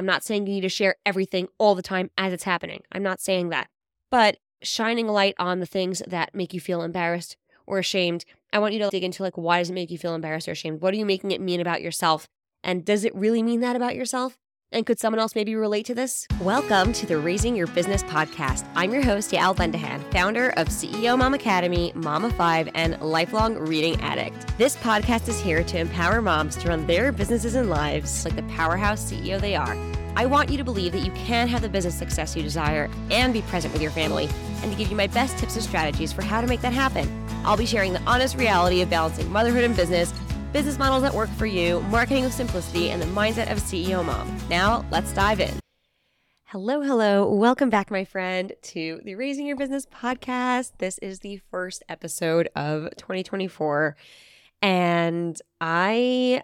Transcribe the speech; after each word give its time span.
I'm 0.00 0.06
not 0.06 0.24
saying 0.24 0.46
you 0.46 0.54
need 0.54 0.60
to 0.62 0.70
share 0.70 0.96
everything 1.04 1.48
all 1.58 1.74
the 1.74 1.82
time 1.82 2.10
as 2.16 2.32
it's 2.32 2.44
happening. 2.44 2.80
I'm 2.90 3.02
not 3.02 3.20
saying 3.20 3.50
that. 3.50 3.68
But 4.10 4.38
shining 4.62 5.10
a 5.10 5.12
light 5.12 5.34
on 5.38 5.60
the 5.60 5.66
things 5.66 6.02
that 6.06 6.34
make 6.34 6.54
you 6.54 6.60
feel 6.60 6.80
embarrassed 6.80 7.36
or 7.66 7.78
ashamed. 7.78 8.24
I 8.50 8.60
want 8.60 8.72
you 8.72 8.78
to 8.78 8.88
dig 8.88 9.04
into 9.04 9.22
like 9.22 9.36
why 9.36 9.58
does 9.58 9.68
it 9.68 9.74
make 9.74 9.90
you 9.90 9.98
feel 9.98 10.14
embarrassed 10.14 10.48
or 10.48 10.52
ashamed? 10.52 10.80
What 10.80 10.94
are 10.94 10.96
you 10.96 11.04
making 11.04 11.32
it 11.32 11.40
mean 11.42 11.60
about 11.60 11.82
yourself? 11.82 12.26
And 12.64 12.82
does 12.82 13.04
it 13.04 13.14
really 13.14 13.42
mean 13.42 13.60
that 13.60 13.76
about 13.76 13.94
yourself? 13.94 14.38
And 14.72 14.86
could 14.86 15.00
someone 15.00 15.18
else 15.18 15.34
maybe 15.34 15.56
relate 15.56 15.84
to 15.86 15.96
this? 15.96 16.28
Welcome 16.40 16.92
to 16.92 17.04
the 17.04 17.18
Raising 17.18 17.56
Your 17.56 17.66
Business 17.66 18.04
podcast. 18.04 18.64
I'm 18.76 18.92
your 18.92 19.02
host, 19.02 19.32
Yael 19.32 19.56
Bendahan, 19.56 20.00
founder 20.12 20.50
of 20.50 20.68
CEO 20.68 21.18
Mom 21.18 21.34
Academy, 21.34 21.90
Mama 21.96 22.30
5, 22.30 22.68
and 22.76 23.00
lifelong 23.00 23.56
reading 23.56 24.00
addict. 24.00 24.56
This 24.58 24.76
podcast 24.76 25.26
is 25.28 25.40
here 25.40 25.64
to 25.64 25.78
empower 25.78 26.22
moms 26.22 26.54
to 26.58 26.68
run 26.68 26.86
their 26.86 27.10
businesses 27.10 27.56
and 27.56 27.68
lives 27.68 28.24
like 28.24 28.36
the 28.36 28.44
powerhouse 28.44 29.10
CEO 29.10 29.40
they 29.40 29.56
are. 29.56 29.76
I 30.14 30.26
want 30.26 30.50
you 30.50 30.58
to 30.58 30.64
believe 30.64 30.92
that 30.92 31.04
you 31.04 31.10
can 31.12 31.48
have 31.48 31.62
the 31.62 31.68
business 31.68 31.96
success 31.96 32.36
you 32.36 32.42
desire 32.44 32.88
and 33.10 33.32
be 33.32 33.42
present 33.42 33.72
with 33.72 33.82
your 33.82 33.90
family, 33.90 34.28
and 34.62 34.70
to 34.70 34.78
give 34.78 34.88
you 34.88 34.96
my 34.96 35.08
best 35.08 35.36
tips 35.36 35.56
and 35.56 35.64
strategies 35.64 36.12
for 36.12 36.22
how 36.22 36.40
to 36.40 36.46
make 36.46 36.60
that 36.60 36.72
happen. 36.72 37.08
I'll 37.44 37.56
be 37.56 37.66
sharing 37.66 37.92
the 37.92 38.02
honest 38.02 38.36
reality 38.36 38.82
of 38.82 38.90
balancing 38.90 39.32
motherhood 39.32 39.64
and 39.64 39.74
business 39.74 40.12
business 40.52 40.78
models 40.78 41.02
that 41.02 41.14
work 41.14 41.30
for 41.30 41.46
you, 41.46 41.80
marketing 41.82 42.24
with 42.24 42.34
simplicity, 42.34 42.90
and 42.90 43.00
the 43.00 43.06
mindset 43.06 43.50
of 43.52 43.58
CEO 43.58 44.04
mom. 44.04 44.36
Now, 44.48 44.84
let's 44.90 45.12
dive 45.12 45.40
in. 45.40 45.54
Hello, 46.44 46.80
hello. 46.80 47.32
Welcome 47.32 47.70
back, 47.70 47.92
my 47.92 48.04
friend, 48.04 48.52
to 48.62 49.00
the 49.04 49.14
Raising 49.14 49.46
Your 49.46 49.56
Business 49.56 49.86
podcast. 49.86 50.72
This 50.78 50.98
is 50.98 51.20
the 51.20 51.40
first 51.50 51.84
episode 51.88 52.48
of 52.56 52.88
2024. 52.96 53.96
And 54.60 55.40
I 55.60 56.42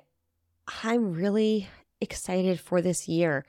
I'm 0.84 1.12
really 1.12 1.68
excited 2.00 2.60
for 2.60 2.80
this 2.80 3.08
year. 3.08 3.44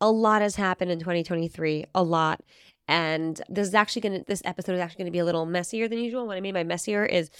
A 0.00 0.10
lot 0.10 0.42
has 0.42 0.56
happened 0.56 0.90
in 0.90 0.98
2023, 0.98 1.86
a 1.94 2.02
lot. 2.02 2.42
And 2.88 3.40
this 3.48 3.68
is 3.68 3.74
actually 3.74 4.02
going 4.02 4.18
to 4.18 4.24
this 4.26 4.42
episode 4.44 4.74
is 4.74 4.80
actually 4.80 4.98
going 4.98 5.12
to 5.12 5.12
be 5.12 5.20
a 5.20 5.24
little 5.24 5.46
messier 5.46 5.88
than 5.88 5.98
usual. 5.98 6.26
What 6.26 6.36
I 6.36 6.40
mean 6.40 6.54
by 6.54 6.64
messier 6.64 7.06
is 7.06 7.30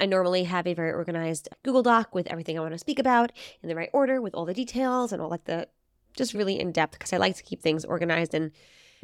I 0.00 0.06
normally 0.06 0.44
have 0.44 0.66
a 0.66 0.74
very 0.74 0.92
organized 0.92 1.48
Google 1.62 1.82
Doc 1.82 2.14
with 2.14 2.26
everything 2.28 2.58
I 2.58 2.62
want 2.62 2.72
to 2.72 2.78
speak 2.78 2.98
about 2.98 3.32
in 3.62 3.68
the 3.68 3.74
right 3.74 3.90
order 3.92 4.20
with 4.20 4.34
all 4.34 4.44
the 4.44 4.54
details 4.54 5.12
and 5.12 5.20
all 5.20 5.28
like 5.28 5.44
the 5.44 5.68
just 6.16 6.34
really 6.34 6.58
in 6.58 6.72
depth 6.72 6.92
because 6.92 7.12
I 7.12 7.16
like 7.16 7.36
to 7.36 7.42
keep 7.42 7.62
things 7.62 7.84
organized 7.84 8.34
and 8.34 8.50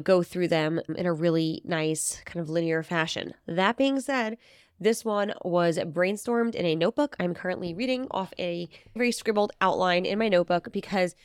go 0.03 0.23
through 0.23 0.49
them 0.49 0.81
in 0.95 1.05
a 1.05 1.13
really 1.13 1.61
nice 1.63 2.21
kind 2.25 2.41
of 2.41 2.49
linear 2.49 2.83
fashion. 2.83 3.33
That 3.47 3.77
being 3.77 3.99
said, 4.01 4.37
this 4.79 5.05
one 5.05 5.33
was 5.43 5.77
brainstormed 5.77 6.53
in 6.53 6.65
a 6.65 6.75
notebook. 6.75 7.15
I'm 7.19 7.33
currently 7.33 7.73
reading 7.73 8.07
off 8.11 8.33
a 8.37 8.67
very 8.93 9.11
scribbled 9.11 9.53
outline 9.61 10.05
in 10.05 10.19
my 10.19 10.27
notebook 10.27 10.71
because 10.73 11.15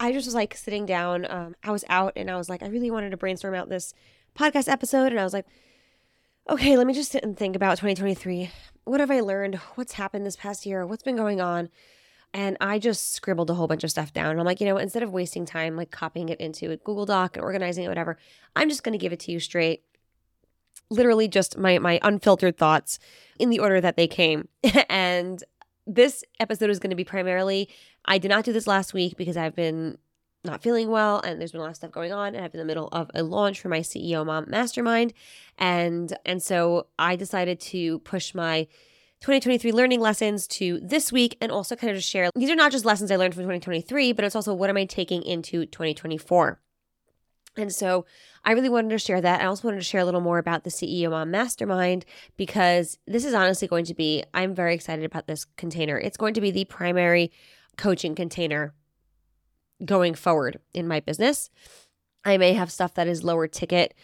I 0.00 0.12
just 0.12 0.26
was 0.26 0.34
like 0.34 0.54
sitting 0.56 0.86
down. 0.86 1.30
Um, 1.30 1.54
I 1.62 1.70
was 1.70 1.84
out 1.88 2.14
and 2.16 2.30
I 2.30 2.36
was 2.36 2.48
like, 2.48 2.62
I 2.62 2.68
really 2.68 2.90
wanted 2.90 3.10
to 3.10 3.18
brainstorm 3.18 3.54
out 3.54 3.68
this 3.68 3.92
podcast 4.34 4.68
episode. 4.68 5.12
And 5.12 5.20
I 5.20 5.24
was 5.24 5.34
like, 5.34 5.46
okay, 6.48 6.78
let 6.78 6.86
me 6.86 6.94
just 6.94 7.12
sit 7.12 7.22
and 7.22 7.36
think 7.36 7.54
about 7.54 7.78
2023 7.78 8.50
what 8.84 9.00
have 9.00 9.10
I 9.10 9.20
learned? 9.20 9.56
What's 9.74 9.92
happened 9.92 10.26
this 10.26 10.36
past 10.36 10.66
year? 10.66 10.86
What's 10.86 11.02
been 11.02 11.16
going 11.16 11.40
on? 11.40 11.68
And 12.34 12.56
I 12.60 12.78
just 12.78 13.12
scribbled 13.12 13.50
a 13.50 13.54
whole 13.54 13.66
bunch 13.66 13.84
of 13.84 13.90
stuff 13.90 14.12
down. 14.12 14.30
And 14.30 14.40
I'm 14.40 14.46
like, 14.46 14.60
you 14.60 14.66
know, 14.66 14.78
instead 14.78 15.02
of 15.02 15.12
wasting 15.12 15.44
time 15.44 15.76
like 15.76 15.90
copying 15.90 16.30
it 16.30 16.40
into 16.40 16.70
a 16.70 16.76
Google 16.78 17.04
Doc 17.04 17.36
and 17.36 17.44
organizing 17.44 17.84
it, 17.84 17.88
whatever, 17.88 18.18
I'm 18.56 18.68
just 18.68 18.82
going 18.82 18.92
to 18.92 18.98
give 18.98 19.12
it 19.12 19.20
to 19.20 19.32
you 19.32 19.38
straight. 19.38 19.82
Literally 20.88 21.28
just 21.28 21.58
my 21.58 21.78
my 21.78 22.00
unfiltered 22.02 22.56
thoughts 22.56 22.98
in 23.38 23.50
the 23.50 23.58
order 23.58 23.80
that 23.80 23.96
they 23.96 24.06
came. 24.06 24.48
and 24.88 25.42
this 25.86 26.24
episode 26.40 26.70
is 26.70 26.78
going 26.78 26.90
to 26.90 26.96
be 26.96 27.04
primarily 27.04 27.68
I 28.04 28.18
did 28.18 28.28
not 28.28 28.44
do 28.44 28.52
this 28.52 28.66
last 28.66 28.94
week 28.94 29.16
because 29.16 29.36
I've 29.36 29.54
been 29.54 29.98
not 30.44 30.62
feeling 30.62 30.88
well 30.88 31.20
and 31.20 31.40
there's 31.40 31.52
been 31.52 31.60
a 31.60 31.64
lot 31.64 31.70
of 31.70 31.76
stuff 31.76 31.92
going 31.92 32.12
on 32.12 32.34
and 32.34 32.44
I'm 32.44 32.50
in 32.52 32.58
the 32.58 32.64
middle 32.64 32.88
of 32.88 33.10
a 33.14 33.22
launch 33.22 33.60
for 33.60 33.68
my 33.68 33.80
CEO 33.80 34.24
Mom 34.26 34.46
Mastermind 34.48 35.12
and 35.58 36.16
and 36.24 36.42
so 36.42 36.86
I 36.98 37.16
decided 37.16 37.60
to 37.60 38.00
push 38.00 38.34
my 38.34 38.64
2023 39.20 39.70
learning 39.70 40.00
lessons 40.00 40.48
to 40.48 40.80
this 40.82 41.12
week 41.12 41.36
and 41.40 41.52
also 41.52 41.76
kind 41.76 41.90
of 41.92 41.96
just 41.96 42.08
share 42.08 42.30
these 42.34 42.50
are 42.50 42.56
not 42.56 42.72
just 42.72 42.84
lessons 42.84 43.10
I 43.10 43.16
learned 43.16 43.34
from 43.34 43.44
2023 43.44 44.12
but 44.12 44.24
it's 44.24 44.34
also 44.34 44.54
what 44.54 44.70
am 44.70 44.76
I 44.76 44.84
taking 44.84 45.22
into 45.22 45.64
2024. 45.66 46.60
And 47.56 47.72
so 47.72 48.06
I 48.44 48.52
really 48.52 48.70
wanted 48.70 48.90
to 48.90 48.98
share 48.98 49.20
that. 49.20 49.42
I 49.42 49.44
also 49.44 49.68
wanted 49.68 49.80
to 49.80 49.84
share 49.84 50.00
a 50.00 50.04
little 50.04 50.22
more 50.22 50.38
about 50.38 50.64
the 50.64 50.70
CEO 50.70 51.10
Mom 51.10 51.30
Mastermind 51.30 52.04
because 52.36 52.98
this 53.06 53.24
is 53.24 53.34
honestly 53.34 53.68
going 53.68 53.84
to 53.84 53.94
be, 53.94 54.24
I'm 54.32 54.54
very 54.54 54.74
excited 54.74 55.04
about 55.04 55.26
this 55.26 55.44
container. 55.56 55.98
It's 55.98 56.16
going 56.16 56.34
to 56.34 56.40
be 56.40 56.50
the 56.50 56.64
primary 56.64 57.30
coaching 57.76 58.14
container 58.14 58.74
going 59.84 60.14
forward 60.14 60.58
in 60.74 60.88
my 60.88 61.00
business. 61.00 61.50
I 62.24 62.36
may 62.36 62.52
have 62.54 62.70
stuff 62.70 62.94
that 62.94 63.08
is 63.08 63.24
lower 63.24 63.48
ticket, 63.48 63.94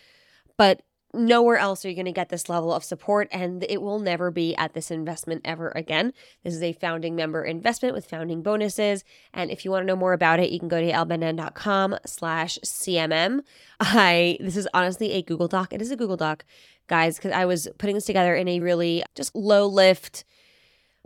but 0.56 0.82
nowhere 1.14 1.56
else 1.56 1.84
are 1.84 1.88
you 1.88 1.94
going 1.94 2.04
to 2.04 2.12
get 2.12 2.28
this 2.28 2.48
level 2.48 2.72
of 2.72 2.84
support 2.84 3.28
and 3.32 3.64
it 3.68 3.80
will 3.80 3.98
never 3.98 4.30
be 4.30 4.54
at 4.56 4.74
this 4.74 4.90
investment 4.90 5.40
ever 5.44 5.72
again. 5.74 6.12
This 6.44 6.54
is 6.54 6.62
a 6.62 6.74
founding 6.74 7.16
member 7.16 7.42
investment 7.42 7.94
with 7.94 8.08
founding 8.08 8.42
bonuses 8.42 9.04
and 9.32 9.50
if 9.50 9.64
you 9.64 9.70
want 9.70 9.82
to 9.82 9.86
know 9.86 9.96
more 9.96 10.12
about 10.12 10.38
it 10.38 10.50
you 10.50 10.58
can 10.58 10.68
go 10.68 10.80
to 10.80 10.92
yaelbendahan.com 10.92 11.96
slash 12.04 12.58
cmm 12.62 13.40
i 13.80 14.36
this 14.38 14.56
is 14.56 14.68
honestly 14.74 15.12
a 15.12 15.22
google 15.22 15.48
doc. 15.48 15.72
It 15.72 15.80
is 15.80 15.90
a 15.90 15.96
google 15.96 16.18
doc 16.18 16.44
guys 16.88 17.16
because 17.16 17.32
i 17.32 17.46
was 17.46 17.68
putting 17.78 17.94
this 17.94 18.04
together 18.04 18.34
in 18.34 18.46
a 18.46 18.60
really 18.60 19.02
just 19.14 19.34
low 19.34 19.66
lift 19.66 20.24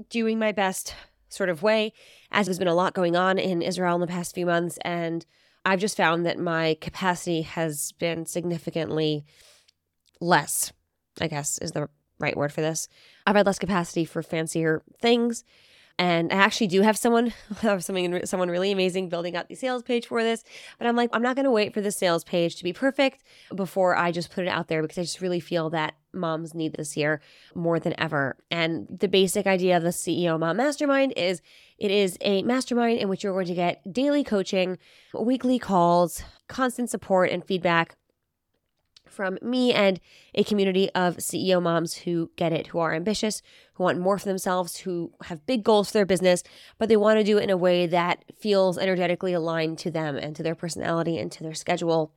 doing 0.09 0.39
my 0.39 0.53
best 0.53 0.95
sort 1.29 1.49
of 1.49 1.63
way, 1.63 1.93
as 2.33 2.47
there's 2.47 2.59
been 2.59 2.69
a 2.69 2.75
lot 2.75 2.95
going 2.95 3.15
on 3.17 3.39
in 3.39 3.63
Israel 3.63 3.95
in 3.95 4.01
the 4.01 4.07
past 4.07 4.35
few 4.35 4.47
months. 4.47 4.79
And 4.83 5.25
I've 5.65 5.81
just 5.81 5.97
found 5.97 6.27
that 6.27 6.39
my 6.39 6.77
capacity 6.81 7.43
has 7.43 7.93
been 7.93 8.27
significantly 8.27 9.25
less, 10.21 10.73
I 11.21 11.29
guess 11.29 11.59
is 11.59 11.73
the 11.73 11.89
right 12.19 12.37
word 12.37 12.53
for 12.53 12.61
this. 12.61 12.89
I've 13.27 13.37
had 13.37 13.47
less 13.47 13.59
capacity 13.59 14.05
for 14.05 14.23
fancier 14.23 14.83
things. 15.01 15.45
And 16.03 16.33
I 16.33 16.35
actually 16.35 16.67
do 16.67 16.83
have 16.83 16.99
someone, 16.99 17.33
something, 17.61 18.27
someone 18.27 18.49
really 18.49 18.73
amazing 18.73 19.09
building 19.09 19.37
out 19.37 19.49
the 19.49 19.55
sales 19.55 19.85
page 19.85 20.09
for 20.09 20.25
this. 20.25 20.43
But 20.77 20.89
I'm 20.89 20.97
like, 20.97 21.11
I'm 21.13 21.23
not 21.23 21.37
going 21.37 21.45
to 21.45 21.51
wait 21.53 21.73
for 21.73 21.81
the 21.81 21.93
sales 21.93 22.25
page 22.25 22.57
to 22.57 22.65
be 22.65 22.73
perfect 22.73 23.23
before 23.55 23.97
I 23.97 24.11
just 24.11 24.33
put 24.33 24.45
it 24.45 24.49
out 24.49 24.67
there 24.67 24.83
because 24.83 24.99
I 24.99 25.03
just 25.03 25.21
really 25.21 25.39
feel 25.39 25.71
that 25.71 25.95
moms 26.13 26.55
need 26.55 26.75
this 26.75 26.97
year 26.97 27.21
more 27.55 27.79
than 27.79 27.95
ever. 28.01 28.37
And 28.51 28.89
the 28.91 29.07
basic 29.07 29.47
idea 29.47 29.77
of 29.77 29.85
the 29.85 29.91
CEO 29.91 30.41
Mom 30.41 30.57
Mastermind 30.57 31.13
is 31.17 31.41
it 31.79 31.93
is 31.93 32.19
a 32.21 32.43
mastermind 32.43 32.99
in 32.99 33.09
which 33.09 33.23
you're 33.23 33.33
going 33.33 33.47
to 33.47 33.55
get 33.55 33.93
daily 33.93 34.25
coaching, 34.25 34.79
weekly 35.15 35.61
calls, 35.61 36.25
constant 36.49 36.91
support 36.91 37.31
and 37.31 37.45
feedback 37.45 37.95
from 39.13 39.39
me 39.43 39.73
and 39.73 40.01
a 40.35 40.43
community 40.43 40.91
of 40.95 41.19
CEO 41.19 41.61
moms 41.61 41.95
who 41.95 42.31
get 42.37 42.53
it, 42.53 42.69
who 42.69 42.79
are 42.79 42.95
ambitious, 42.95 43.43
who 43.75 43.85
want 43.85 43.99
more 43.99 44.19
for 44.19 44.25
themselves, 44.25 44.79
who 44.79 45.13
have 45.25 45.47
big 45.47 45.63
goals 45.63 45.89
for 45.89 45.95
their 45.95 46.07
business, 46.07 46.43
but 46.79 46.89
they 46.89 46.97
want 46.97 47.19
to 47.19 47.25
do 47.25 47.39
it 47.39 47.45
in 47.45 47.51
a 47.51 47.57
way 47.57 47.87
that 47.87 48.25
feels 48.39 48.79
energetically 48.79 49.33
aligned 49.33 49.79
to 49.79 49.91
them 49.91 50.17
and 50.17 50.35
to 50.37 50.43
their 50.43 50.55
personality 50.55 51.19
and 51.19 51.31
to 51.33 51.43
their 51.43 51.55
schedule 51.55 52.13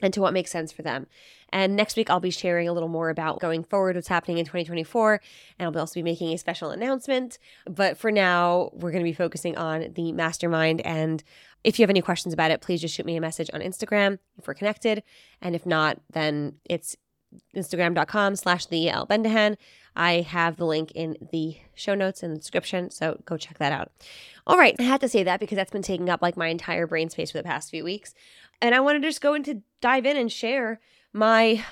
and 0.00 0.14
to 0.14 0.20
what 0.20 0.32
makes 0.32 0.50
sense 0.50 0.72
for 0.72 0.82
them. 0.82 1.06
And 1.50 1.76
next 1.76 1.96
week, 1.96 2.10
I'll 2.10 2.20
be 2.20 2.30
sharing 2.30 2.68
a 2.68 2.72
little 2.72 2.88
more 2.88 3.08
about 3.10 3.40
going 3.40 3.64
forward, 3.64 3.96
what's 3.96 4.08
happening 4.08 4.38
in 4.38 4.44
2024, 4.44 5.20
and 5.58 5.66
I'll 5.66 5.80
also 5.80 5.94
be 5.94 6.02
making 6.02 6.32
a 6.32 6.38
special 6.38 6.70
announcement. 6.70 7.38
But 7.66 7.96
for 7.96 8.12
now, 8.12 8.70
we're 8.74 8.92
going 8.92 9.02
to 9.02 9.10
be 9.10 9.14
focusing 9.14 9.56
on 9.56 9.92
the 9.94 10.12
mastermind. 10.12 10.82
And 10.82 11.22
if 11.64 11.78
you 11.78 11.82
have 11.84 11.90
any 11.90 12.02
questions 12.02 12.34
about 12.34 12.50
it, 12.50 12.60
please 12.60 12.80
just 12.80 12.94
shoot 12.94 13.06
me 13.06 13.16
a 13.16 13.20
message 13.20 13.50
on 13.52 13.60
Instagram 13.60 14.18
if 14.36 14.46
we're 14.46 14.54
connected. 14.54 15.02
And 15.40 15.54
if 15.54 15.64
not, 15.64 16.00
then 16.12 16.56
it's 16.64 16.96
instagram.com 17.56 18.36
slash 18.36 18.66
the 18.66 18.90
I 19.96 20.20
have 20.20 20.56
the 20.56 20.64
link 20.64 20.92
in 20.92 21.16
the 21.32 21.56
show 21.74 21.94
notes 21.94 22.22
in 22.22 22.30
the 22.30 22.38
description, 22.38 22.90
so 22.90 23.20
go 23.24 23.36
check 23.36 23.58
that 23.58 23.72
out. 23.72 23.90
All 24.46 24.56
right, 24.56 24.76
I 24.78 24.84
had 24.84 25.00
to 25.00 25.08
say 25.08 25.24
that 25.24 25.40
because 25.40 25.56
that's 25.56 25.72
been 25.72 25.82
taking 25.82 26.08
up 26.08 26.22
like 26.22 26.36
my 26.36 26.46
entire 26.46 26.86
brain 26.86 27.10
space 27.10 27.32
for 27.32 27.38
the 27.38 27.44
past 27.44 27.70
few 27.70 27.82
weeks. 27.82 28.14
And 28.60 28.74
I 28.74 28.80
want 28.80 29.00
to 29.00 29.08
just 29.08 29.20
go 29.20 29.34
into 29.34 29.62
dive 29.80 30.06
in 30.06 30.16
and 30.16 30.30
share 30.30 30.80
my 31.12 31.64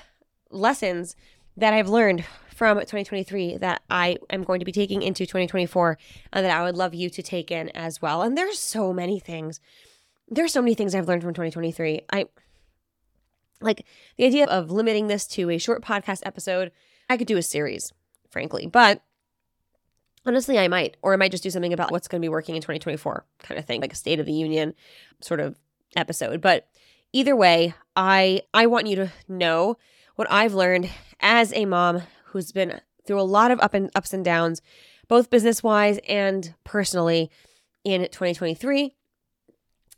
lessons 0.49 1.15
that 1.57 1.73
I've 1.73 1.89
learned 1.89 2.23
from 2.55 2.77
2023 2.77 3.57
that 3.57 3.83
I 3.89 4.17
am 4.29 4.43
going 4.43 4.59
to 4.59 4.65
be 4.65 4.71
taking 4.71 5.01
into 5.01 5.25
2024 5.25 5.97
and 6.33 6.45
that 6.45 6.57
I 6.57 6.63
would 6.63 6.75
love 6.75 6.95
you 6.95 7.09
to 7.09 7.21
take 7.21 7.51
in 7.51 7.69
as 7.69 8.01
well. 8.01 8.21
And 8.23 8.37
there's 8.37 8.57
so 8.57 8.93
many 8.93 9.19
things. 9.19 9.59
There's 10.27 10.53
so 10.53 10.61
many 10.61 10.73
things 10.73 10.95
I've 10.95 11.07
learned 11.07 11.21
from 11.21 11.33
2023. 11.33 12.01
I 12.11 12.25
like 13.61 13.85
the 14.17 14.25
idea 14.25 14.45
of 14.45 14.71
limiting 14.71 15.07
this 15.07 15.27
to 15.27 15.49
a 15.49 15.57
short 15.57 15.83
podcast 15.83 16.21
episode. 16.25 16.71
I 17.09 17.17
could 17.17 17.27
do 17.27 17.37
a 17.37 17.43
series, 17.43 17.93
frankly, 18.29 18.65
but 18.65 19.03
honestly, 20.25 20.57
I 20.59 20.67
might, 20.67 20.97
or 21.01 21.13
I 21.13 21.17
might 21.17 21.31
just 21.31 21.43
do 21.43 21.49
something 21.49 21.73
about 21.73 21.91
what's 21.91 22.07
going 22.07 22.21
to 22.21 22.25
be 22.25 22.29
working 22.29 22.55
in 22.55 22.61
2024 22.61 23.25
kind 23.43 23.59
of 23.59 23.65
thing, 23.65 23.81
like 23.81 23.93
a 23.93 23.95
State 23.95 24.19
of 24.19 24.25
the 24.25 24.33
Union 24.33 24.73
sort 25.21 25.39
of 25.39 25.57
episode. 25.95 26.41
But 26.41 26.67
either 27.13 27.35
way, 27.35 27.73
I 27.95 28.41
I 28.53 28.67
want 28.67 28.87
you 28.87 28.95
to 28.97 29.11
know 29.27 29.77
what 30.15 30.29
I've 30.31 30.53
learned 30.53 30.89
as 31.19 31.53
a 31.53 31.65
mom 31.65 32.01
who's 32.25 32.51
been 32.51 32.81
through 33.05 33.21
a 33.21 33.23
lot 33.23 33.51
of 33.51 33.59
up 33.61 33.73
and 33.73 33.89
ups 33.95 34.13
and 34.13 34.23
downs, 34.25 34.61
both 35.07 35.29
business 35.29 35.63
wise 35.63 35.99
and 36.07 36.53
personally 36.63 37.31
in 37.83 38.01
2023. 38.01 38.93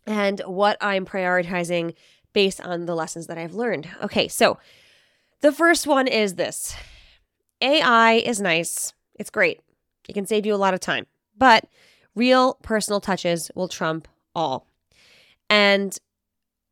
and 0.06 0.42
what 0.46 0.78
I'm 0.82 1.06
prioritizing 1.06 1.94
based 2.34 2.62
on 2.62 2.86
the 2.86 2.96
lessons 2.96 3.28
that 3.28 3.38
I've 3.38 3.54
learned. 3.54 3.88
Okay, 4.04 4.28
so 4.28 4.58
the 5.42 5.52
first 5.52 5.86
one 5.88 6.08
is 6.08 6.36
this 6.36 6.76
AI 7.62 8.14
is 8.14 8.40
nice, 8.40 8.94
it's 9.16 9.30
great, 9.30 9.62
it 10.08 10.14
can 10.14 10.26
save 10.26 10.46
you 10.46 10.54
a 10.54 10.58
lot 10.58 10.74
of 10.74 10.80
time, 10.80 11.06
but 11.38 11.66
real 12.16 12.56
personal 12.64 13.00
touches 13.02 13.52
will 13.56 13.68
trump 13.68 14.08
all. 14.36 14.66
And 15.50 15.98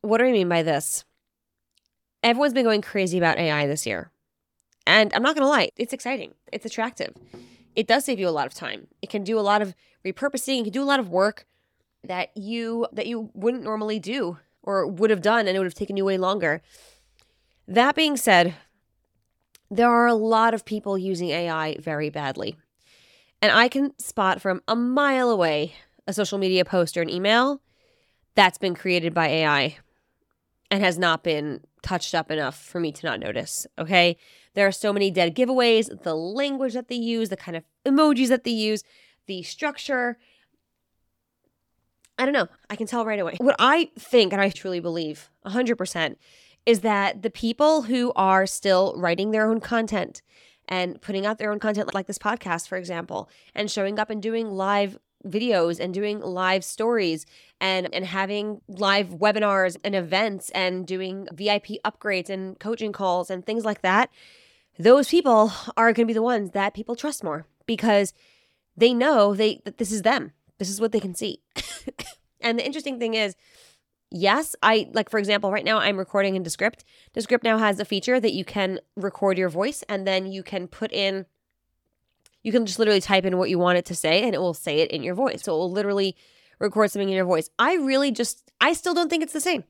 what 0.01 0.19
do 0.19 0.25
I 0.25 0.31
mean 0.31 0.49
by 0.49 0.63
this? 0.63 1.03
Everyone's 2.23 2.53
been 2.53 2.65
going 2.65 2.81
crazy 2.81 3.17
about 3.17 3.37
AI 3.37 3.67
this 3.67 3.85
year. 3.85 4.11
And 4.85 5.13
I'm 5.13 5.21
not 5.21 5.35
going 5.35 5.43
to 5.43 5.49
lie, 5.49 5.71
it's 5.75 5.93
exciting. 5.93 6.33
It's 6.51 6.65
attractive. 6.65 7.13
It 7.75 7.87
does 7.87 8.05
save 8.05 8.19
you 8.19 8.27
a 8.27 8.31
lot 8.31 8.47
of 8.47 8.53
time. 8.53 8.87
It 9.01 9.09
can 9.09 9.23
do 9.23 9.37
a 9.37 9.41
lot 9.41 9.61
of 9.61 9.75
repurposing, 10.05 10.61
it 10.61 10.63
can 10.65 10.73
do 10.73 10.83
a 10.83 10.85
lot 10.85 10.99
of 10.99 11.09
work 11.09 11.45
that 12.03 12.35
you 12.35 12.87
that 12.93 13.07
you 13.07 13.29
wouldn't 13.33 13.63
normally 13.63 13.99
do 13.99 14.37
or 14.63 14.87
would 14.87 15.09
have 15.09 15.21
done 15.21 15.47
and 15.47 15.55
it 15.55 15.59
would 15.59 15.65
have 15.65 15.73
taken 15.73 15.97
you 15.97 16.05
way 16.05 16.17
longer. 16.17 16.61
That 17.67 17.95
being 17.95 18.15
said, 18.15 18.55
there 19.69 19.89
are 19.89 20.07
a 20.07 20.13
lot 20.13 20.53
of 20.53 20.63
people 20.63 20.97
using 20.97 21.29
AI 21.29 21.75
very 21.79 22.09
badly. 22.09 22.57
And 23.41 23.51
I 23.51 23.67
can 23.67 23.97
spot 23.99 24.41
from 24.41 24.61
a 24.67 24.75
mile 24.75 25.29
away 25.29 25.73
a 26.07 26.13
social 26.13 26.37
media 26.37 26.63
post 26.63 26.95
or 26.97 27.01
an 27.01 27.09
email 27.09 27.61
that's 28.37 28.59
been 28.59 28.75
created 28.75 29.13
by 29.13 29.27
AI 29.27 29.77
and 30.69 30.83
has 30.83 30.97
not 30.97 31.23
been 31.23 31.61
touched 31.81 32.13
up 32.13 32.29
enough 32.29 32.57
for 32.57 32.79
me 32.79 32.91
to 32.91 33.05
not 33.05 33.19
notice. 33.19 33.65
Okay. 33.79 34.15
There 34.53 34.67
are 34.67 34.71
so 34.71 34.93
many 34.93 35.09
dead 35.09 35.35
giveaways, 35.35 36.03
the 36.03 36.15
language 36.15 36.73
that 36.73 36.87
they 36.87 36.95
use, 36.95 37.29
the 37.29 37.37
kind 37.37 37.57
of 37.57 37.63
emojis 37.85 38.27
that 38.29 38.43
they 38.43 38.51
use, 38.51 38.83
the 39.25 39.41
structure. 39.41 40.17
I 42.19 42.25
don't 42.25 42.33
know. 42.33 42.47
I 42.69 42.75
can 42.75 42.85
tell 42.85 43.05
right 43.05 43.19
away. 43.19 43.37
What 43.39 43.55
I 43.57 43.89
think, 43.97 44.33
and 44.33 44.41
I 44.41 44.49
truly 44.49 44.79
believe 44.79 45.29
100%, 45.45 46.15
is 46.65 46.81
that 46.81 47.23
the 47.23 47.29
people 47.31 47.83
who 47.83 48.11
are 48.15 48.45
still 48.45 48.93
writing 48.97 49.31
their 49.31 49.49
own 49.49 49.59
content 49.59 50.21
and 50.67 51.01
putting 51.01 51.25
out 51.25 51.39
their 51.39 51.51
own 51.51 51.59
content, 51.59 51.93
like 51.93 52.07
this 52.07 52.19
podcast, 52.19 52.67
for 52.67 52.77
example, 52.77 53.29
and 53.55 53.71
showing 53.71 53.97
up 53.97 54.09
and 54.09 54.21
doing 54.21 54.51
live 54.51 54.99
videos 55.29 55.79
and 55.79 55.93
doing 55.93 56.19
live 56.19 56.63
stories 56.63 57.25
and 57.59 57.93
and 57.93 58.05
having 58.05 58.61
live 58.67 59.09
webinars 59.09 59.77
and 59.83 59.95
events 59.95 60.49
and 60.51 60.87
doing 60.87 61.27
VIP 61.33 61.81
upgrades 61.85 62.29
and 62.29 62.59
coaching 62.59 62.91
calls 62.91 63.29
and 63.29 63.45
things 63.45 63.65
like 63.65 63.81
that 63.81 64.09
those 64.79 65.09
people 65.09 65.51
are 65.75 65.87
going 65.87 66.05
to 66.05 66.05
be 66.05 66.13
the 66.13 66.21
ones 66.21 66.51
that 66.51 66.73
people 66.73 66.95
trust 66.95 67.23
more 67.23 67.45
because 67.65 68.13
they 68.75 68.93
know 68.93 69.33
they 69.33 69.61
that 69.65 69.77
this 69.77 69.91
is 69.91 70.03
them. 70.03 70.31
This 70.59 70.69
is 70.69 70.79
what 70.79 70.91
they 70.91 70.99
can 70.99 71.15
see. 71.15 71.41
and 72.41 72.57
the 72.57 72.65
interesting 72.65 72.99
thing 72.99 73.15
is, 73.15 73.35
yes, 74.11 74.55
I 74.61 74.89
like 74.93 75.09
for 75.09 75.17
example, 75.17 75.51
right 75.51 75.65
now 75.65 75.79
I'm 75.79 75.97
recording 75.97 76.35
in 76.35 76.43
Descript. 76.43 76.83
Descript 77.13 77.43
now 77.43 77.57
has 77.57 77.79
a 77.79 77.85
feature 77.85 78.19
that 78.19 78.33
you 78.33 78.45
can 78.45 78.79
record 78.95 79.37
your 79.37 79.49
voice 79.49 79.83
and 79.89 80.05
then 80.05 80.31
you 80.31 80.43
can 80.43 80.67
put 80.67 80.91
in 80.91 81.25
you 82.47 82.53
can 82.53 82.65
just 82.65 82.79
literally 82.79 83.01
type 83.01 83.25
in 83.25 83.37
what 83.37 83.49
you 83.49 83.59
want 83.59 83.77
it 83.77 83.83
to 83.83 83.93
say 83.93 84.23
and 84.23 84.33
it 84.33 84.37
will 84.37 84.53
say 84.53 84.79
it 84.79 84.89
in 84.89 85.03
your 85.03 85.15
voice. 85.15 85.43
So 85.43 85.53
it 85.53 85.57
will 85.57 85.69
literally 85.69 86.15
record 86.59 86.89
something 86.89 87.09
in 87.09 87.13
your 87.13 87.25
voice. 87.25 87.49
I 87.59 87.73
really 87.73 88.09
just 88.09 88.49
I 88.61 88.71
still 88.71 88.93
don't 88.93 89.09
think 89.09 89.21
it's 89.21 89.33
the 89.33 89.41
same. 89.41 89.65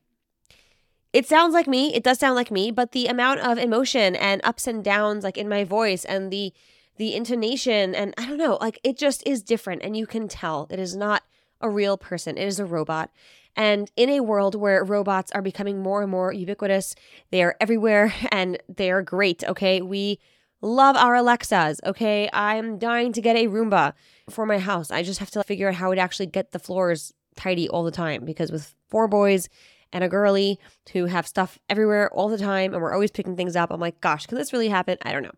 It 1.12 1.26
sounds 1.26 1.54
like 1.54 1.66
me. 1.66 1.92
It 1.92 2.04
does 2.04 2.20
sound 2.20 2.36
like 2.36 2.52
me 2.52 2.70
but 2.70 2.92
the 2.92 3.08
amount 3.08 3.40
of 3.40 3.58
emotion 3.58 4.14
and 4.14 4.40
ups 4.44 4.68
and 4.68 4.84
downs 4.84 5.24
like 5.24 5.36
in 5.36 5.48
my 5.48 5.64
voice 5.64 6.04
and 6.04 6.32
the 6.32 6.52
the 6.98 7.14
intonation 7.14 7.94
and 7.94 8.12
i 8.18 8.26
don't 8.26 8.38
know 8.38 8.58
like 8.60 8.80
it 8.82 8.98
just 8.98 9.22
is 9.26 9.42
different 9.42 9.82
and 9.82 9.96
you 9.96 10.04
can 10.04 10.26
tell 10.26 10.66
it 10.68 10.80
is 10.80 10.96
not 10.96 11.22
a 11.60 11.68
real 11.68 11.96
person. 11.98 12.38
It 12.38 12.46
is 12.46 12.60
a 12.60 12.64
robot. 12.64 13.10
And 13.56 13.90
in 13.96 14.08
a 14.08 14.20
world 14.20 14.54
where 14.54 14.84
robots 14.84 15.32
are 15.32 15.42
becoming 15.42 15.82
more 15.82 16.02
and 16.02 16.10
more 16.10 16.32
ubiquitous 16.32 16.94
they 17.32 17.42
are 17.42 17.56
everywhere 17.60 18.14
and 18.30 18.58
they 18.68 18.90
are 18.90 19.02
great 19.02 19.42
okay? 19.44 19.82
We 19.82 20.20
love 20.60 20.96
our 20.96 21.14
alexas 21.14 21.80
okay 21.84 22.28
i'm 22.32 22.78
dying 22.78 23.12
to 23.12 23.20
get 23.20 23.36
a 23.36 23.46
roomba 23.46 23.92
for 24.28 24.44
my 24.44 24.58
house 24.58 24.90
i 24.90 25.02
just 25.02 25.20
have 25.20 25.30
to 25.30 25.42
figure 25.44 25.68
out 25.68 25.74
how 25.74 25.94
to 25.94 26.00
actually 26.00 26.26
get 26.26 26.50
the 26.52 26.58
floors 26.58 27.12
tidy 27.36 27.68
all 27.68 27.84
the 27.84 27.90
time 27.90 28.24
because 28.24 28.50
with 28.50 28.74
four 28.88 29.06
boys 29.08 29.48
and 29.92 30.04
a 30.04 30.08
girly 30.08 30.58
who 30.92 31.06
have 31.06 31.26
stuff 31.26 31.58
everywhere 31.68 32.10
all 32.12 32.28
the 32.28 32.38
time 32.38 32.72
and 32.74 32.82
we're 32.82 32.92
always 32.92 33.10
picking 33.10 33.36
things 33.36 33.56
up. 33.56 33.70
I'm 33.70 33.80
like, 33.80 34.00
gosh, 34.00 34.26
can 34.26 34.36
this 34.36 34.52
really 34.52 34.68
happen? 34.68 34.98
I 35.02 35.12
don't 35.12 35.22
know. 35.22 35.34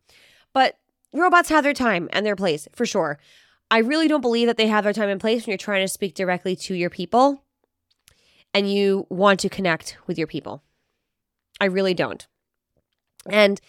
But 0.53 0.77
robots 1.13 1.49
have 1.51 1.65
their 1.65 1.73
time 1.73 2.09
and 2.13 2.27
their 2.27 2.37
place 2.37 2.67
for 2.75 2.87
sure. 2.87 3.19
I 3.71 3.79
really 3.79 4.09
don't 4.09 4.21
believe 4.21 4.49
that 4.49 4.57
they 4.57 4.67
have 4.67 4.83
their 4.83 4.93
time 4.93 5.09
and 5.09 5.21
place 5.21 5.47
when 5.47 5.53
you're 5.53 5.59
trying 5.59 5.85
to 5.85 5.89
speak 5.89 6.15
directly 6.15 6.57
to 6.57 6.75
your 6.75 6.91
people 6.91 7.45
and 8.53 8.71
you 8.71 9.07
want 9.09 9.39
to 9.41 9.49
connect 9.49 9.97
with 10.09 10.19
your 10.19 10.27
people. 10.27 10.63
I 11.61 11.67
really 11.67 11.95
don't. 11.95 12.27
And 13.27 13.61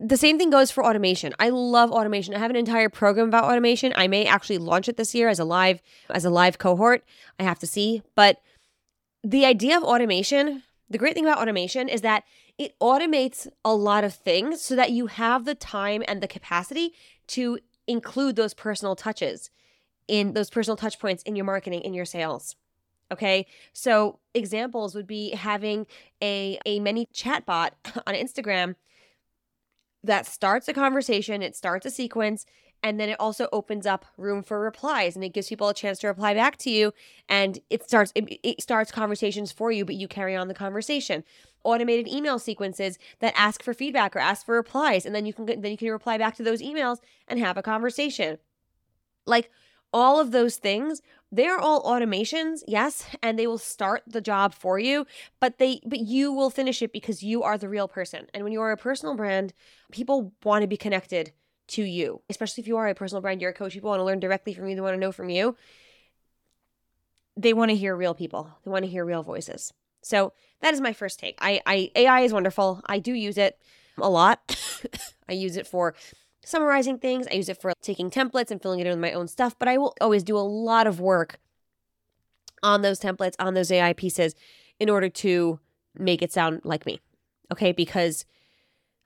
the 0.00 0.16
same 0.16 0.38
thing 0.38 0.50
goes 0.50 0.70
for 0.70 0.84
automation. 0.84 1.32
I 1.38 1.50
love 1.50 1.92
automation. 1.92 2.34
I 2.34 2.38
have 2.38 2.50
an 2.50 2.56
entire 2.56 2.88
program 2.88 3.28
about 3.28 3.44
automation. 3.44 3.92
I 3.96 4.08
may 4.08 4.24
actually 4.24 4.58
launch 4.58 4.88
it 4.88 4.96
this 4.96 5.14
year 5.14 5.28
as 5.28 5.38
a 5.38 5.44
live 5.44 5.80
as 6.10 6.24
a 6.24 6.30
live 6.30 6.58
cohort. 6.58 7.04
I 7.38 7.44
have 7.44 7.58
to 7.60 7.66
see, 7.66 8.02
but 8.14 8.40
the 9.22 9.46
idea 9.46 9.76
of 9.76 9.84
automation, 9.84 10.64
the 10.90 10.98
great 10.98 11.14
thing 11.14 11.24
about 11.24 11.38
automation 11.38 11.88
is 11.88 12.00
that 12.00 12.24
it 12.58 12.78
automates 12.80 13.46
a 13.64 13.74
lot 13.74 14.04
of 14.04 14.14
things 14.14 14.60
so 14.60 14.76
that 14.76 14.90
you 14.90 15.06
have 15.06 15.44
the 15.44 15.54
time 15.54 16.02
and 16.08 16.20
the 16.20 16.28
capacity 16.28 16.92
to 17.28 17.58
include 17.86 18.36
those 18.36 18.54
personal 18.54 18.96
touches 18.96 19.50
in 20.08 20.32
those 20.32 20.50
personal 20.50 20.76
touch 20.76 20.98
points 20.98 21.22
in 21.22 21.36
your 21.36 21.44
marketing, 21.44 21.80
in 21.80 21.94
your 21.94 22.04
sales. 22.04 22.56
Okay. 23.10 23.46
So 23.72 24.18
examples 24.34 24.94
would 24.94 25.06
be 25.06 25.30
having 25.30 25.86
a, 26.22 26.58
a 26.66 26.80
mini 26.80 27.08
chatbot 27.14 27.70
on 28.06 28.14
Instagram 28.14 28.74
that 30.04 30.26
starts 30.26 30.68
a 30.68 30.72
conversation, 30.72 31.42
it 31.42 31.56
starts 31.56 31.86
a 31.86 31.90
sequence, 31.90 32.46
and 32.82 32.98
then 32.98 33.08
it 33.08 33.20
also 33.20 33.48
opens 33.52 33.86
up 33.86 34.04
room 34.16 34.42
for 34.42 34.60
replies 34.60 35.14
and 35.14 35.24
it 35.24 35.32
gives 35.32 35.48
people 35.48 35.68
a 35.68 35.74
chance 35.74 35.98
to 36.00 36.08
reply 36.08 36.34
back 36.34 36.56
to 36.58 36.70
you 36.70 36.92
and 37.28 37.60
it 37.70 37.84
starts 37.84 38.12
it, 38.14 38.38
it, 38.42 38.60
starts 38.60 38.90
conversations 38.90 39.52
for 39.52 39.70
you 39.70 39.84
but 39.84 39.94
you 39.94 40.08
carry 40.08 40.34
on 40.34 40.48
the 40.48 40.54
conversation. 40.54 41.22
Automated 41.64 42.08
email 42.08 42.38
sequences 42.38 42.98
that 43.20 43.32
ask 43.36 43.62
for 43.62 43.72
feedback 43.72 44.16
or 44.16 44.18
ask 44.18 44.44
for 44.44 44.56
replies 44.56 45.06
and 45.06 45.14
then 45.14 45.26
you 45.26 45.32
can 45.32 45.46
then 45.46 45.70
you 45.70 45.76
can 45.76 45.90
reply 45.90 46.18
back 46.18 46.34
to 46.36 46.42
those 46.42 46.60
emails 46.60 46.98
and 47.28 47.38
have 47.38 47.56
a 47.56 47.62
conversation. 47.62 48.38
Like 49.26 49.50
all 49.92 50.20
of 50.20 50.30
those 50.30 50.56
things 50.56 51.02
they're 51.30 51.58
all 51.58 51.82
automations 51.84 52.62
yes 52.66 53.06
and 53.22 53.38
they 53.38 53.46
will 53.46 53.58
start 53.58 54.02
the 54.06 54.20
job 54.20 54.54
for 54.54 54.78
you 54.78 55.06
but 55.40 55.58
they 55.58 55.80
but 55.86 56.00
you 56.00 56.32
will 56.32 56.50
finish 56.50 56.82
it 56.82 56.92
because 56.92 57.22
you 57.22 57.42
are 57.42 57.58
the 57.58 57.68
real 57.68 57.88
person 57.88 58.26
and 58.34 58.44
when 58.44 58.52
you 58.52 58.60
are 58.60 58.72
a 58.72 58.76
personal 58.76 59.14
brand 59.14 59.52
people 59.90 60.32
want 60.42 60.62
to 60.62 60.68
be 60.68 60.76
connected 60.76 61.32
to 61.72 61.82
you, 61.82 62.20
especially 62.28 62.62
if 62.62 62.68
you 62.68 62.76
are 62.76 62.88
a 62.88 62.94
personal 62.94 63.22
brand, 63.22 63.40
you're 63.40 63.50
a 63.50 63.54
coach, 63.54 63.72
people 63.72 63.90
want 63.90 64.00
to 64.00 64.04
learn 64.04 64.20
directly 64.20 64.54
from 64.54 64.68
you, 64.68 64.74
they 64.74 64.80
want 64.80 64.94
to 64.94 65.00
know 65.00 65.12
from 65.12 65.30
you. 65.30 65.56
They 67.36 67.54
want 67.54 67.70
to 67.70 67.76
hear 67.76 67.96
real 67.96 68.14
people. 68.14 68.50
They 68.64 68.70
want 68.70 68.84
to 68.84 68.90
hear 68.90 69.04
real 69.04 69.22
voices. 69.22 69.72
So 70.02 70.34
that 70.60 70.74
is 70.74 70.80
my 70.80 70.92
first 70.92 71.18
take. 71.18 71.38
I, 71.40 71.62
I 71.64 71.90
AI 71.96 72.20
is 72.20 72.32
wonderful. 72.32 72.82
I 72.86 72.98
do 72.98 73.14
use 73.14 73.38
it 73.38 73.58
a 73.98 74.10
lot. 74.10 74.56
I 75.28 75.32
use 75.32 75.56
it 75.56 75.66
for 75.66 75.94
summarizing 76.44 76.98
things. 76.98 77.26
I 77.30 77.34
use 77.34 77.48
it 77.48 77.60
for 77.60 77.72
taking 77.82 78.10
templates 78.10 78.50
and 78.50 78.60
filling 78.60 78.80
it 78.80 78.86
in 78.86 78.92
with 78.92 79.00
my 79.00 79.12
own 79.12 79.28
stuff, 79.28 79.56
but 79.58 79.68
I 79.68 79.78
will 79.78 79.94
always 80.00 80.22
do 80.22 80.36
a 80.36 80.40
lot 80.40 80.86
of 80.86 81.00
work 81.00 81.38
on 82.62 82.82
those 82.82 83.00
templates, 83.00 83.34
on 83.38 83.54
those 83.54 83.70
AI 83.70 83.92
pieces 83.92 84.34
in 84.78 84.88
order 84.88 85.08
to 85.08 85.58
make 85.96 86.22
it 86.22 86.32
sound 86.32 86.60
like 86.64 86.86
me. 86.86 87.00
Okay? 87.50 87.72
Because 87.72 88.24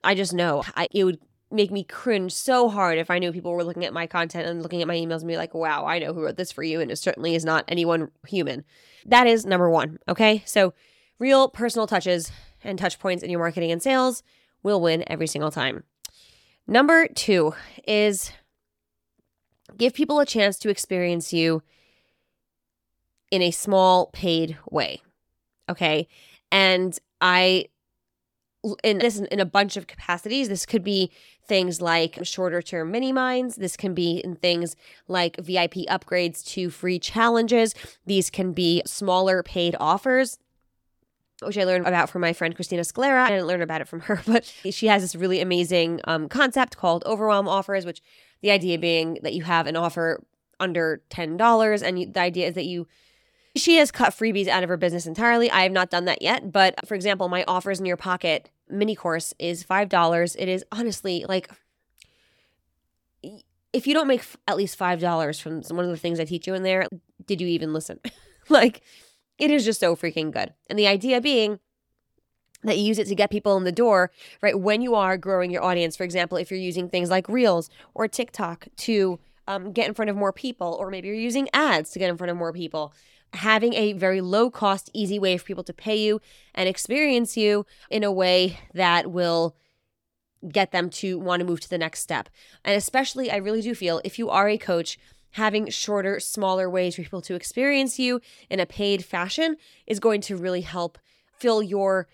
I 0.05 0.15
just 0.15 0.33
know 0.33 0.63
I, 0.75 0.89
it 0.91 1.05
would 1.05 1.19
make 1.51 1.71
me 1.71 1.85
cringe 1.85 2.33
so 2.33 2.69
hard 2.69 2.99
if 2.99 3.11
I 3.11 3.19
knew 3.19 3.33
people 3.33 3.53
were 3.53 3.65
looking 3.65 3.85
at 3.85 3.93
my 3.93 4.07
content 4.07 4.47
and 4.47 4.63
looking 4.63 4.83
at 4.83 4.89
my 4.89 4.97
emails 4.97 5.21
and 5.21 5.29
be 5.29 5.37
like, 5.37 5.55
wow, 5.55 5.87
I 5.87 5.99
know 5.99 6.13
who 6.13 6.23
wrote 6.23 6.37
this 6.37 6.53
for 6.53 6.63
you. 6.63 6.81
And 6.81 6.91
it 6.91 6.97
certainly 6.97 7.35
is 7.35 7.45
not 7.45 7.65
anyone 7.69 8.11
human. 8.27 8.65
That 9.05 9.27
is 9.27 9.47
number 9.47 9.71
one. 9.71 9.99
Okay. 10.09 10.43
So, 10.45 10.75
real 11.19 11.49
personal 11.49 11.87
touches 11.87 12.31
and 12.63 12.79
touch 12.79 12.99
points 12.99 13.23
in 13.23 13.31
your 13.31 13.39
marketing 13.41 13.71
and 13.71 13.83
sales 13.83 14.23
will 14.63 14.81
win 14.81 15.05
every 15.07 15.27
single 15.27 15.51
time. 15.51 15.85
Number 16.67 17.07
two 17.09 17.55
is 17.87 18.33
give 19.77 19.95
people 19.95 20.21
a 20.21 20.27
chance 20.27 20.59
to 20.61 20.69
experience 20.69 21.33
you 21.33 21.63
in 23.31 23.43
a 23.43 23.51
small 23.51 24.07
paid 24.13 24.59
way. 24.71 25.01
Okay. 25.69 26.09
And 26.51 26.99
I 27.21 27.67
in 28.83 28.99
this 28.99 29.19
in 29.19 29.39
a 29.41 29.47
bunch 29.47 29.77
of 29.77 29.87
capacities. 29.87 30.49
This 30.49 30.67
could 30.67 30.83
be 30.83 31.11
things 31.47 31.81
like 31.81 32.19
shorter 32.25 32.61
term 32.61 32.91
mini 32.91 33.13
minds. 33.13 33.57
This 33.57 33.77
can 33.77 33.95
be 33.95 34.19
in 34.19 34.37
things 34.37 34.75
like 35.07 35.37
VIP 35.37 35.87
upgrades 35.89 36.45
to 36.47 36.71
free 36.71 36.99
challenges. 36.99 37.75
These 38.05 38.31
can 38.31 38.53
be 38.53 38.83
smaller 38.85 39.43
paid 39.43 39.77
offers 39.79 40.39
which 41.43 41.59
I 41.59 41.65
learned 41.65 41.87
about 41.87 42.09
from 42.09 42.23
my 42.23 42.33
friend 42.33 42.55
Christina 42.55 42.83
Scalera. 42.83 43.25
I 43.25 43.31
didn't 43.31 43.47
learn 43.47 43.63
about 43.63 43.81
it 43.81 43.89
from 43.89 44.01
her, 44.01 44.23
but 44.27 44.45
she 44.71 44.87
has 44.87 45.03
this 45.03 45.15
really 45.15 45.41
amazing 45.41 46.01
um, 46.05 46.29
concept 46.29 46.77
called 46.77 47.05
overwhelm 47.05 47.49
offers, 47.49 47.85
which 47.85 48.03
the 48.41 48.51
idea 48.51 48.79
being 48.79 49.19
that 49.23 49.35
you 49.35 49.43
have 49.45 49.67
an 49.67 49.77
offer 49.77 50.23
under 50.59 51.03
$10 51.11 51.83
and 51.83 52.01
you, 52.01 52.07
the 52.07 52.21
idea 52.21 52.49
is 52.49 52.55
that 52.55 52.65
you 52.65 52.87
She 53.55 53.77
has 53.77 53.91
cut 53.91 54.13
freebies 54.13 54.49
out 54.49 54.63
of 54.63 54.69
her 54.69 54.77
business 54.77 55.07
entirely. 55.07 55.51
I 55.51 55.63
have 55.63 55.73
not 55.73 55.91
done 55.91 56.07
that 56.07 56.23
yet. 56.23 56.53
But 56.53 56.87
for 56.87 56.95
example, 56.95 57.29
my 57.29 57.45
offers 57.47 57.81
in 57.81 57.87
your 57.87 57.97
pocket 57.97 58.51
mini 58.69 58.95
course 58.95 59.35
is 59.39 59.65
$5. 59.65 60.37
It 60.39 60.49
is 60.49 60.65
honestly 60.73 61.25
like, 61.29 61.51
if 63.73 63.87
you 63.87 63.95
don't 63.95 64.09
make 64.09 64.25
at 64.49 64.57
least 64.57 64.79
$5 64.79 65.41
from 65.43 65.63
one 65.77 65.85
of 65.85 65.91
the 65.91 65.97
things 65.97 66.19
I 66.19 66.25
teach 66.25 66.47
you 66.47 66.55
in 66.55 66.63
there, 66.63 66.87
did 67.27 67.41
you 67.41 67.47
even 67.49 67.73
listen? 67.73 68.01
like, 68.49 68.83
it 69.39 69.51
is 69.51 69.65
just 69.65 69.81
so 69.81 69.97
freaking 69.97 70.33
good. 70.33 70.55
And 70.69 70.79
the 70.79 70.87
idea 70.87 71.21
being, 71.21 71.61
that 72.63 72.79
you 72.79 72.85
use 72.85 72.99
it 72.99 73.07
to 73.07 73.15
get 73.15 73.31
people 73.31 73.57
in 73.57 73.65
the 73.65 73.73
door, 73.73 74.11
right? 74.43 74.59
When 74.59 74.83
you 74.83 74.95
are 74.95 75.17
growing 75.17 75.51
your 75.51 75.63
audience, 75.63 75.97
for 75.97 76.05
example, 76.05 76.39
if 76.39 76.51
you're 76.51 76.59
using 76.59 76.89
things 76.89 77.11
like 77.11 77.29
Reels 77.29 77.71
or 77.95 78.09
TikTok 78.09 78.67
to 78.79 79.21
um, 79.47 79.73
get 79.73 79.87
in 79.87 79.95
front 79.95 80.11
of 80.11 80.17
more 80.17 80.33
people, 80.33 80.77
or 80.81 80.91
maybe 80.91 81.09
you're 81.09 81.17
using 81.17 81.49
ads 81.53 81.91
to 81.91 81.99
get 81.99 82.11
in 82.11 82.17
front 82.17 82.31
of 82.31 82.37
more 82.37 82.53
people, 82.53 82.93
having 83.35 83.75
a 83.75 83.93
very 83.93 84.21
low 84.21 84.51
cost, 84.51 84.91
easy 84.95 85.19
way 85.19 85.37
for 85.37 85.45
people 85.45 85.65
to 85.65 85.73
pay 85.73 85.97
you 85.97 86.21
and 86.55 86.69
experience 86.69 87.37
you 87.37 87.67
in 87.91 88.03
a 88.03 88.13
way 88.13 88.59
that 88.75 89.11
will 89.11 89.55
get 90.49 90.73
them 90.73 90.91
to 90.91 91.19
want 91.19 91.41
to 91.41 91.47
move 91.47 91.61
to 91.61 91.71
the 91.71 91.79
next 91.79 92.01
step. 92.01 92.29
And 92.65 92.77
especially, 92.77 93.31
I 93.31 93.37
really 93.37 93.63
do 93.63 93.75
feel 93.75 94.01
if 94.05 94.19
you 94.19 94.31
are 94.31 94.49
a 94.49 94.59
coach, 94.59 94.99
having 95.37 95.69
shorter, 95.69 96.19
smaller 96.19 96.69
ways 96.69 96.97
for 96.97 97.03
people 97.03 97.21
to 97.21 97.35
experience 97.35 97.99
you 97.99 98.21
in 98.49 98.59
a 98.59 98.65
paid 98.65 99.05
fashion 99.05 99.57
is 99.87 100.01
going 100.01 100.23
to 100.23 100.35
really 100.35 100.63
help 100.63 100.99
fill 101.39 101.63
your 101.63 102.09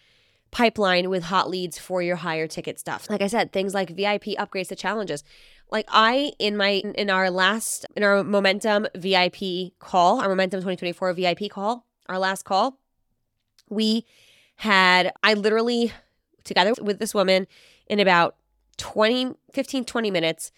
pipeline 0.50 1.08
with 1.08 1.22
hot 1.24 1.48
leads 1.48 1.78
for 1.78 2.02
your 2.02 2.16
higher 2.16 2.48
ticket 2.48 2.80
stuff. 2.80 3.08
Like 3.08 3.22
I 3.22 3.28
said, 3.28 3.52
things 3.52 3.74
like 3.74 3.90
VIP 3.90 4.36
upgrades 4.38 4.68
to 4.68 4.76
challenges. 4.76 5.22
Like 5.70 5.86
I 5.88 6.32
in 6.40 6.56
my 6.56 6.82
in 6.96 7.10
our 7.10 7.30
last 7.30 7.86
in 7.96 8.02
our 8.02 8.24
momentum 8.24 8.88
VIP 8.96 9.78
call, 9.78 10.20
our 10.20 10.28
momentum 10.28 10.58
2024 10.58 11.12
VIP 11.14 11.48
call, 11.48 11.86
our 12.08 12.18
last 12.18 12.44
call, 12.44 12.80
we 13.70 14.04
had 14.56 15.12
I 15.22 15.34
literally 15.34 15.92
together 16.42 16.74
with 16.82 16.98
this 16.98 17.14
woman 17.14 17.46
in 17.86 18.00
about 18.00 18.34
20 18.78 19.34
15 19.52 19.84
20 19.84 20.10
minutes 20.10 20.50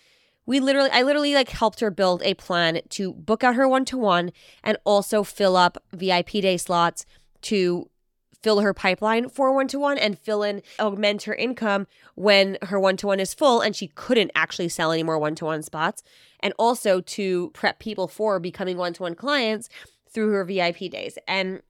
we 0.46 0.60
literally 0.60 0.90
i 0.92 1.02
literally 1.02 1.34
like 1.34 1.48
helped 1.50 1.80
her 1.80 1.90
build 1.90 2.22
a 2.22 2.34
plan 2.34 2.80
to 2.88 3.12
book 3.12 3.42
out 3.44 3.54
her 3.54 3.68
one-to-one 3.68 4.32
and 4.62 4.76
also 4.84 5.22
fill 5.22 5.56
up 5.56 5.82
vip 5.92 6.30
day 6.30 6.56
slots 6.56 7.06
to 7.42 7.88
fill 8.44 8.60
her 8.60 8.74
pipeline 8.74 9.26
for 9.30 9.54
one 9.54 9.66
to 9.66 9.78
one 9.78 9.96
and 9.96 10.18
fill 10.18 10.42
in, 10.42 10.62
augment 10.78 11.22
her 11.22 11.34
income 11.34 11.86
when 12.14 12.58
her 12.64 12.78
one 12.78 12.94
to 12.94 13.06
one 13.06 13.18
is 13.18 13.32
full 13.32 13.62
and 13.62 13.74
she 13.74 13.88
couldn't 13.88 14.30
actually 14.34 14.68
sell 14.68 14.92
any 14.92 15.02
more 15.02 15.18
one 15.18 15.34
to 15.34 15.46
one 15.46 15.62
spots. 15.62 16.02
And 16.40 16.52
also 16.58 17.00
to 17.00 17.50
prep 17.54 17.78
people 17.78 18.06
for 18.06 18.38
becoming 18.38 18.76
one 18.76 18.92
to 18.92 19.02
one 19.02 19.14
clients 19.14 19.70
through 20.10 20.30
her 20.32 20.44
VIP 20.44 20.90
days. 20.90 21.16
And 21.26 21.62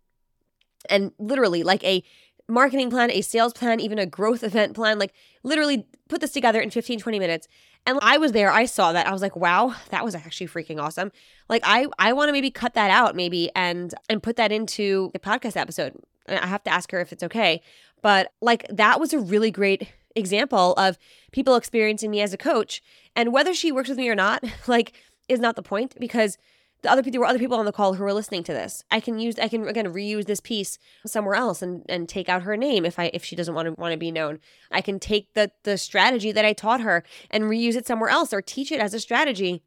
and 0.90 1.12
literally 1.18 1.62
like 1.62 1.84
a 1.84 2.02
marketing 2.48 2.90
plan, 2.90 3.10
a 3.10 3.22
sales 3.22 3.52
plan, 3.52 3.80
even 3.80 3.98
a 3.98 4.06
growth 4.06 4.42
event 4.42 4.74
plan, 4.74 4.98
like 4.98 5.12
literally 5.42 5.86
put 6.08 6.20
this 6.20 6.32
together 6.32 6.60
in 6.60 6.70
15, 6.70 6.98
20 6.98 7.18
minutes. 7.18 7.48
And 7.86 7.98
I 8.02 8.18
was 8.18 8.32
there, 8.32 8.50
I 8.50 8.64
saw 8.64 8.92
that. 8.92 9.06
I 9.06 9.12
was 9.12 9.22
like, 9.22 9.36
wow, 9.36 9.74
that 9.90 10.04
was 10.04 10.14
actually 10.14 10.48
freaking 10.48 10.80
awesome. 10.80 11.12
Like 11.48 11.62
I 11.64 11.86
I 11.98 12.12
want 12.12 12.28
to 12.28 12.32
maybe 12.32 12.50
cut 12.50 12.74
that 12.74 12.90
out 12.90 13.14
maybe 13.14 13.50
and 13.54 13.94
and 14.08 14.22
put 14.22 14.36
that 14.36 14.52
into 14.52 15.10
a 15.14 15.18
podcast 15.18 15.56
episode. 15.56 15.94
I 16.28 16.46
have 16.46 16.64
to 16.64 16.72
ask 16.72 16.90
her 16.92 17.00
if 17.00 17.12
it's 17.12 17.22
okay. 17.22 17.60
But 18.00 18.32
like 18.40 18.66
that 18.70 19.00
was 19.00 19.12
a 19.12 19.18
really 19.18 19.50
great 19.50 19.88
example 20.16 20.74
of 20.74 20.98
people 21.32 21.56
experiencing 21.56 22.10
me 22.10 22.20
as 22.20 22.32
a 22.32 22.38
coach. 22.38 22.82
And 23.16 23.32
whether 23.32 23.54
she 23.54 23.72
works 23.72 23.88
with 23.88 23.98
me 23.98 24.08
or 24.08 24.14
not, 24.14 24.44
like, 24.66 24.92
is 25.28 25.40
not 25.40 25.56
the 25.56 25.62
point 25.62 25.94
because 25.98 26.36
the 26.84 26.90
other 26.90 27.02
people 27.02 27.12
there 27.12 27.20
were 27.20 27.26
other 27.26 27.38
people 27.38 27.58
on 27.58 27.64
the 27.64 27.72
call 27.72 27.94
who 27.94 28.04
were 28.04 28.12
listening 28.12 28.44
to 28.44 28.52
this. 28.52 28.84
I 28.90 29.00
can 29.00 29.18
use 29.18 29.38
I 29.38 29.48
can 29.48 29.66
again 29.66 29.92
reuse 29.92 30.26
this 30.26 30.40
piece 30.40 30.78
somewhere 31.06 31.34
else 31.34 31.62
and 31.62 31.84
and 31.88 32.08
take 32.08 32.28
out 32.28 32.42
her 32.42 32.56
name 32.56 32.84
if 32.84 32.98
I 32.98 33.10
if 33.12 33.24
she 33.24 33.34
doesn't 33.34 33.54
want 33.54 33.66
to 33.66 33.72
want 33.72 33.92
to 33.92 33.98
be 33.98 34.12
known. 34.12 34.38
I 34.70 34.80
can 34.80 35.00
take 35.00 35.34
the 35.34 35.50
the 35.64 35.76
strategy 35.76 36.30
that 36.30 36.44
I 36.44 36.52
taught 36.52 36.82
her 36.82 37.02
and 37.30 37.44
reuse 37.44 37.74
it 37.74 37.86
somewhere 37.86 38.10
else 38.10 38.32
or 38.32 38.40
teach 38.40 38.70
it 38.70 38.80
as 38.80 38.94
a 38.94 39.00
strategy 39.00 39.62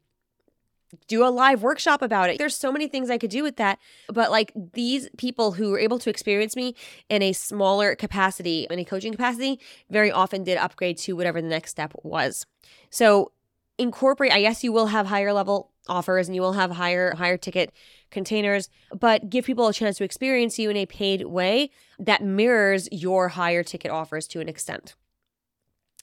do 1.06 1.24
a 1.24 1.28
live 1.28 1.62
workshop 1.62 2.00
about 2.00 2.30
it. 2.30 2.38
There's 2.38 2.56
so 2.56 2.72
many 2.72 2.88
things 2.88 3.10
I 3.10 3.18
could 3.18 3.30
do 3.30 3.42
with 3.42 3.56
that. 3.56 3.78
But 4.08 4.30
like 4.30 4.52
these 4.72 5.08
people 5.18 5.52
who 5.52 5.70
were 5.70 5.78
able 5.78 5.98
to 5.98 6.10
experience 6.10 6.56
me 6.56 6.74
in 7.08 7.22
a 7.22 7.32
smaller 7.34 7.94
capacity, 7.94 8.66
in 8.70 8.78
a 8.78 8.84
coaching 8.84 9.12
capacity, 9.12 9.60
very 9.90 10.10
often 10.10 10.44
did 10.44 10.56
upgrade 10.56 10.96
to 10.98 11.14
whatever 11.14 11.42
the 11.42 11.48
next 11.48 11.70
step 11.70 11.92
was. 12.02 12.46
So 12.90 13.32
incorporate, 13.78 14.32
I 14.32 14.40
guess 14.40 14.64
you 14.64 14.72
will 14.72 14.86
have 14.86 15.06
higher 15.06 15.32
level 15.32 15.70
offers 15.88 16.28
and 16.28 16.34
you 16.34 16.42
will 16.42 16.52
have 16.52 16.72
higher, 16.72 17.14
higher 17.14 17.36
ticket 17.36 17.72
containers, 18.10 18.68
but 18.98 19.30
give 19.30 19.44
people 19.44 19.68
a 19.68 19.72
chance 19.72 19.96
to 19.98 20.04
experience 20.04 20.58
you 20.58 20.70
in 20.70 20.76
a 20.76 20.86
paid 20.86 21.24
way 21.26 21.70
that 21.98 22.22
mirrors 22.22 22.88
your 22.90 23.28
higher 23.28 23.62
ticket 23.62 23.90
offers 23.90 24.26
to 24.28 24.40
an 24.40 24.48
extent. 24.48 24.94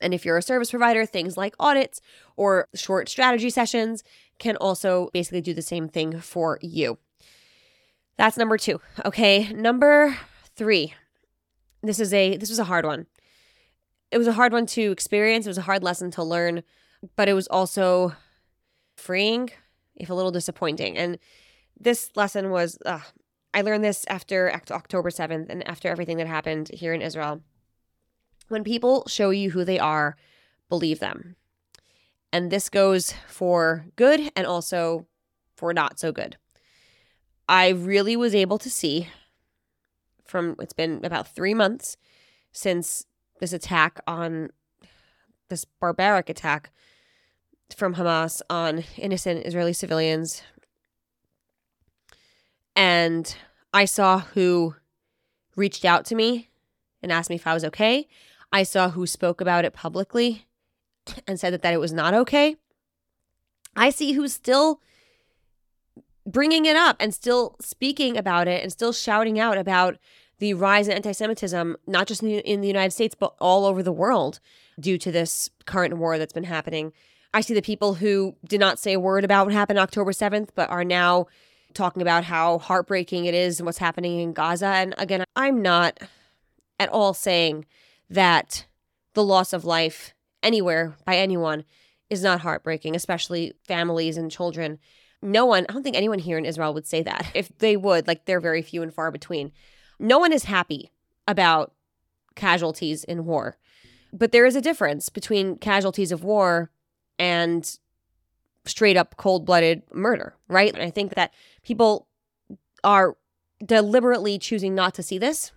And 0.02 0.14
if 0.14 0.26
you're 0.26 0.38
a 0.38 0.42
service 0.42 0.72
provider, 0.72 1.06
things 1.06 1.38
like 1.38 1.56
audits 1.60 2.02
or 2.36 2.68
short 2.74 3.08
strategy 3.10 3.50
sessions 3.50 4.04
can 4.40 4.58
also 4.58 5.10
basically 5.14 5.42
do 5.42 5.54
the 5.54 5.62
same 5.62 5.88
thing 5.88 6.20
for 6.20 6.60
you. 6.62 6.98
That's 8.18 8.38
number 8.38 8.58
2. 8.58 8.80
Okay, 9.06 9.52
number 9.54 10.18
3. 10.56 10.94
This 11.84 12.00
is 12.00 12.14
a 12.14 12.38
this 12.38 12.50
was 12.50 12.60
a 12.60 12.64
hard 12.66 12.86
one. 12.86 13.06
It 14.12 14.18
was 14.18 14.28
a 14.28 14.34
hard 14.34 14.54
one 14.54 14.66
to 14.68 14.92
experience, 14.92 15.46
it 15.46 15.50
was 15.50 15.58
a 15.58 15.64
hard 15.64 15.84
lesson 15.84 16.12
to 16.12 16.24
learn, 16.24 16.64
but 17.16 17.28
it 17.28 17.34
was 17.34 17.48
also 17.48 18.14
freeing, 18.96 19.50
if 19.96 20.10
a 20.10 20.14
little 20.14 20.32
disappointing. 20.32 20.98
And 20.98 21.18
this 21.80 22.12
lesson 22.16 22.52
was 22.52 22.78
uh, 22.86 23.00
I 23.56 23.62
learned 23.62 23.86
this 23.86 24.06
after 24.10 24.52
October 24.54 25.10
7th 25.10 25.50
and 25.50 25.66
after 25.66 25.88
everything 25.88 26.18
that 26.18 26.28
happened 26.28 26.70
here 26.74 26.94
in 26.94 27.02
Israel. 27.02 27.42
When 28.50 28.66
people 28.66 29.06
show 29.08 29.30
you 29.30 29.52
who 29.52 29.64
they 29.64 29.80
are, 29.80 30.18
believe 30.68 31.00
them. 31.00 31.38
And 32.34 32.52
this 32.52 32.70
goes 32.70 33.14
for 33.30 33.86
good 33.96 34.30
and 34.36 34.46
also 34.46 35.08
for 35.56 35.74
not 35.74 36.00
so 36.00 36.12
good. 36.12 36.36
I 37.48 37.70
really 37.70 38.18
was 38.18 38.36
able 38.36 38.58
to 38.58 38.70
see 38.70 39.08
from 40.26 40.58
it's 40.60 40.74
been 40.74 41.06
about 41.06 41.28
three 41.28 41.54
months 41.54 41.96
since 42.52 43.06
this 43.40 43.54
attack 43.54 44.02
on 44.06 44.50
this 45.48 45.64
barbaric 45.64 46.30
attack 46.30 46.72
from 47.74 47.96
Hamas 47.96 48.42
on 48.50 48.84
innocent 48.98 49.46
Israeli 49.46 49.74
civilians. 49.74 50.44
And 52.76 53.36
I 53.74 53.86
saw 53.86 54.20
who 54.20 54.76
reached 55.56 55.86
out 55.86 56.06
to 56.06 56.16
me 56.16 56.50
and 57.02 57.12
asked 57.12 57.30
me 57.30 57.36
if 57.36 57.48
I 57.48 57.54
was 57.54 57.64
okay. 57.66 58.08
I 58.52 58.64
saw 58.64 58.90
who 58.90 59.08
spoke 59.08 59.42
about 59.42 59.66
it 59.66 59.74
publicly 59.74 60.46
and 61.28 61.40
said 61.40 61.52
that, 61.54 61.62
that 61.62 61.74
it 61.74 61.80
was 61.80 61.94
not 61.94 62.14
okay. 62.14 62.58
I 63.76 63.90
see 63.90 64.14
who's 64.14 64.34
still 64.34 64.82
bringing 66.26 66.66
it 66.66 66.76
up 66.76 66.98
and 67.00 67.14
still 67.14 67.56
speaking 67.62 68.18
about 68.18 68.48
it 68.48 68.64
and 68.64 68.72
still 68.72 68.94
shouting 68.94 69.40
out 69.40 69.58
about 69.58 69.98
the 70.40 70.54
rise 70.54 70.88
in 70.88 70.94
anti 70.94 71.12
Semitism, 71.12 71.78
not 71.88 72.08
just 72.08 72.22
in 72.22 72.30
the, 72.30 72.38
in 72.40 72.62
the 72.62 72.68
United 72.68 72.92
States, 72.92 73.16
but 73.18 73.36
all 73.40 73.66
over 73.66 73.82
the 73.82 73.92
world 73.92 74.40
due 74.80 74.98
to 74.98 75.12
this 75.12 75.50
current 75.66 75.98
war 75.98 76.18
that's 76.18 76.34
been 76.34 76.44
happening. 76.44 76.92
I 77.36 77.42
see 77.42 77.54
the 77.54 77.62
people 77.62 77.96
who 77.96 78.34
did 78.48 78.62
not 78.62 78.80
say 78.80 78.94
a 78.94 79.00
word 79.00 79.26
about 79.26 79.46
what 79.46 79.54
happened 79.54 79.78
October 79.78 80.14
7th, 80.14 80.52
but 80.56 80.70
are 80.70 80.86
now 80.86 81.28
talking 81.74 82.02
about 82.02 82.24
how 82.24 82.60
heartbreaking 82.60 83.26
it 83.26 83.34
is 83.34 83.60
and 83.60 83.66
what's 83.66 83.78
happening 83.78 84.22
in 84.22 84.32
Gaza. 84.32 84.68
And 84.68 84.96
again, 84.98 85.26
I'm 85.36 85.62
not 85.62 86.00
at 86.80 86.88
all 86.88 87.14
saying 87.14 87.66
that 88.10 88.66
the 89.16 89.24
loss 89.24 89.52
of 89.52 89.66
life 89.66 90.14
anywhere 90.42 90.96
by 91.04 91.18
anyone 91.18 91.66
is 92.10 92.24
not 92.24 92.40
heartbreaking, 92.40 92.96
especially 92.96 93.52
families 93.68 94.16
and 94.16 94.32
children. 94.32 94.80
No 95.22 95.46
one, 95.46 95.66
I 95.68 95.74
don't 95.74 95.84
think 95.84 95.98
anyone 95.98 96.20
here 96.20 96.38
in 96.38 96.46
Israel 96.46 96.74
would 96.74 96.88
say 96.88 97.04
that. 97.04 97.30
If 97.34 97.50
they 97.58 97.76
would, 97.76 98.08
like 98.08 98.24
they're 98.24 98.40
very 98.40 98.62
few 98.62 98.82
and 98.82 98.94
far 98.94 99.12
between. 99.12 99.52
No 100.00 100.20
one 100.20 100.32
is 100.32 100.46
happy 100.46 100.90
about 101.28 101.74
casualties 102.36 103.04
in 103.04 103.26
war. 103.26 103.58
But 104.14 104.32
there 104.32 104.46
is 104.46 104.56
a 104.56 104.62
difference 104.62 105.10
between 105.10 105.58
casualties 105.58 106.14
of 106.14 106.24
war 106.24 106.72
and 107.20 107.78
straight 108.66 108.98
up 108.98 109.16
cold 109.18 109.46
blooded 109.46 109.84
murder, 109.94 110.36
right? 110.48 110.74
And 110.74 110.84
I 110.84 110.90
think 110.90 111.16
that 111.16 111.34
people 111.64 112.08
are 112.84 113.16
deliberately 113.64 114.38
choosing 114.38 114.76
not 114.76 114.94
to 114.96 115.04
see 115.04 115.18
this. 115.18 115.52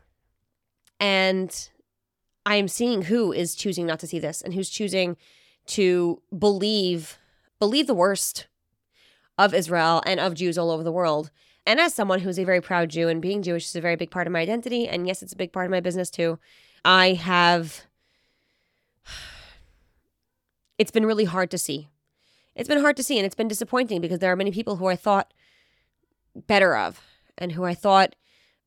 And 1.00 1.70
I 2.44 2.56
am 2.56 2.68
seeing 2.68 3.02
who 3.02 3.32
is 3.32 3.54
choosing 3.54 3.86
not 3.86 4.00
to 4.00 4.06
see 4.06 4.18
this 4.18 4.40
and 4.40 4.54
who's 4.54 4.70
choosing 4.70 5.16
to 5.66 6.22
believe 6.36 7.18
believe 7.58 7.86
the 7.86 7.94
worst 7.94 8.46
of 9.36 9.52
Israel 9.52 10.02
and 10.06 10.20
of 10.20 10.34
Jews 10.34 10.56
all 10.56 10.70
over 10.70 10.82
the 10.82 10.92
world. 10.92 11.30
And 11.66 11.78
as 11.80 11.94
someone 11.94 12.20
who's 12.20 12.38
a 12.38 12.44
very 12.44 12.60
proud 12.60 12.88
Jew 12.88 13.08
and 13.08 13.20
being 13.20 13.42
Jewish 13.42 13.66
is 13.66 13.76
a 13.76 13.80
very 13.80 13.96
big 13.96 14.10
part 14.10 14.26
of 14.26 14.32
my 14.32 14.40
identity, 14.40 14.88
and 14.88 15.06
yes, 15.06 15.22
it's 15.22 15.32
a 15.32 15.36
big 15.36 15.52
part 15.52 15.66
of 15.66 15.70
my 15.70 15.80
business 15.80 16.08
too, 16.08 16.38
I 16.84 17.12
have 17.14 17.82
it's 20.78 20.90
been 20.90 21.06
really 21.06 21.24
hard 21.24 21.50
to 21.50 21.58
see. 21.58 21.88
It's 22.54 22.68
been 22.68 22.80
hard 22.80 22.96
to 22.96 23.02
see 23.02 23.18
and 23.18 23.26
it's 23.26 23.34
been 23.34 23.48
disappointing 23.48 24.00
because 24.00 24.20
there 24.20 24.32
are 24.32 24.36
many 24.36 24.50
people 24.50 24.76
who 24.76 24.86
I 24.86 24.96
thought 24.96 25.32
better 26.34 26.76
of 26.76 27.00
and 27.36 27.52
who 27.52 27.64
I 27.64 27.74
thought 27.74 28.14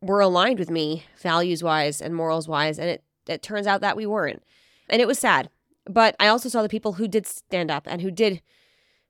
were 0.01 0.19
aligned 0.19 0.59
with 0.59 0.69
me 0.69 1.05
values 1.21 1.63
wise 1.63 2.01
and 2.01 2.15
morals 2.15 2.47
wise. 2.47 2.79
And 2.79 2.89
it, 2.89 3.03
it 3.27 3.41
turns 3.41 3.67
out 3.67 3.81
that 3.81 3.97
we 3.97 4.05
weren't. 4.05 4.43
And 4.89 5.01
it 5.01 5.07
was 5.07 5.19
sad. 5.19 5.49
But 5.85 6.15
I 6.19 6.27
also 6.27 6.49
saw 6.49 6.61
the 6.61 6.69
people 6.69 6.93
who 6.93 7.07
did 7.07 7.25
stand 7.25 7.71
up 7.71 7.87
and 7.87 8.01
who 8.01 8.11
did, 8.11 8.41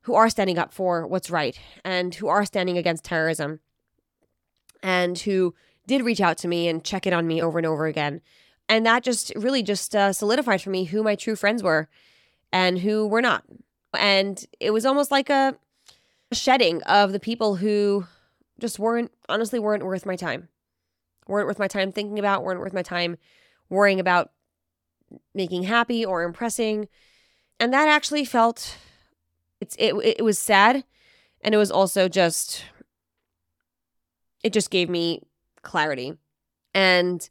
who 0.01 0.15
are 0.15 0.29
standing 0.29 0.57
up 0.57 0.73
for 0.73 1.05
what's 1.05 1.29
right 1.29 1.59
and 1.83 2.15
who 2.15 2.27
are 2.27 2.45
standing 2.45 2.77
against 2.77 3.03
terrorism 3.03 3.59
and 4.81 5.17
who 5.19 5.53
did 5.87 6.03
reach 6.03 6.21
out 6.21 6.37
to 6.39 6.47
me 6.47 6.67
and 6.67 6.83
check 6.83 7.05
in 7.05 7.13
on 7.13 7.27
me 7.27 7.41
over 7.41 7.59
and 7.59 7.67
over 7.67 7.85
again. 7.85 8.21
And 8.69 8.85
that 8.85 9.03
just 9.03 9.33
really 9.35 9.63
just 9.63 9.95
uh, 9.95 10.13
solidified 10.13 10.61
for 10.61 10.69
me 10.69 10.85
who 10.85 11.03
my 11.03 11.15
true 11.15 11.35
friends 11.35 11.61
were 11.61 11.89
and 12.51 12.79
who 12.79 13.07
were 13.07 13.21
not. 13.21 13.43
And 13.97 14.43
it 14.59 14.71
was 14.71 14.85
almost 14.85 15.11
like 15.11 15.29
a 15.29 15.55
shedding 16.31 16.81
of 16.83 17.11
the 17.11 17.19
people 17.19 17.55
who 17.55 18.05
just 18.59 18.79
weren't, 18.79 19.11
honestly, 19.27 19.59
weren't 19.59 19.85
worth 19.85 20.05
my 20.05 20.15
time. 20.15 20.47
Weren't 21.27 21.47
worth 21.47 21.59
my 21.59 21.67
time 21.67 21.91
thinking 21.91 22.19
about, 22.19 22.43
weren't 22.43 22.59
worth 22.59 22.73
my 22.73 22.83
time 22.83 23.17
worrying 23.69 23.99
about 23.99 24.31
making 25.33 25.63
happy 25.63 26.05
or 26.05 26.23
impressing. 26.23 26.87
And 27.59 27.73
that 27.73 27.87
actually 27.87 28.25
felt, 28.25 28.77
it's, 29.59 29.75
it, 29.77 29.93
it 29.95 30.23
was 30.23 30.39
sad. 30.39 30.83
And 31.41 31.55
it 31.55 31.57
was 31.57 31.71
also 31.71 32.07
just, 32.07 32.65
it 34.43 34.53
just 34.53 34.69
gave 34.69 34.89
me 34.89 35.21
clarity. 35.63 36.17
And 36.73 37.27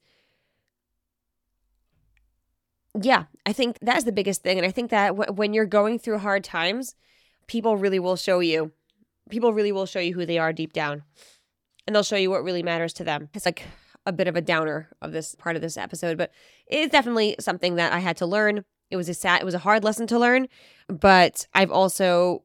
yeah, 3.01 3.25
I 3.47 3.53
think 3.53 3.79
that's 3.81 4.05
the 4.05 4.13
biggest 4.13 4.43
thing. 4.43 4.59
And 4.59 4.67
I 4.67 4.71
think 4.71 4.91
that 4.91 5.09
w- 5.09 5.33
when 5.33 5.53
you're 5.53 5.67
going 5.67 5.99
through 5.99 6.19
hard 6.19 6.45
times, 6.45 6.95
people 7.47 7.77
really 7.77 7.99
will 7.99 8.17
show 8.17 8.41
you. 8.41 8.73
People 9.31 9.53
really 9.53 9.73
will 9.73 9.87
show 9.87 10.01
you 10.01 10.15
who 10.15 10.27
they 10.27 10.39
are 10.39 10.53
deep 10.53 10.73
down. 10.73 11.03
And 11.87 11.95
they'll 11.95 12.03
show 12.03 12.17
you 12.17 12.31
what 12.31 12.45
really 12.45 12.63
matters 12.63 12.93
to 12.95 13.05
them. 13.05 13.29
It's 13.35 13.47
like 13.47 13.65
a 14.07 14.13
bit 14.13 14.29
of 14.29 14.37
a 14.37 14.41
downer 14.41 14.91
of 15.03 15.13
this 15.13 15.35
part 15.35 15.57
of 15.57 15.63
this 15.63 15.77
episode, 15.77 16.17
but 16.19 16.31
it's 16.67 16.93
definitely 16.93 17.37
something 17.39 17.77
that 17.77 17.93
I 17.93 17.99
had 17.99 18.17
to 18.19 18.27
learn. 18.27 18.65
It 18.91 18.97
was 18.97 19.09
a 19.09 19.15
sad, 19.15 19.41
it 19.41 19.45
was 19.45 19.55
a 19.55 19.61
hard 19.61 19.85
lesson 19.85 20.07
to 20.09 20.19
learn, 20.19 20.49
but 20.89 21.47
I've 21.55 21.71
also 21.71 22.45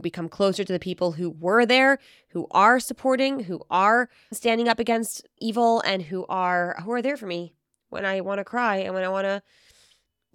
become 0.00 0.28
closer 0.28 0.64
to 0.64 0.72
the 0.72 0.78
people 0.78 1.12
who 1.12 1.30
were 1.30 1.66
there, 1.66 1.98
who 2.30 2.46
are 2.50 2.80
supporting, 2.80 3.40
who 3.40 3.62
are 3.70 4.08
standing 4.32 4.68
up 4.68 4.78
against 4.78 5.26
evil 5.38 5.80
and 5.80 6.02
who 6.02 6.24
are 6.28 6.76
who 6.84 6.92
are 6.92 7.02
there 7.02 7.16
for 7.16 7.26
me 7.26 7.54
when 7.90 8.04
I 8.04 8.20
want 8.20 8.38
to 8.38 8.44
cry 8.44 8.76
and 8.76 8.94
when 8.94 9.04
I 9.04 9.08
want 9.08 9.26
to 9.26 9.42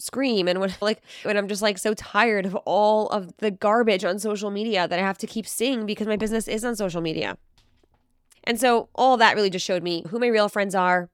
scream 0.03 0.48
and 0.48 0.60
when 0.60 0.74
like 0.81 1.01
when 1.24 1.38
I'm 1.38 1.48
just 1.48 1.62
like 1.62 1.77
so 1.77 1.93
tired 1.93 2.45
of 2.45 2.55
all 2.65 3.07
of 3.10 3.36
the 3.38 3.51
garbage 3.51 4.03
on 4.03 4.19
social 4.19 4.51
media 4.51 4.88
that 4.88 5.00
I 5.00 5.01
have 5.01 5.17
to 5.19 5.27
keep 5.27 5.48
seeing 5.48 5.86
because 5.86 6.07
my 6.07 6.17
business 6.17 6.48
is 6.48 6.63
on 6.65 6.75
social 6.75 7.01
media. 7.01 7.38
And 8.43 8.60
so 8.60 8.89
all 8.93 9.15
that 9.17 9.36
really 9.36 9.50
just 9.50 9.65
showed 9.65 9.83
me 9.83 10.03
who 10.10 10.19
my 10.19 10.27
real 10.27 10.50
friends 10.50 10.75
are 10.75 11.10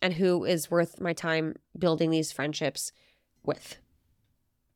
and 0.00 0.14
who 0.14 0.44
is 0.44 0.70
worth 0.70 1.00
my 1.00 1.12
time 1.12 1.54
building 1.78 2.10
these 2.10 2.32
friendships 2.32 2.90
with. 3.44 3.78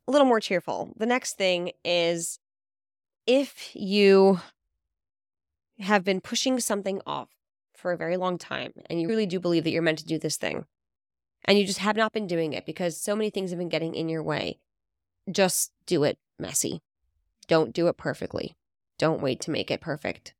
A 0.07 0.11
little 0.11 0.27
more 0.27 0.39
cheerful. 0.39 0.93
The 0.95 1.05
next 1.05 1.37
thing 1.37 1.71
is 1.83 2.39
if 3.25 3.75
you 3.75 4.39
have 5.79 6.05
been 6.05 6.21
pushing 6.21 6.61
something 6.61 7.01
off 7.05 7.29
for 7.75 7.91
a 7.91 7.97
very 7.97 8.15
long 8.15 8.37
time 8.37 8.71
and 8.89 9.01
you 9.01 9.09
really 9.09 9.25
do 9.25 9.39
believe 9.39 9.65
that 9.65 9.71
you're 9.71 9.81
meant 9.81 9.99
to 9.99 10.05
do 10.05 10.17
this 10.17 10.37
thing, 10.37 10.65
and 11.47 11.57
you 11.57 11.65
just 11.65 11.79
have 11.79 11.95
not 11.95 12.13
been 12.13 12.27
doing 12.27 12.53
it 12.53 12.65
because 12.65 12.99
so 12.99 13.15
many 13.15 13.29
things 13.29 13.51
have 13.51 13.59
been 13.59 13.69
getting 13.69 13.95
in 13.95 14.09
your 14.09 14.21
way, 14.21 14.59
just 15.31 15.71
do 15.85 16.03
it 16.03 16.19
messy. 16.37 16.81
Don't 17.47 17.73
do 17.73 17.87
it 17.87 17.97
perfectly. 17.97 18.55
Don't 18.97 19.21
wait 19.21 19.39
to 19.41 19.51
make 19.51 19.71
it 19.71 19.79
perfect. 19.79 20.33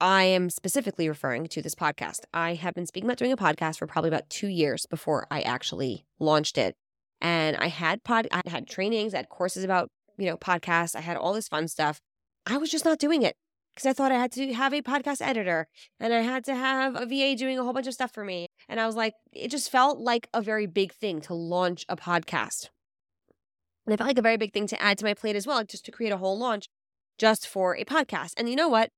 I 0.00 0.24
am 0.24 0.50
specifically 0.50 1.08
referring 1.08 1.46
to 1.48 1.62
this 1.62 1.74
podcast. 1.74 2.20
I 2.32 2.54
have 2.54 2.74
been 2.74 2.86
speaking 2.86 3.08
about 3.08 3.18
doing 3.18 3.32
a 3.32 3.36
podcast 3.36 3.78
for 3.78 3.86
probably 3.86 4.08
about 4.08 4.30
two 4.30 4.48
years 4.48 4.86
before 4.86 5.26
I 5.30 5.42
actually 5.42 6.06
launched 6.18 6.56
it. 6.58 6.76
And 7.20 7.56
I 7.56 7.68
had 7.68 8.02
pod 8.02 8.26
I 8.32 8.40
had 8.46 8.66
trainings, 8.66 9.12
I 9.12 9.18
had 9.18 9.28
courses 9.28 9.62
about, 9.62 9.90
you 10.16 10.26
know, 10.26 10.38
podcasts, 10.38 10.96
I 10.96 11.00
had 11.00 11.18
all 11.18 11.34
this 11.34 11.48
fun 11.48 11.68
stuff. 11.68 12.00
I 12.46 12.56
was 12.56 12.70
just 12.70 12.86
not 12.86 12.98
doing 12.98 13.22
it 13.22 13.36
because 13.74 13.86
I 13.86 13.92
thought 13.92 14.12
I 14.12 14.18
had 14.18 14.32
to 14.32 14.52
have 14.52 14.72
a 14.72 14.82
podcast 14.82 15.22
editor 15.22 15.68
and 15.98 16.12
I 16.12 16.20
had 16.20 16.44
to 16.44 16.54
have 16.54 16.96
a 16.96 17.06
VA 17.06 17.34
doing 17.36 17.58
a 17.58 17.62
whole 17.62 17.72
bunch 17.72 17.86
of 17.86 17.94
stuff 17.94 18.12
for 18.12 18.24
me. 18.24 18.48
And 18.68 18.80
I 18.80 18.86
was 18.86 18.96
like, 18.96 19.14
it 19.32 19.50
just 19.50 19.70
felt 19.70 19.98
like 19.98 20.28
a 20.34 20.42
very 20.42 20.66
big 20.66 20.92
thing 20.92 21.20
to 21.22 21.34
launch 21.34 21.84
a 21.88 21.96
podcast. 21.96 22.68
And 23.86 23.94
it 23.94 23.96
felt 23.96 24.08
like 24.08 24.18
a 24.18 24.22
very 24.22 24.36
big 24.36 24.52
thing 24.52 24.66
to 24.68 24.80
add 24.80 24.98
to 24.98 25.04
my 25.04 25.14
plate 25.14 25.36
as 25.36 25.46
well, 25.46 25.64
just 25.64 25.84
to 25.86 25.90
create 25.90 26.12
a 26.12 26.18
whole 26.18 26.38
launch 26.38 26.68
just 27.18 27.46
for 27.46 27.76
a 27.76 27.84
podcast. 27.84 28.34
And 28.36 28.48
you 28.48 28.56
know 28.56 28.68
what? 28.68 28.90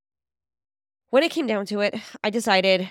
When 1.10 1.22
it 1.22 1.30
came 1.30 1.46
down 1.46 1.66
to 1.66 1.80
it, 1.80 1.94
I 2.24 2.30
decided 2.30 2.90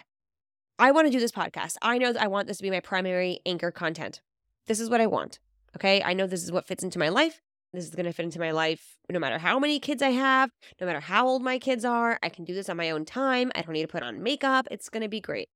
I 0.78 0.92
want 0.92 1.08
to 1.08 1.12
do 1.12 1.20
this 1.20 1.32
podcast. 1.32 1.76
I 1.82 1.98
know 1.98 2.14
that 2.14 2.22
I 2.22 2.28
want 2.28 2.48
this 2.48 2.58
to 2.58 2.64
be 2.64 2.72
my 2.72 2.80
primary 2.80 3.40
anchor 3.46 3.72
content. 3.72 4.22
This 4.68 4.80
is 4.80 4.90
what 4.90 5.02
I 5.02 5.08
want. 5.08 5.40
Okay. 5.76 6.02
I 6.04 6.14
know 6.14 6.28
this 6.28 6.44
is 6.44 6.52
what 6.52 6.68
fits 6.68 6.84
into 6.84 7.00
my 7.00 7.10
life. 7.10 7.42
This 7.74 7.86
is 7.86 7.96
going 7.96 8.06
to 8.06 8.12
fit 8.12 8.26
into 8.26 8.40
my 8.40 8.52
life 8.52 8.98
no 9.10 9.20
matter 9.20 9.38
how 9.38 9.58
many 9.58 9.80
kids 9.80 10.02
I 10.02 10.10
have, 10.10 10.50
no 10.80 10.88
matter 10.88 11.00
how 11.00 11.28
old 11.28 11.42
my 11.42 11.58
kids 11.58 11.86
are. 11.86 12.20
I 12.22 12.30
can 12.30 12.44
do 12.44 12.54
this 12.54 12.70
on 12.70 12.78
my 12.78 12.90
own 12.90 13.06
time. 13.06 13.52
I 13.56 13.62
don't 13.62 13.74
need 13.74 13.84
to 13.84 13.88
put 13.88 14.04
on 14.04 14.22
makeup. 14.22 14.68
It's 14.70 14.90
going 14.90 15.04
to 15.04 15.10
be 15.10 15.22
great. 15.22 15.48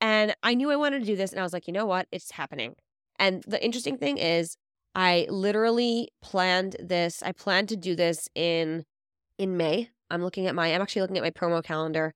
And 0.00 0.36
I 0.42 0.54
knew 0.54 0.70
I 0.70 0.76
wanted 0.76 1.00
to 1.00 1.06
do 1.06 1.16
this. 1.16 1.32
And 1.32 1.40
I 1.40 1.42
was 1.42 1.52
like, 1.52 1.66
you 1.66 1.72
know 1.72 1.86
what? 1.86 2.06
It's 2.12 2.32
happening. 2.32 2.74
And 3.18 3.42
the 3.46 3.62
interesting 3.64 3.96
thing 3.96 4.18
is, 4.18 4.56
I 4.94 5.26
literally 5.28 6.10
planned 6.22 6.76
this. 6.78 7.22
I 7.22 7.32
planned 7.32 7.68
to 7.70 7.76
do 7.76 7.96
this 7.96 8.28
in 8.34 8.84
in 9.38 9.56
May. 9.56 9.90
I'm 10.10 10.22
looking 10.22 10.46
at 10.46 10.54
my 10.54 10.72
I'm 10.72 10.82
actually 10.82 11.02
looking 11.02 11.18
at 11.18 11.24
my 11.24 11.30
promo 11.30 11.62
calendar. 11.64 12.14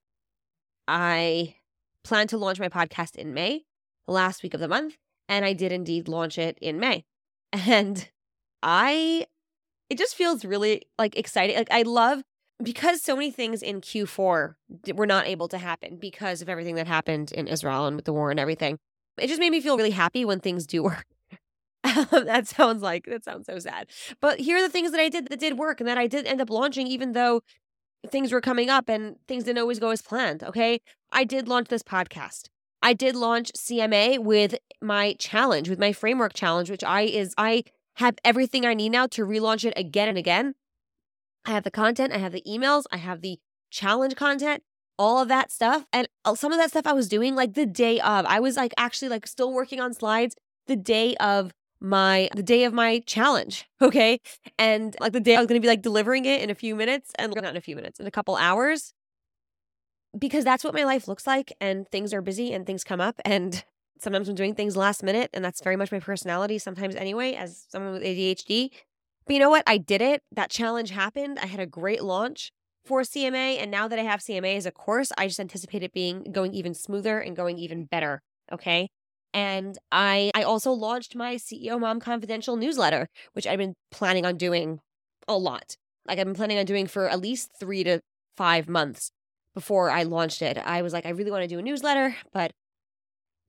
I 0.86 1.56
plan 2.04 2.28
to 2.28 2.38
launch 2.38 2.60
my 2.60 2.68
podcast 2.68 3.16
in 3.16 3.34
May, 3.34 3.64
the 4.06 4.12
last 4.12 4.42
week 4.42 4.54
of 4.54 4.60
the 4.60 4.68
month, 4.68 4.96
and 5.28 5.44
I 5.44 5.52
did 5.52 5.72
indeed 5.72 6.08
launch 6.08 6.38
it 6.38 6.58
in 6.60 6.78
May. 6.78 7.04
And 7.52 8.08
I 8.62 9.26
it 9.90 9.98
just 9.98 10.14
feels 10.14 10.44
really 10.44 10.82
like 10.98 11.16
exciting. 11.16 11.56
Like 11.56 11.70
I 11.70 11.82
love 11.82 12.22
because 12.62 13.02
so 13.02 13.14
many 13.14 13.30
things 13.30 13.62
in 13.62 13.80
Q4 13.80 14.54
were 14.94 15.06
not 15.06 15.26
able 15.26 15.48
to 15.48 15.58
happen 15.58 15.96
because 15.96 16.42
of 16.42 16.48
everything 16.48 16.74
that 16.74 16.86
happened 16.86 17.32
in 17.32 17.46
Israel 17.46 17.86
and 17.86 17.96
with 17.96 18.04
the 18.04 18.12
war 18.12 18.30
and 18.30 18.40
everything. 18.40 18.78
It 19.18 19.28
just 19.28 19.40
made 19.40 19.50
me 19.50 19.60
feel 19.60 19.76
really 19.76 19.90
happy 19.90 20.24
when 20.24 20.40
things 20.40 20.66
do 20.66 20.82
work. 20.82 21.06
that 21.84 22.46
sounds 22.46 22.82
like 22.82 23.06
that 23.06 23.24
sounds 23.24 23.46
so 23.46 23.58
sad. 23.58 23.88
But 24.20 24.40
here 24.40 24.58
are 24.58 24.62
the 24.62 24.68
things 24.68 24.90
that 24.90 25.00
I 25.00 25.08
did 25.08 25.28
that 25.28 25.40
did 25.40 25.58
work 25.58 25.80
and 25.80 25.88
that 25.88 25.98
I 25.98 26.06
did 26.06 26.26
end 26.26 26.40
up 26.40 26.50
launching 26.50 26.86
even 26.86 27.12
though 27.12 27.42
things 28.06 28.32
were 28.32 28.40
coming 28.40 28.68
up 28.68 28.88
and 28.88 29.16
things 29.26 29.44
didn't 29.44 29.58
always 29.58 29.78
go 29.78 29.90
as 29.90 30.02
planned, 30.02 30.42
okay? 30.42 30.80
I 31.10 31.24
did 31.24 31.48
launch 31.48 31.68
this 31.68 31.82
podcast. 31.82 32.48
I 32.82 32.92
did 32.92 33.16
launch 33.16 33.50
CMA 33.56 34.18
with 34.20 34.56
my 34.80 35.14
challenge, 35.18 35.68
with 35.68 35.80
my 35.80 35.92
framework 35.92 36.32
challenge, 36.32 36.70
which 36.70 36.84
I 36.84 37.02
is 37.02 37.34
I 37.36 37.64
have 37.98 38.16
everything 38.24 38.64
I 38.64 38.74
need 38.74 38.90
now 38.90 39.06
to 39.08 39.26
relaunch 39.26 39.64
it 39.64 39.74
again 39.76 40.08
and 40.08 40.18
again. 40.18 40.54
I 41.44 41.50
have 41.50 41.64
the 41.64 41.70
content, 41.70 42.12
I 42.12 42.18
have 42.18 42.32
the 42.32 42.42
emails, 42.46 42.84
I 42.92 42.98
have 42.98 43.22
the 43.22 43.38
challenge 43.70 44.14
content, 44.16 44.62
all 44.98 45.20
of 45.20 45.28
that 45.28 45.50
stuff. 45.50 45.84
And 45.92 46.08
uh, 46.24 46.34
some 46.34 46.52
of 46.52 46.58
that 46.58 46.70
stuff 46.70 46.86
I 46.86 46.92
was 46.92 47.08
doing 47.08 47.34
like 47.34 47.54
the 47.54 47.66
day 47.66 48.00
of. 48.00 48.24
I 48.26 48.40
was 48.40 48.56
like 48.56 48.72
actually 48.76 49.08
like 49.08 49.26
still 49.26 49.52
working 49.52 49.80
on 49.80 49.94
slides 49.94 50.36
the 50.66 50.76
day 50.76 51.16
of 51.16 51.52
my 51.80 52.28
the 52.34 52.42
day 52.42 52.64
of 52.64 52.72
my 52.72 52.98
challenge 53.06 53.64
okay 53.80 54.18
and 54.58 54.96
like 54.98 55.12
the 55.12 55.20
day 55.20 55.36
i 55.36 55.38
was 55.38 55.46
going 55.46 55.60
to 55.60 55.64
be 55.64 55.68
like 55.68 55.80
delivering 55.80 56.24
it 56.24 56.42
in 56.42 56.50
a 56.50 56.54
few 56.54 56.74
minutes 56.74 57.12
and 57.20 57.32
not 57.36 57.44
in 57.44 57.56
a 57.56 57.60
few 57.60 57.76
minutes 57.76 58.00
in 58.00 58.06
a 58.08 58.10
couple 58.10 58.34
hours 58.34 58.92
because 60.18 60.42
that's 60.42 60.64
what 60.64 60.74
my 60.74 60.82
life 60.82 61.06
looks 61.06 61.24
like 61.24 61.52
and 61.60 61.88
things 61.88 62.12
are 62.12 62.20
busy 62.20 62.52
and 62.52 62.66
things 62.66 62.82
come 62.82 63.00
up 63.00 63.20
and 63.24 63.64
sometimes 64.00 64.28
I'm 64.28 64.34
doing 64.34 64.54
things 64.54 64.76
last 64.76 65.02
minute, 65.02 65.30
and 65.32 65.44
that's 65.44 65.62
very 65.62 65.76
much 65.76 65.92
my 65.92 66.00
personality 66.00 66.58
sometimes 66.58 66.94
anyway, 66.94 67.34
as 67.34 67.66
someone 67.68 67.92
with 67.92 68.02
ADHD. 68.02 68.70
But 69.26 69.34
you 69.34 69.40
know 69.40 69.50
what? 69.50 69.64
I 69.66 69.78
did 69.78 70.00
it. 70.00 70.22
That 70.32 70.50
challenge 70.50 70.90
happened. 70.90 71.38
I 71.40 71.46
had 71.46 71.60
a 71.60 71.66
great 71.66 72.02
launch 72.02 72.50
for 72.86 73.02
CMA. 73.02 73.58
And 73.60 73.70
now 73.70 73.86
that 73.86 73.98
I 73.98 74.02
have 74.02 74.20
CMA 74.20 74.56
as 74.56 74.66
a 74.66 74.72
course, 74.72 75.12
I 75.18 75.26
just 75.26 75.38
anticipate 75.38 75.82
it 75.82 75.92
being 75.92 76.24
going 76.32 76.54
even 76.54 76.72
smoother 76.72 77.20
and 77.20 77.36
going 77.36 77.58
even 77.58 77.84
better. 77.84 78.22
Okay. 78.50 78.88
And 79.34 79.76
I 79.92 80.30
I 80.34 80.42
also 80.42 80.72
launched 80.72 81.14
my 81.14 81.34
CEO 81.34 81.78
Mom 81.78 82.00
Confidential 82.00 82.56
newsletter, 82.56 83.08
which 83.34 83.46
I've 83.46 83.58
been 83.58 83.74
planning 83.90 84.24
on 84.24 84.38
doing 84.38 84.80
a 85.28 85.36
lot. 85.36 85.76
Like 86.06 86.18
I've 86.18 86.24
been 86.24 86.34
planning 86.34 86.58
on 86.58 86.64
doing 86.64 86.86
for 86.86 87.08
at 87.08 87.20
least 87.20 87.50
three 87.60 87.84
to 87.84 88.00
five 88.36 88.68
months 88.68 89.10
before 89.54 89.90
I 89.90 90.04
launched 90.04 90.40
it. 90.40 90.56
I 90.56 90.80
was 90.80 90.94
like, 90.94 91.04
I 91.04 91.10
really 91.10 91.30
want 91.30 91.42
to 91.42 91.48
do 91.48 91.58
a 91.58 91.62
newsletter, 91.62 92.16
but 92.32 92.52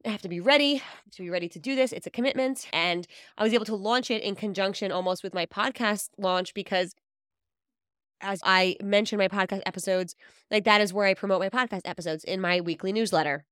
I 0.05 0.09
have 0.09 0.21
to 0.21 0.29
be 0.29 0.39
ready 0.39 0.81
to 1.11 1.21
be 1.21 1.29
ready 1.29 1.49
to 1.49 1.59
do 1.59 1.75
this. 1.75 1.91
It's 1.91 2.07
a 2.07 2.11
commitment. 2.11 2.67
And 2.71 3.05
I 3.37 3.43
was 3.43 3.53
able 3.53 3.65
to 3.65 3.75
launch 3.75 4.09
it 4.09 4.21
in 4.23 4.35
conjunction 4.35 4.91
almost 4.91 5.23
with 5.23 5.33
my 5.33 5.45
podcast 5.45 6.09
launch 6.17 6.53
because 6.53 6.95
as 8.21 8.39
I 8.43 8.75
mentioned 8.81 9.19
my 9.19 9.27
podcast 9.27 9.61
episodes, 9.65 10.15
like 10.51 10.63
that 10.65 10.81
is 10.81 10.93
where 10.93 11.05
I 11.05 11.13
promote 11.13 11.39
my 11.39 11.49
podcast 11.49 11.81
episodes 11.85 12.23
in 12.23 12.41
my 12.41 12.61
weekly 12.61 12.91
newsletter. 12.91 13.45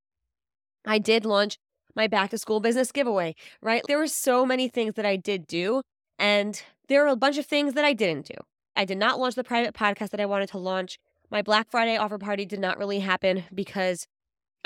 I 0.86 1.00
did 1.00 1.26
launch 1.26 1.58
my 1.96 2.08
back 2.08 2.30
to 2.30 2.38
school 2.38 2.60
business 2.60 2.92
giveaway, 2.92 3.36
right? 3.62 3.82
There 3.88 3.98
were 3.98 4.08
so 4.08 4.46
many 4.46 4.68
things 4.68 4.94
that 4.96 5.06
I 5.06 5.16
did 5.16 5.48
do, 5.48 5.82
and 6.20 6.62
there 6.88 7.04
were 7.04 7.10
a 7.10 7.16
bunch 7.16 7.38
of 7.38 7.46
things 7.46 7.74
that 7.74 7.86
I 7.86 7.94
didn't 7.94 8.28
do. 8.28 8.36
I 8.76 8.86
did 8.86 8.98
not 8.98 9.20
launch 9.20 9.36
the 9.36 9.44
private 9.44 9.74
podcast 9.74 10.12
that 10.12 10.22
I 10.22 10.26
wanted 10.26 10.50
to 10.50 10.60
launch 10.60 11.00
My 11.32 11.42
Black 11.42 11.70
Friday 11.70 11.98
offer 11.98 12.18
party 12.18 12.46
did 12.46 12.60
not 12.60 12.78
really 12.78 13.00
happen 13.00 13.44
because 13.54 14.08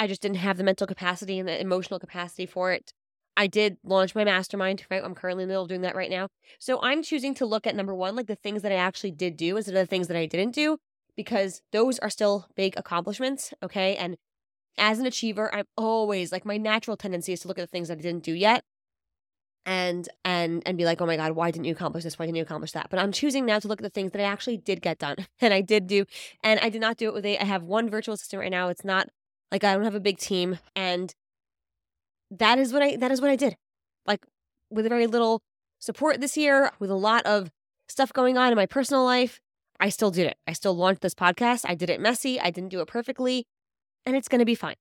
I 0.02 0.08
just 0.08 0.24
didn't 0.24 0.38
have 0.38 0.58
the 0.58 0.64
mental 0.64 0.88
capacity 0.88 1.38
and 1.38 1.48
the 1.48 1.62
emotional 1.62 2.00
capacity 2.00 2.48
for 2.48 2.72
it. 2.72 2.92
I 3.38 3.46
did 3.46 3.78
launch 3.84 4.16
my 4.16 4.24
mastermind, 4.24 4.84
right? 4.90 5.04
I'm 5.04 5.14
currently 5.14 5.44
in 5.44 5.48
the 5.48 5.52
middle 5.52 5.62
of 5.62 5.70
doing 5.70 5.82
that 5.82 5.96
right 5.96 6.10
now. 6.10 6.30
So 6.58 6.82
I'm 6.82 7.04
choosing 7.04 7.36
to 7.36 7.46
look 7.46 7.68
at 7.68 7.76
number 7.76 7.94
one, 7.94 8.16
like 8.16 8.26
the 8.26 8.36
things 8.36 8.64
that 8.64 8.72
I 8.72 8.78
actually 8.78 9.12
did 9.12 9.38
do 9.38 9.56
instead 9.58 9.76
of 9.76 9.82
the 9.82 9.86
things 9.86 10.08
that 10.08 10.18
I 10.18 10.26
didn't 10.26 10.56
do, 10.56 10.80
because 11.16 11.62
those 11.72 12.00
are 12.00 12.10
still 12.10 12.48
big 12.56 12.74
accomplishments. 12.78 13.54
Okay. 13.62 13.96
And 13.96 14.18
as 14.76 14.98
an 14.98 15.06
achiever, 15.06 15.54
I'm 15.54 15.66
always 15.78 16.32
like 16.32 16.46
my 16.46 16.58
natural 16.58 16.98
tendency 16.98 17.34
is 17.34 17.42
to 17.42 17.48
look 17.48 17.60
at 17.60 17.62
the 17.62 17.68
things 17.68 17.90
that 17.90 18.00
I 18.00 18.02
didn't 18.02 18.24
do 18.24 18.34
yet 18.34 18.64
and 19.68 20.10
and 20.26 20.64
and 20.66 20.80
be 20.80 20.86
like, 20.86 21.00
oh 21.00 21.06
my 21.06 21.16
God, 21.16 21.34
why 21.34 21.52
didn't 21.52 21.66
you 21.66 21.74
accomplish 21.74 22.04
this? 22.04 22.18
Why 22.18 22.26
didn't 22.26 22.38
you 22.38 22.44
accomplish 22.44 22.72
that? 22.72 22.88
But 22.90 22.98
I'm 22.98 23.12
choosing 23.12 23.46
now 23.46 23.60
to 23.60 23.68
look 23.68 23.80
at 23.80 23.84
the 23.84 23.92
things 23.92 24.14
that 24.14 24.22
I 24.22 24.26
actually 24.26 24.58
did 24.58 24.82
get 24.82 24.98
done. 24.98 25.18
And 25.42 25.54
I 25.54 25.62
did 25.62 25.86
do. 25.86 26.06
And 26.44 26.60
I 26.60 26.70
did 26.70 26.82
not 26.82 26.98
do 26.98 27.08
it 27.08 27.14
with 27.14 27.26
a 27.26 27.38
I 27.38 27.46
have 27.46 27.62
one 27.64 27.88
virtual 27.88 28.16
assistant 28.16 28.40
right 28.40 28.52
now. 28.52 28.70
It's 28.70 28.84
not 28.84 29.10
like 29.52 29.64
I 29.64 29.74
don't 29.74 29.84
have 29.84 29.96
a 29.96 30.00
big 30.00 30.18
team. 30.18 30.58
And 30.76 31.14
that 32.32 32.58
is 32.58 32.72
what 32.72 32.82
I 32.82 32.96
that 32.96 33.12
is 33.12 33.22
what 33.22 33.30
I 33.30 33.36
did. 33.36 33.56
Like 34.06 34.26
with 34.70 34.88
very 34.88 35.08
little 35.08 35.42
support 35.80 36.22
this 36.22 36.38
year, 36.38 36.72
with 36.80 36.90
a 36.90 36.96
lot 36.96 37.26
of 37.26 37.52
stuff 37.90 38.14
going 38.14 38.38
on 38.38 38.52
in 38.52 38.56
my 38.56 38.66
personal 38.66 39.04
life, 39.04 39.40
I 39.80 39.90
still 39.90 40.12
did 40.12 40.28
it. 40.28 40.38
I 40.48 40.54
still 40.54 40.74
launched 40.74 41.02
this 41.02 41.14
podcast. 41.14 41.66
I 41.68 41.76
did 41.76 41.90
it 41.90 42.00
messy. 42.00 42.40
I 42.40 42.50
didn't 42.52 42.70
do 42.70 42.80
it 42.80 42.88
perfectly. 42.88 43.46
And 44.06 44.16
it's 44.16 44.28
gonna 44.28 44.46
be 44.46 44.56
fine. 44.56 44.76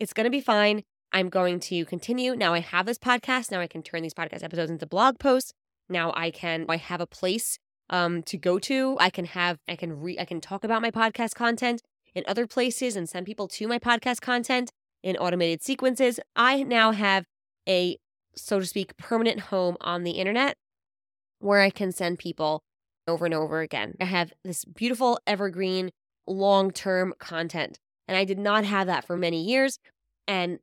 It's 0.00 0.12
gonna 0.12 0.30
be 0.30 0.40
fine. 0.40 0.82
I'm 1.12 1.28
going 1.28 1.60
to 1.60 1.84
continue. 1.84 2.34
Now 2.34 2.52
I 2.52 2.60
have 2.60 2.84
this 2.84 2.98
podcast. 2.98 3.50
Now 3.50 3.60
I 3.60 3.68
can 3.68 3.82
turn 3.82 4.02
these 4.02 4.12
podcast 4.12 4.42
episodes 4.42 4.70
into 4.70 4.86
blog 4.86 5.18
posts. 5.18 5.52
Now 5.88 6.12
I 6.16 6.30
can 6.30 6.66
I 6.68 6.76
have 6.76 7.00
a 7.00 7.06
place 7.06 7.58
um 7.88 8.24
to 8.24 8.36
go 8.36 8.58
to. 8.58 8.96
I 8.98 9.10
can 9.10 9.26
have 9.26 9.58
I 9.68 9.76
can 9.76 10.00
re 10.00 10.18
I 10.18 10.24
can 10.24 10.40
talk 10.40 10.64
about 10.64 10.82
my 10.82 10.90
podcast 10.90 11.34
content 11.36 11.82
in 12.16 12.24
other 12.26 12.46
places 12.46 12.96
and 12.96 13.08
send 13.08 13.26
people 13.26 13.46
to 13.46 13.68
my 13.68 13.78
podcast 13.78 14.22
content 14.22 14.72
in 15.02 15.16
automated 15.18 15.62
sequences. 15.62 16.18
I 16.34 16.62
now 16.62 16.90
have 16.92 17.26
a 17.68 17.98
so 18.34 18.58
to 18.58 18.66
speak 18.66 18.96
permanent 18.96 19.40
home 19.40 19.76
on 19.82 20.02
the 20.02 20.12
internet 20.12 20.56
where 21.38 21.60
I 21.60 21.70
can 21.70 21.92
send 21.92 22.18
people 22.18 22.62
over 23.06 23.26
and 23.26 23.34
over 23.34 23.60
again. 23.60 23.94
I 24.00 24.06
have 24.06 24.32
this 24.44 24.64
beautiful 24.64 25.20
evergreen 25.26 25.90
long-term 26.26 27.14
content 27.18 27.78
and 28.08 28.16
I 28.16 28.24
did 28.24 28.38
not 28.38 28.64
have 28.64 28.86
that 28.86 29.06
for 29.06 29.16
many 29.16 29.44
years 29.44 29.78
and 30.26 30.58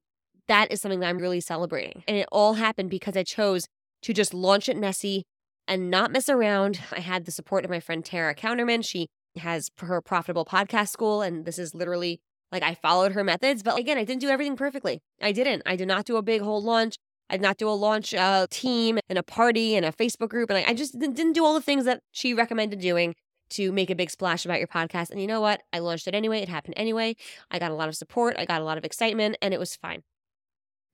that 0.47 0.71
is 0.71 0.81
something 0.81 0.99
that 1.01 1.07
I'm 1.07 1.19
really 1.19 1.39
celebrating. 1.39 2.03
And 2.07 2.17
it 2.17 2.27
all 2.31 2.55
happened 2.55 2.89
because 2.89 3.15
I 3.15 3.23
chose 3.23 3.67
to 4.01 4.11
just 4.11 4.33
launch 4.33 4.67
it 4.67 4.75
messy 4.75 5.23
and 5.67 5.89
not 5.89 6.11
mess 6.11 6.27
around. 6.29 6.79
I 6.91 6.99
had 6.99 7.25
the 7.25 7.31
support 7.31 7.63
of 7.63 7.69
my 7.69 7.79
friend 7.79 8.03
Tara 8.03 8.35
Counterman. 8.35 8.83
She 8.83 9.07
has 9.37 9.69
her 9.79 10.01
profitable 10.01 10.45
podcast 10.45 10.89
school, 10.89 11.21
and 11.21 11.45
this 11.45 11.59
is 11.59 11.73
literally 11.73 12.19
like 12.51 12.63
I 12.63 12.75
followed 12.75 13.13
her 13.13 13.23
methods. 13.23 13.63
But 13.63 13.77
again, 13.77 13.97
I 13.97 14.03
didn't 14.03 14.21
do 14.21 14.29
everything 14.29 14.55
perfectly. 14.55 15.01
I 15.21 15.31
didn't. 15.31 15.63
I 15.65 15.75
did 15.75 15.87
not 15.87 16.05
do 16.05 16.17
a 16.17 16.21
big 16.21 16.41
whole 16.41 16.61
launch. 16.61 16.95
I 17.29 17.37
did 17.37 17.41
not 17.41 17.57
do 17.57 17.67
a 17.67 17.71
launch 17.71 18.13
uh, 18.13 18.47
team 18.49 18.99
and 19.09 19.17
a 19.17 19.23
party 19.23 19.75
and 19.75 19.85
a 19.85 19.91
Facebook 19.91 20.29
group. 20.29 20.49
And 20.49 20.59
I, 20.59 20.71
I 20.71 20.73
just 20.73 20.99
didn't 20.99 21.33
do 21.33 21.43
all 21.43 21.53
the 21.53 21.61
things 21.61 21.85
that 21.85 22.01
she 22.11 22.33
recommended 22.33 22.79
doing 22.79 23.15
to 23.51 23.71
make 23.71 23.89
a 23.89 23.95
big 23.95 24.09
splash 24.09 24.45
about 24.45 24.59
your 24.59 24.67
podcast. 24.67 25.09
And 25.09 25.19
you 25.19 25.27
know 25.27 25.41
what? 25.41 25.61
I 25.71 25.79
launched 25.79 26.07
it 26.07 26.15
anyway. 26.15 26.41
It 26.41 26.49
happened 26.49 26.75
anyway. 26.77 27.15
I 27.49 27.59
got 27.59 27.71
a 27.71 27.75
lot 27.75 27.87
of 27.87 27.95
support. 27.95 28.35
I 28.37 28.45
got 28.45 28.61
a 28.61 28.65
lot 28.65 28.77
of 28.77 28.85
excitement, 28.85 29.37
and 29.41 29.53
it 29.53 29.59
was 29.59 29.75
fine. 29.75 30.03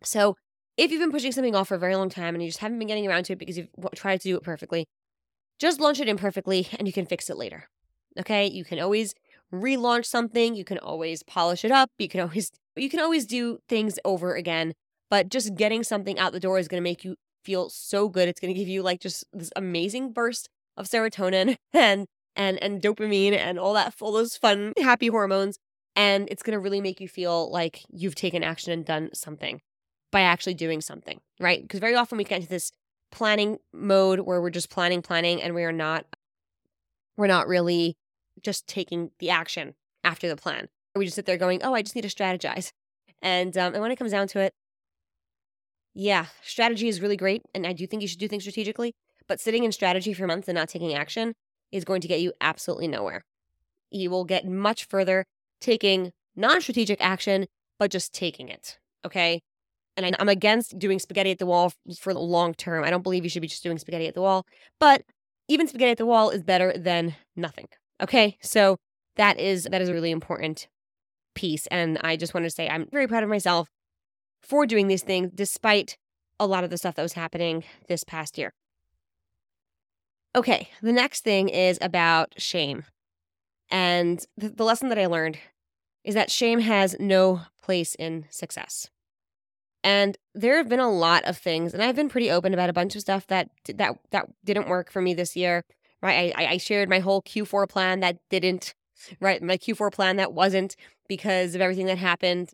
So, 0.03 0.35
if 0.77 0.91
you've 0.91 1.01
been 1.01 1.11
pushing 1.11 1.33
something 1.33 1.55
off 1.55 1.67
for 1.67 1.75
a 1.75 1.79
very 1.79 1.95
long 1.95 2.09
time 2.09 2.35
and 2.35 2.41
you 2.41 2.47
just 2.47 2.59
haven't 2.59 2.79
been 2.79 2.87
getting 2.87 3.05
around 3.05 3.23
to 3.23 3.33
it 3.33 3.39
because 3.39 3.57
you've 3.57 3.67
tried 3.95 4.21
to 4.21 4.29
do 4.29 4.37
it 4.37 4.43
perfectly, 4.43 4.87
just 5.59 5.81
launch 5.81 5.99
it 5.99 6.07
imperfectly 6.07 6.69
and 6.77 6.87
you 6.87 6.93
can 6.93 7.05
fix 7.05 7.29
it 7.29 7.37
later. 7.37 7.67
Okay? 8.19 8.47
You 8.47 8.63
can 8.63 8.79
always 8.79 9.13
relaunch 9.53 10.05
something, 10.05 10.55
you 10.55 10.63
can 10.63 10.77
always 10.77 11.23
polish 11.23 11.65
it 11.65 11.71
up, 11.71 11.89
you 11.97 12.07
can 12.07 12.21
always 12.21 12.51
you 12.75 12.89
can 12.89 12.99
always 12.99 13.25
do 13.25 13.59
things 13.67 13.99
over 14.05 14.35
again, 14.35 14.73
but 15.09 15.29
just 15.29 15.55
getting 15.55 15.83
something 15.83 16.17
out 16.17 16.31
the 16.31 16.39
door 16.39 16.59
is 16.59 16.67
going 16.67 16.81
to 16.81 16.87
make 16.89 17.03
you 17.03 17.15
feel 17.43 17.69
so 17.69 18.07
good. 18.07 18.29
It's 18.29 18.39
going 18.39 18.53
to 18.53 18.59
give 18.59 18.67
you 18.67 18.81
like 18.83 19.01
just 19.01 19.25
this 19.33 19.51
amazing 19.55 20.13
burst 20.13 20.49
of 20.77 20.87
serotonin 20.87 21.55
and 21.73 22.05
and 22.35 22.61
and 22.61 22.81
dopamine 22.81 23.33
and 23.33 23.59
all 23.59 23.73
that 23.73 23.95
all 23.99 24.11
those 24.11 24.37
fun 24.37 24.73
happy 24.77 25.07
hormones 25.07 25.57
and 25.95 26.29
it's 26.31 26.43
going 26.43 26.53
to 26.53 26.59
really 26.59 26.79
make 26.79 27.01
you 27.01 27.07
feel 27.07 27.51
like 27.51 27.83
you've 27.91 28.15
taken 28.15 28.43
action 28.43 28.71
and 28.71 28.85
done 28.85 29.09
something 29.13 29.59
by 30.11 30.21
actually 30.21 30.53
doing 30.53 30.81
something, 30.81 31.19
right? 31.39 31.61
Because 31.61 31.81
very 31.81 31.95
often 31.95 32.17
we 32.17 32.23
get 32.23 32.37
into 32.37 32.49
this 32.49 32.71
planning 33.11 33.57
mode 33.73 34.21
where 34.21 34.41
we're 34.41 34.49
just 34.49 34.69
planning, 34.69 35.01
planning, 35.01 35.41
and 35.41 35.53
we 35.53 35.63
are 35.63 35.71
not, 35.73 36.05
we're 37.17 37.27
not 37.27 37.47
really 37.47 37.97
just 38.43 38.67
taking 38.67 39.11
the 39.19 39.29
action 39.29 39.75
after 40.03 40.27
the 40.27 40.35
plan. 40.35 40.69
Or 40.95 40.99
we 40.99 41.05
just 41.05 41.15
sit 41.15 41.25
there 41.25 41.37
going, 41.37 41.63
"Oh, 41.63 41.73
I 41.73 41.81
just 41.81 41.95
need 41.95 42.01
to 42.03 42.07
strategize," 42.07 42.71
and 43.21 43.57
um, 43.57 43.73
and 43.73 43.81
when 43.81 43.91
it 43.91 43.97
comes 43.97 44.11
down 44.11 44.27
to 44.29 44.39
it, 44.39 44.53
yeah, 45.93 46.27
strategy 46.43 46.87
is 46.87 47.01
really 47.01 47.17
great, 47.17 47.43
and 47.53 47.65
I 47.67 47.73
do 47.73 47.85
think 47.85 48.01
you 48.01 48.07
should 48.07 48.19
do 48.19 48.27
things 48.27 48.43
strategically. 48.43 48.95
But 49.27 49.39
sitting 49.39 49.63
in 49.63 49.71
strategy 49.71 50.13
for 50.13 50.25
months 50.25 50.47
and 50.47 50.55
not 50.55 50.69
taking 50.69 50.93
action 50.93 51.35
is 51.71 51.85
going 51.85 52.01
to 52.01 52.07
get 52.07 52.21
you 52.21 52.33
absolutely 52.41 52.87
nowhere. 52.87 53.25
You 53.91 54.09
will 54.09 54.25
get 54.25 54.47
much 54.47 54.85
further 54.85 55.25
taking 55.61 56.11
non-strategic 56.35 56.99
action, 57.01 57.47
but 57.77 57.91
just 57.91 58.13
taking 58.13 58.49
it. 58.49 58.79
Okay, 59.05 59.41
and 59.95 60.15
I'm 60.19 60.29
against 60.29 60.79
doing 60.79 60.99
spaghetti 60.99 61.31
at 61.31 61.39
the 61.39 61.45
wall 61.45 61.73
for 61.97 62.13
the 62.13 62.19
long 62.19 62.53
term. 62.53 62.83
I 62.83 62.89
don't 62.89 63.03
believe 63.03 63.23
you 63.23 63.29
should 63.29 63.41
be 63.41 63.47
just 63.47 63.63
doing 63.63 63.77
spaghetti 63.77 64.07
at 64.07 64.13
the 64.13 64.21
wall, 64.21 64.45
but 64.79 65.03
even 65.47 65.67
spaghetti 65.67 65.91
at 65.91 65.97
the 65.97 66.05
wall 66.05 66.29
is 66.29 66.43
better 66.43 66.73
than 66.77 67.15
nothing. 67.35 67.67
Okay, 68.01 68.37
so 68.41 68.77
that 69.17 69.39
is 69.39 69.67
that 69.71 69.81
is 69.81 69.89
a 69.89 69.93
really 69.93 70.11
important 70.11 70.67
piece, 71.35 71.67
and 71.67 71.97
I 72.03 72.15
just 72.15 72.33
wanted 72.33 72.47
to 72.47 72.55
say 72.55 72.69
I'm 72.69 72.87
very 72.91 73.07
proud 73.07 73.23
of 73.23 73.29
myself 73.29 73.69
for 74.41 74.65
doing 74.65 74.87
these 74.87 75.03
things 75.03 75.31
despite 75.33 75.97
a 76.39 76.47
lot 76.47 76.63
of 76.63 76.69
the 76.69 76.77
stuff 76.77 76.95
that 76.95 77.03
was 77.03 77.13
happening 77.13 77.63
this 77.87 78.03
past 78.03 78.37
year. 78.37 78.53
Okay, 80.35 80.69
the 80.81 80.91
next 80.93 81.23
thing 81.23 81.49
is 81.49 81.77
about 81.81 82.33
shame. 82.37 82.85
And 83.71 84.23
the, 84.37 84.49
the 84.49 84.63
lesson 84.63 84.89
that 84.89 84.99
I 84.99 85.07
learned 85.07 85.37
is 86.03 86.15
that 86.15 86.31
shame 86.31 86.59
has 86.59 86.95
no 86.99 87.41
place 87.61 87.95
in 87.95 88.25
success. 88.29 88.89
And 89.83 90.17
there 90.35 90.57
have 90.57 90.69
been 90.69 90.79
a 90.79 90.91
lot 90.91 91.23
of 91.25 91.37
things, 91.37 91.73
and 91.73 91.81
I've 91.81 91.95
been 91.95 92.09
pretty 92.09 92.29
open 92.29 92.53
about 92.53 92.69
a 92.69 92.73
bunch 92.73 92.95
of 92.95 93.01
stuff 93.01 93.27
that 93.27 93.49
that 93.73 93.97
that 94.11 94.27
didn't 94.43 94.67
work 94.67 94.91
for 94.91 95.01
me 95.01 95.13
this 95.13 95.35
year. 95.35 95.63
Right, 96.01 96.33
I, 96.35 96.45
I 96.45 96.57
shared 96.57 96.89
my 96.89 96.99
whole 96.99 97.21
Q4 97.21 97.67
plan 97.67 97.99
that 97.99 98.17
didn't. 98.29 98.73
Right, 99.19 99.41
my 99.41 99.57
Q4 99.57 99.91
plan 99.91 100.17
that 100.17 100.33
wasn't 100.33 100.75
because 101.07 101.55
of 101.55 101.61
everything 101.61 101.85
that 101.87 101.97
happened. 101.97 102.51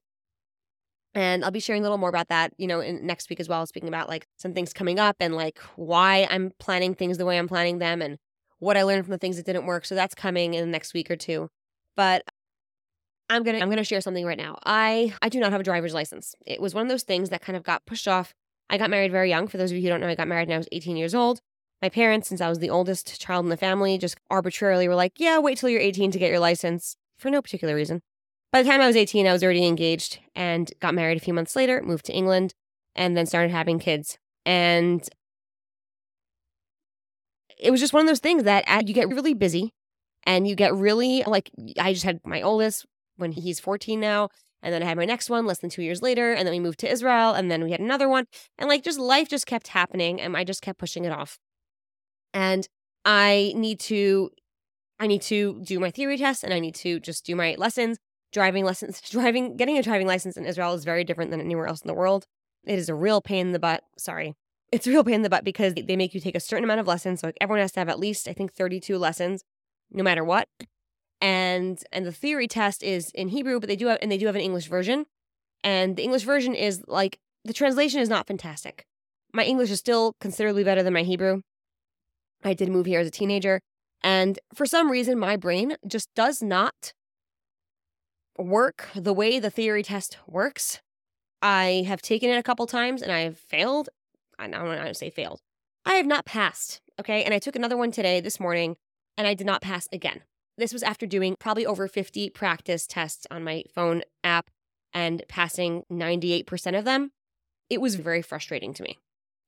And 1.13 1.45
I'll 1.45 1.51
be 1.51 1.59
sharing 1.59 1.81
a 1.81 1.83
little 1.83 1.97
more 1.97 2.09
about 2.09 2.27
that, 2.27 2.53
you 2.57 2.67
know, 2.67 2.81
in 2.81 3.05
next 3.05 3.29
week 3.29 3.39
as 3.39 3.47
well, 3.47 3.65
speaking 3.65 3.87
about 3.87 4.09
like 4.09 4.27
some 4.35 4.53
things 4.53 4.73
coming 4.73 4.99
up 4.99 5.15
and 5.19 5.33
like 5.35 5.59
why 5.75 6.27
I'm 6.29 6.51
planning 6.59 6.93
things 6.93 7.17
the 7.17 7.25
way 7.25 7.37
I'm 7.37 7.47
planning 7.47 7.77
them 7.79 8.01
and 8.01 8.17
what 8.59 8.77
I 8.77 8.83
learned 8.83 9.05
from 9.05 9.11
the 9.13 9.17
things 9.17 9.37
that 9.37 9.45
didn't 9.45 9.65
work. 9.65 9.85
So 9.85 9.95
that's 9.95 10.13
coming 10.13 10.53
in 10.53 10.61
the 10.65 10.71
next 10.71 10.93
week 10.93 11.09
or 11.09 11.15
two. 11.15 11.49
But 11.95 12.23
I'm 13.29 13.43
gonna 13.43 13.59
I'm 13.59 13.69
gonna 13.69 13.83
share 13.83 14.01
something 14.01 14.25
right 14.25 14.37
now. 14.37 14.57
I 14.65 15.13
I 15.21 15.29
do 15.29 15.39
not 15.39 15.51
have 15.51 15.61
a 15.61 15.63
driver's 15.63 15.93
license. 15.93 16.35
It 16.45 16.61
was 16.61 16.75
one 16.75 16.83
of 16.83 16.89
those 16.89 17.03
things 17.03 17.29
that 17.29 17.41
kind 17.41 17.55
of 17.55 17.63
got 17.63 17.85
pushed 17.85 18.07
off. 18.07 18.33
I 18.69 18.77
got 18.77 18.89
married 18.89 19.11
very 19.11 19.29
young. 19.29 19.47
For 19.47 19.57
those 19.57 19.71
of 19.71 19.77
you 19.77 19.83
who 19.83 19.89
don't 19.89 20.01
know, 20.01 20.07
I 20.07 20.15
got 20.15 20.27
married 20.27 20.47
when 20.47 20.55
I 20.55 20.59
was 20.59 20.67
18 20.71 20.97
years 20.97 21.15
old. 21.15 21.39
My 21.81 21.89
parents, 21.89 22.27
since 22.27 22.41
I 22.41 22.49
was 22.49 22.59
the 22.59 22.69
oldest 22.69 23.19
child 23.19 23.45
in 23.45 23.49
the 23.49 23.57
family, 23.57 23.97
just 23.97 24.17
arbitrarily 24.29 24.87
were 24.87 24.95
like, 24.95 25.13
"Yeah, 25.19 25.39
wait 25.39 25.57
till 25.57 25.69
you're 25.69 25.81
18 25.81 26.11
to 26.11 26.19
get 26.19 26.29
your 26.29 26.39
license," 26.39 26.97
for 27.17 27.29
no 27.29 27.41
particular 27.41 27.75
reason. 27.75 28.01
By 28.51 28.63
the 28.63 28.69
time 28.69 28.81
I 28.81 28.87
was 28.87 28.95
18, 28.95 29.27
I 29.27 29.33
was 29.33 29.43
already 29.43 29.65
engaged 29.65 30.19
and 30.35 30.71
got 30.79 30.95
married 30.95 31.17
a 31.17 31.21
few 31.21 31.33
months 31.33 31.55
later, 31.55 31.81
moved 31.81 32.05
to 32.05 32.13
England, 32.13 32.53
and 32.95 33.17
then 33.17 33.25
started 33.25 33.51
having 33.51 33.79
kids. 33.79 34.17
And 34.45 35.07
it 37.57 37.71
was 37.71 37.79
just 37.79 37.93
one 37.93 38.01
of 38.01 38.07
those 38.07 38.19
things 38.19 38.43
that 38.43 38.63
uh, 38.67 38.81
you 38.85 38.93
get 38.93 39.09
really 39.09 39.33
busy 39.33 39.73
and 40.25 40.47
you 40.47 40.55
get 40.55 40.73
really 40.73 41.23
like 41.27 41.51
I 41.79 41.93
just 41.93 42.05
had 42.05 42.19
my 42.25 42.41
oldest 42.41 42.85
when 43.17 43.31
he's 43.31 43.59
14 43.59 43.99
now. 43.99 44.29
And 44.61 44.73
then 44.73 44.81
I 44.81 44.85
had 44.85 44.97
my 44.97 45.05
next 45.05 45.29
one 45.29 45.45
less 45.45 45.59
than 45.59 45.69
two 45.69 45.83
years 45.83 46.01
later. 46.01 46.33
And 46.33 46.47
then 46.47 46.53
we 46.53 46.59
moved 46.59 46.79
to 46.79 46.91
Israel. 46.91 47.33
And 47.33 47.51
then 47.51 47.63
we 47.63 47.71
had 47.71 47.79
another 47.79 48.09
one. 48.09 48.25
And 48.57 48.67
like 48.67 48.83
just 48.83 48.99
life 48.99 49.29
just 49.29 49.45
kept 49.45 49.67
happening. 49.67 50.19
And 50.19 50.35
I 50.35 50.43
just 50.43 50.63
kept 50.63 50.79
pushing 50.79 51.05
it 51.05 51.11
off. 51.11 51.37
And 52.35 52.67
I 53.03 53.53
need 53.55 53.79
to, 53.81 54.29
I 54.99 55.07
need 55.07 55.23
to 55.23 55.59
do 55.63 55.79
my 55.79 55.89
theory 55.89 56.17
test 56.17 56.43
and 56.43 56.53
I 56.53 56.59
need 56.59 56.75
to 56.75 56.99
just 56.99 57.25
do 57.25 57.35
my 57.35 57.55
lessons. 57.57 57.97
Driving 58.31 58.63
lessons, 58.63 59.01
driving, 59.09 59.57
getting 59.57 59.79
a 59.79 59.81
driving 59.81 60.05
license 60.05 60.37
in 60.37 60.45
Israel 60.45 60.73
is 60.73 60.85
very 60.85 61.03
different 61.03 61.31
than 61.31 61.41
anywhere 61.41 61.65
else 61.65 61.81
in 61.81 61.87
the 61.87 61.93
world. 61.95 62.25
It 62.65 62.77
is 62.77 62.89
a 62.89 62.95
real 62.95 63.21
pain 63.21 63.47
in 63.47 63.53
the 63.53 63.59
butt. 63.59 63.83
Sorry. 63.97 64.35
It's 64.71 64.85
a 64.85 64.91
real 64.91 65.03
pain 65.03 65.15
in 65.15 65.21
the 65.23 65.29
butt 65.29 65.43
because 65.43 65.73
they 65.73 65.95
make 65.95 66.13
you 66.13 66.19
take 66.19 66.35
a 66.35 66.39
certain 66.39 66.63
amount 66.63 66.81
of 66.81 66.87
lessons. 66.87 67.21
So 67.21 67.27
like 67.27 67.37
everyone 67.41 67.61
has 67.61 67.71
to 67.71 67.79
have 67.79 67.89
at 67.89 67.99
least, 67.99 68.27
I 68.27 68.33
think, 68.33 68.53
32 68.53 68.97
lessons, 68.97 69.43
no 69.91 70.03
matter 70.03 70.23
what 70.23 70.47
and 71.21 71.81
and 71.91 72.05
the 72.05 72.11
theory 72.11 72.47
test 72.47 72.83
is 72.83 73.11
in 73.11 73.29
Hebrew, 73.29 73.59
but 73.59 73.67
they 73.67 73.75
do 73.75 73.87
have 73.87 73.97
and 74.01 74.11
they 74.11 74.17
do 74.17 74.27
have 74.27 74.35
an 74.35 74.41
English 74.41 74.67
version. 74.67 75.05
And 75.63 75.95
the 75.95 76.03
English 76.03 76.23
version 76.23 76.53
is 76.53 76.83
like 76.87 77.17
the 77.43 77.53
translation 77.53 77.99
is 77.99 78.09
not 78.09 78.27
fantastic. 78.27 78.85
My 79.33 79.43
English 79.43 79.71
is 79.71 79.79
still 79.79 80.13
considerably 80.19 80.63
better 80.63 80.83
than 80.83 80.93
my 80.93 81.03
Hebrew. 81.03 81.41
I 82.45 82.53
did 82.53 82.69
move 82.69 82.85
here 82.85 82.99
as 82.99 83.07
a 83.07 83.11
teenager, 83.11 83.59
And 84.03 84.37
for 84.53 84.65
some 84.65 84.91
reason, 84.91 85.17
my 85.17 85.35
brain 85.35 85.77
just 85.87 86.13
does 86.15 86.43
not 86.43 86.93
work 88.37 88.89
the 88.95 89.13
way 89.13 89.39
the 89.39 89.49
theory 89.49 89.81
test 89.81 90.17
works. 90.27 90.81
I 91.41 91.85
have 91.87 92.01
taken 92.01 92.29
it 92.29 92.37
a 92.37 92.43
couple 92.43 92.67
times 92.67 93.01
and 93.01 93.11
I 93.11 93.21
have 93.21 93.37
failed. 93.37 93.89
I 94.37 94.47
don't 94.47 94.65
want 94.65 94.87
to 94.87 94.93
say 94.93 95.09
failed. 95.09 95.39
I 95.85 95.95
have 95.95 96.05
not 96.05 96.25
passed. 96.25 96.81
Okay. 96.99 97.23
And 97.23 97.33
I 97.33 97.39
took 97.39 97.55
another 97.55 97.77
one 97.77 97.91
today, 97.91 98.21
this 98.21 98.39
morning, 98.39 98.75
and 99.17 99.27
I 99.27 99.33
did 99.33 99.47
not 99.47 99.61
pass 99.61 99.87
again. 99.91 100.21
This 100.57 100.73
was 100.73 100.83
after 100.83 101.05
doing 101.05 101.35
probably 101.39 101.65
over 101.65 101.87
50 101.87 102.29
practice 102.29 102.87
tests 102.87 103.27
on 103.29 103.43
my 103.43 103.63
phone 103.73 104.03
app 104.23 104.49
and 104.93 105.23
passing 105.27 105.83
98% 105.91 106.77
of 106.77 106.85
them. 106.85 107.11
It 107.69 107.81
was 107.81 107.95
very 107.95 108.21
frustrating 108.21 108.73
to 108.75 108.83
me. 108.83 108.97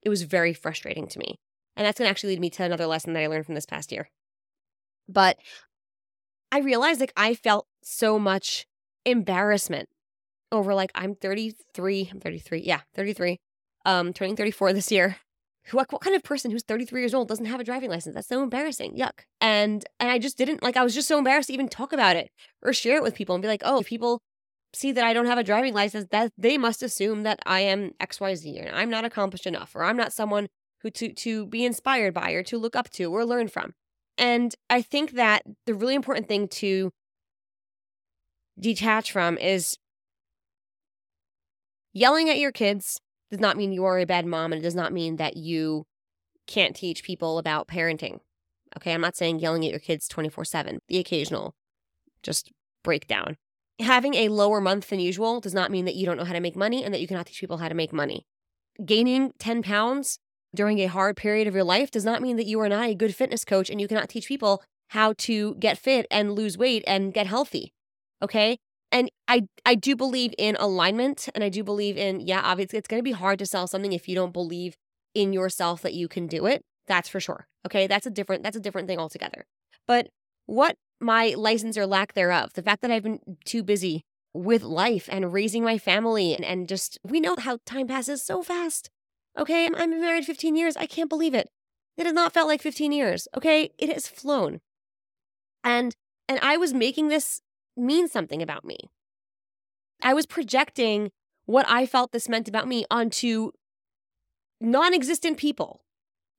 It 0.01 0.09
was 0.09 0.23
very 0.23 0.53
frustrating 0.53 1.07
to 1.07 1.19
me. 1.19 1.39
And 1.77 1.85
that's 1.85 1.99
going 1.99 2.07
to 2.07 2.09
actually 2.09 2.31
lead 2.31 2.41
me 2.41 2.49
to 2.49 2.63
another 2.63 2.87
lesson 2.87 3.13
that 3.13 3.21
I 3.21 3.27
learned 3.27 3.45
from 3.45 3.55
this 3.55 3.65
past 3.65 3.91
year. 3.91 4.09
But 5.07 5.37
I 6.51 6.59
realized 6.59 6.99
like 6.99 7.13
I 7.15 7.35
felt 7.35 7.67
so 7.83 8.17
much 8.17 8.65
embarrassment 9.05 9.87
over 10.51 10.73
like 10.73 10.91
I'm 10.95 11.15
33, 11.15 12.09
I'm 12.11 12.19
33. 12.19 12.61
Yeah, 12.61 12.81
33. 12.95 13.37
Um 13.85 14.11
turning 14.11 14.35
34 14.35 14.73
this 14.73 14.91
year. 14.91 15.17
What, 15.71 15.91
what 15.91 16.01
kind 16.01 16.15
of 16.15 16.23
person 16.23 16.49
who's 16.49 16.63
33 16.63 17.01
years 17.01 17.13
old 17.13 17.27
doesn't 17.27 17.43
have 17.47 17.59
a 17.59 17.63
driving 17.65 17.89
license? 17.89 18.15
That's 18.15 18.29
so 18.29 18.41
embarrassing. 18.41 18.95
Yuck. 18.97 19.25
And 19.41 19.83
and 19.99 20.09
I 20.09 20.17
just 20.17 20.37
didn't 20.37 20.63
like 20.63 20.77
I 20.77 20.83
was 20.85 20.95
just 20.95 21.09
so 21.09 21.17
embarrassed 21.17 21.47
to 21.47 21.53
even 21.53 21.67
talk 21.67 21.91
about 21.91 22.15
it 22.15 22.29
or 22.61 22.71
share 22.71 22.95
it 22.95 23.03
with 23.03 23.15
people 23.15 23.35
and 23.35 23.41
be 23.41 23.49
like, 23.49 23.63
"Oh, 23.65 23.81
if 23.81 23.87
people 23.87 24.21
see 24.73 24.93
that 24.93 25.03
I 25.03 25.11
don't 25.11 25.25
have 25.25 25.37
a 25.37 25.43
driving 25.43 25.73
license, 25.73 26.07
that 26.11 26.31
they 26.37 26.57
must 26.57 26.81
assume 26.83 27.23
that 27.23 27.39
I 27.45 27.61
am 27.61 27.91
XYZ 27.99 28.65
and 28.65 28.73
I'm 28.73 28.89
not 28.89 29.03
accomplished 29.03 29.45
enough 29.45 29.75
or 29.75 29.83
I'm 29.83 29.97
not 29.97 30.13
someone 30.13 30.47
who 30.81 30.89
to 30.91 31.13
to 31.13 31.45
be 31.47 31.65
inspired 31.65 32.13
by 32.13 32.31
or 32.31 32.43
to 32.43 32.57
look 32.57 32.75
up 32.75 32.89
to 32.91 33.05
or 33.05 33.25
learn 33.25 33.47
from." 33.47 33.73
And 34.17 34.55
I 34.69 34.81
think 34.81 35.11
that 35.11 35.43
the 35.65 35.75
really 35.75 35.95
important 35.95 36.27
thing 36.27 36.47
to 36.47 36.91
detach 38.59 39.11
from 39.11 39.37
is 39.37 39.77
yelling 41.93 42.29
at 42.29 42.39
your 42.39 42.51
kids 42.51 42.99
does 43.29 43.39
not 43.39 43.57
mean 43.57 43.71
you 43.71 43.85
are 43.85 43.99
a 43.99 44.05
bad 44.05 44.25
mom 44.25 44.51
and 44.53 44.61
it 44.61 44.63
does 44.63 44.75
not 44.75 44.93
mean 44.93 45.17
that 45.17 45.37
you 45.37 45.85
can't 46.47 46.75
teach 46.75 47.03
people 47.03 47.37
about 47.37 47.67
parenting. 47.67 48.19
Okay, 48.75 48.93
I'm 48.93 49.01
not 49.01 49.15
saying 49.15 49.39
yelling 49.39 49.65
at 49.65 49.71
your 49.71 49.79
kids 49.79 50.07
24 50.07 50.45
7, 50.45 50.79
the 50.87 50.97
occasional 50.97 51.55
just 52.23 52.51
breakdown. 52.83 53.37
Having 53.79 54.15
a 54.15 54.29
lower 54.29 54.59
month 54.59 54.89
than 54.89 54.99
usual 54.99 55.39
does 55.39 55.53
not 55.53 55.71
mean 55.71 55.85
that 55.85 55.95
you 55.95 56.05
don't 56.05 56.17
know 56.17 56.25
how 56.25 56.33
to 56.33 56.39
make 56.39 56.55
money 56.55 56.83
and 56.83 56.93
that 56.93 57.01
you 57.01 57.07
cannot 57.07 57.27
teach 57.27 57.39
people 57.39 57.57
how 57.57 57.69
to 57.69 57.75
make 57.75 57.93
money. 57.93 58.25
Gaining 58.83 59.33
10 59.39 59.61
pounds 59.61 60.19
during 60.55 60.79
a 60.79 60.87
hard 60.87 61.17
period 61.17 61.47
of 61.47 61.53
your 61.53 61.63
life 61.63 61.91
does 61.91 62.05
not 62.05 62.21
mean 62.21 62.37
that 62.37 62.45
you 62.45 62.59
are 62.59 62.69
not 62.69 62.89
a 62.89 62.95
good 62.95 63.15
fitness 63.15 63.45
coach 63.45 63.69
and 63.69 63.79
you 63.79 63.87
cannot 63.87 64.09
teach 64.09 64.27
people 64.27 64.63
how 64.89 65.13
to 65.17 65.55
get 65.55 65.77
fit 65.77 66.07
and 66.09 66.33
lose 66.33 66.57
weight 66.57 66.83
and 66.87 67.13
get 67.13 67.27
healthy. 67.27 67.73
Okay? 68.21 68.57
And 68.91 69.09
I 69.27 69.47
I 69.65 69.75
do 69.75 69.95
believe 69.95 70.33
in 70.37 70.55
alignment 70.59 71.27
and 71.35 71.43
I 71.43 71.49
do 71.49 71.63
believe 71.63 71.97
in 71.97 72.21
yeah, 72.21 72.41
obviously 72.43 72.79
it's 72.79 72.87
going 72.87 72.99
to 72.99 73.03
be 73.03 73.11
hard 73.11 73.39
to 73.39 73.45
sell 73.45 73.67
something 73.67 73.91
if 73.91 74.07
you 74.07 74.15
don't 74.15 74.31
believe 74.31 74.77
in 75.13 75.33
yourself 75.33 75.81
that 75.81 75.93
you 75.93 76.07
can 76.07 76.27
do 76.27 76.45
it. 76.45 76.61
That's 76.87 77.09
for 77.09 77.19
sure. 77.19 77.47
Okay? 77.65 77.87
That's 77.87 78.05
a 78.05 78.09
different 78.11 78.43
that's 78.43 78.57
a 78.57 78.61
different 78.61 78.87
thing 78.87 78.99
altogether. 78.99 79.45
But 79.87 80.07
what 80.45 80.77
my 80.99 81.33
license 81.37 81.77
or 81.77 81.85
lack 81.85 82.13
thereof, 82.13 82.53
the 82.53 82.63
fact 82.63 82.81
that 82.81 82.91
I've 82.91 83.03
been 83.03 83.19
too 83.45 83.61
busy 83.61 84.03
with 84.33 84.63
life 84.63 85.09
and 85.11 85.33
raising 85.33 85.63
my 85.63 85.77
family 85.77 86.33
and, 86.33 86.45
and 86.45 86.67
just 86.67 86.97
we 87.03 87.19
know 87.19 87.35
how 87.37 87.59
time 87.65 87.87
passes 87.87 88.23
so 88.23 88.41
fast. 88.41 88.89
Okay? 89.37 89.65
I'm, 89.65 89.75
I'm 89.75 90.01
married 90.01 90.25
15 90.25 90.55
years. 90.55 90.77
I 90.77 90.85
can't 90.85 91.09
believe 91.09 91.33
it. 91.33 91.49
It 91.97 92.05
has 92.05 92.13
not 92.13 92.33
felt 92.33 92.47
like 92.47 92.61
15 92.61 92.91
years. 92.91 93.27
Okay? 93.35 93.71
It 93.77 93.91
has 93.91 94.07
flown. 94.07 94.59
And 95.63 95.95
and 96.29 96.39
I 96.41 96.57
was 96.57 96.73
making 96.73 97.07
this 97.07 97.41
mean 97.77 98.07
something 98.07 98.41
about 98.41 98.65
me. 98.65 98.77
I 100.01 100.13
was 100.13 100.25
projecting 100.25 101.11
what 101.45 101.65
I 101.69 101.85
felt 101.85 102.11
this 102.11 102.27
meant 102.27 102.47
about 102.47 102.67
me 102.67 102.85
onto 102.91 103.51
non 104.59 104.93
existent 104.93 105.37
people. 105.37 105.81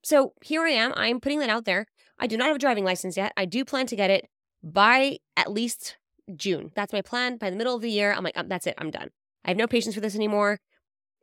So 0.02 0.34
here 0.42 0.62
I 0.62 0.70
am. 0.70 0.92
I'm 0.96 1.20
putting 1.20 1.40
that 1.40 1.48
out 1.48 1.64
there. 1.64 1.86
I 2.18 2.26
do 2.26 2.36
not 2.36 2.48
have 2.48 2.56
a 2.56 2.60
driving 2.60 2.84
license 2.84 3.16
yet. 3.16 3.32
I 3.36 3.44
do 3.44 3.64
plan 3.64 3.86
to 3.86 3.96
get 3.96 4.10
it 4.10 4.26
by 4.62 5.18
at 5.36 5.52
least 5.52 5.96
June. 6.36 6.70
That's 6.74 6.92
my 6.92 7.02
plan. 7.02 7.36
By 7.36 7.50
the 7.50 7.56
middle 7.56 7.74
of 7.74 7.82
the 7.82 7.90
year, 7.90 8.12
I'm 8.12 8.24
like, 8.24 8.36
um, 8.36 8.48
that's 8.48 8.66
it. 8.66 8.74
I'm 8.78 8.90
done. 8.90 9.08
I 9.44 9.50
have 9.50 9.56
no 9.56 9.66
patience 9.66 9.94
for 9.94 10.00
this 10.00 10.14
anymore. 10.14 10.58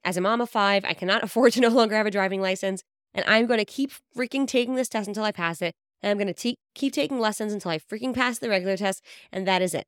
As 0.05 0.15
a 0.15 0.21
mom 0.21 0.39
of 0.39 0.49
five, 0.49 0.85
I 0.85 0.93
cannot 0.93 1.23
afford 1.25 1.51
to 1.53 1.59
no 1.59 1.69
longer 1.69 1.95
have 1.97 2.05
a 2.05 2.11
driving 2.11 2.41
license. 2.41 2.83
And 3.13 3.25
I'm 3.27 3.45
going 3.45 3.59
to 3.59 3.65
keep 3.65 3.91
freaking 4.15 4.47
taking 4.47 4.75
this 4.75 4.87
test 4.89 5.09
until 5.09 5.23
I 5.23 5.33
pass 5.33 5.61
it. 5.61 5.73
And 6.01 6.11
I'm 6.11 6.17
going 6.17 6.27
to 6.27 6.33
te- 6.33 6.57
keep 6.75 6.93
taking 6.93 7.19
lessons 7.19 7.51
until 7.51 7.71
I 7.71 7.79
freaking 7.79 8.13
pass 8.13 8.39
the 8.39 8.49
regular 8.49 8.77
test. 8.77 9.03
And 9.33 9.45
that 9.47 9.61
is 9.61 9.73
it 9.73 9.85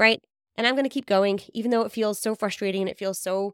right? 0.00 0.20
And 0.56 0.66
I'm 0.66 0.74
going 0.74 0.84
to 0.84 0.90
keep 0.90 1.06
going, 1.06 1.40
even 1.54 1.70
though 1.70 1.82
it 1.82 1.92
feels 1.92 2.18
so 2.18 2.34
frustrating 2.34 2.80
and 2.82 2.90
it 2.90 2.98
feels 2.98 3.20
so 3.20 3.52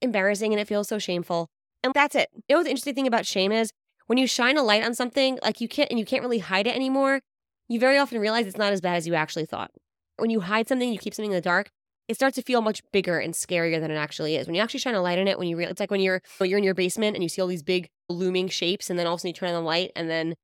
embarrassing 0.00 0.52
and 0.52 0.60
it 0.60 0.68
feels 0.68 0.88
so 0.88 0.98
shameful. 0.98 1.48
And 1.82 1.92
that's 1.92 2.14
it. 2.14 2.28
You 2.32 2.54
know 2.54 2.56
what 2.60 2.64
the 2.64 2.70
interesting 2.70 2.94
thing 2.94 3.06
about 3.06 3.26
shame 3.26 3.52
is? 3.52 3.70
When 4.06 4.18
you 4.18 4.26
shine 4.26 4.56
a 4.56 4.62
light 4.62 4.84
on 4.84 4.94
something, 4.94 5.38
like 5.42 5.60
you 5.60 5.68
can't, 5.68 5.90
and 5.90 5.98
you 5.98 6.06
can't 6.06 6.22
really 6.22 6.38
hide 6.38 6.66
it 6.66 6.74
anymore, 6.74 7.20
you 7.68 7.80
very 7.80 7.98
often 7.98 8.20
realize 8.20 8.46
it's 8.46 8.56
not 8.56 8.72
as 8.72 8.80
bad 8.80 8.96
as 8.96 9.06
you 9.06 9.14
actually 9.14 9.46
thought. 9.46 9.70
When 10.16 10.30
you 10.30 10.40
hide 10.40 10.68
something, 10.68 10.92
you 10.92 10.98
keep 10.98 11.14
something 11.14 11.32
in 11.32 11.36
the 11.36 11.40
dark, 11.40 11.70
it 12.08 12.14
starts 12.14 12.34
to 12.36 12.42
feel 12.42 12.60
much 12.60 12.82
bigger 12.92 13.18
and 13.18 13.32
scarier 13.34 13.80
than 13.80 13.90
it 13.90 13.96
actually 13.96 14.36
is. 14.36 14.46
When 14.46 14.54
you 14.54 14.62
actually 14.62 14.80
shine 14.80 14.94
a 14.94 15.02
light 15.02 15.18
on 15.18 15.28
it, 15.28 15.38
when 15.38 15.48
you 15.48 15.56
realize, 15.56 15.72
it's 15.72 15.80
like 15.80 15.90
when 15.90 16.00
you're 16.00 16.20
when 16.38 16.50
you're 16.50 16.58
in 16.58 16.64
your 16.64 16.74
basement 16.74 17.16
and 17.16 17.22
you 17.22 17.28
see 17.28 17.40
all 17.40 17.48
these 17.48 17.62
big 17.62 17.88
looming 18.08 18.48
shapes, 18.48 18.90
and 18.90 18.98
then 18.98 19.06
all 19.06 19.14
of 19.14 19.18
a 19.18 19.20
sudden 19.20 19.28
you 19.28 19.34
turn 19.34 19.48
on 19.50 19.54
the 19.54 19.60
light, 19.66 19.90
and 19.96 20.10
then 20.10 20.34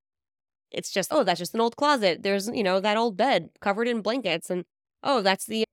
it's 0.71 0.91
just 0.91 1.13
oh, 1.13 1.25
that's 1.25 1.39
just 1.39 1.55
an 1.55 1.61
old 1.61 1.77
closet. 1.77 2.23
There's 2.23 2.49
you 2.49 2.63
know 2.63 2.81
that 2.81 2.97
old 2.97 3.17
bed 3.17 3.51
covered 3.61 3.89
in 3.89 4.01
blankets, 4.01 4.51
and 4.51 4.65
oh, 5.03 5.23
that's 5.23 5.47
the 5.47 5.65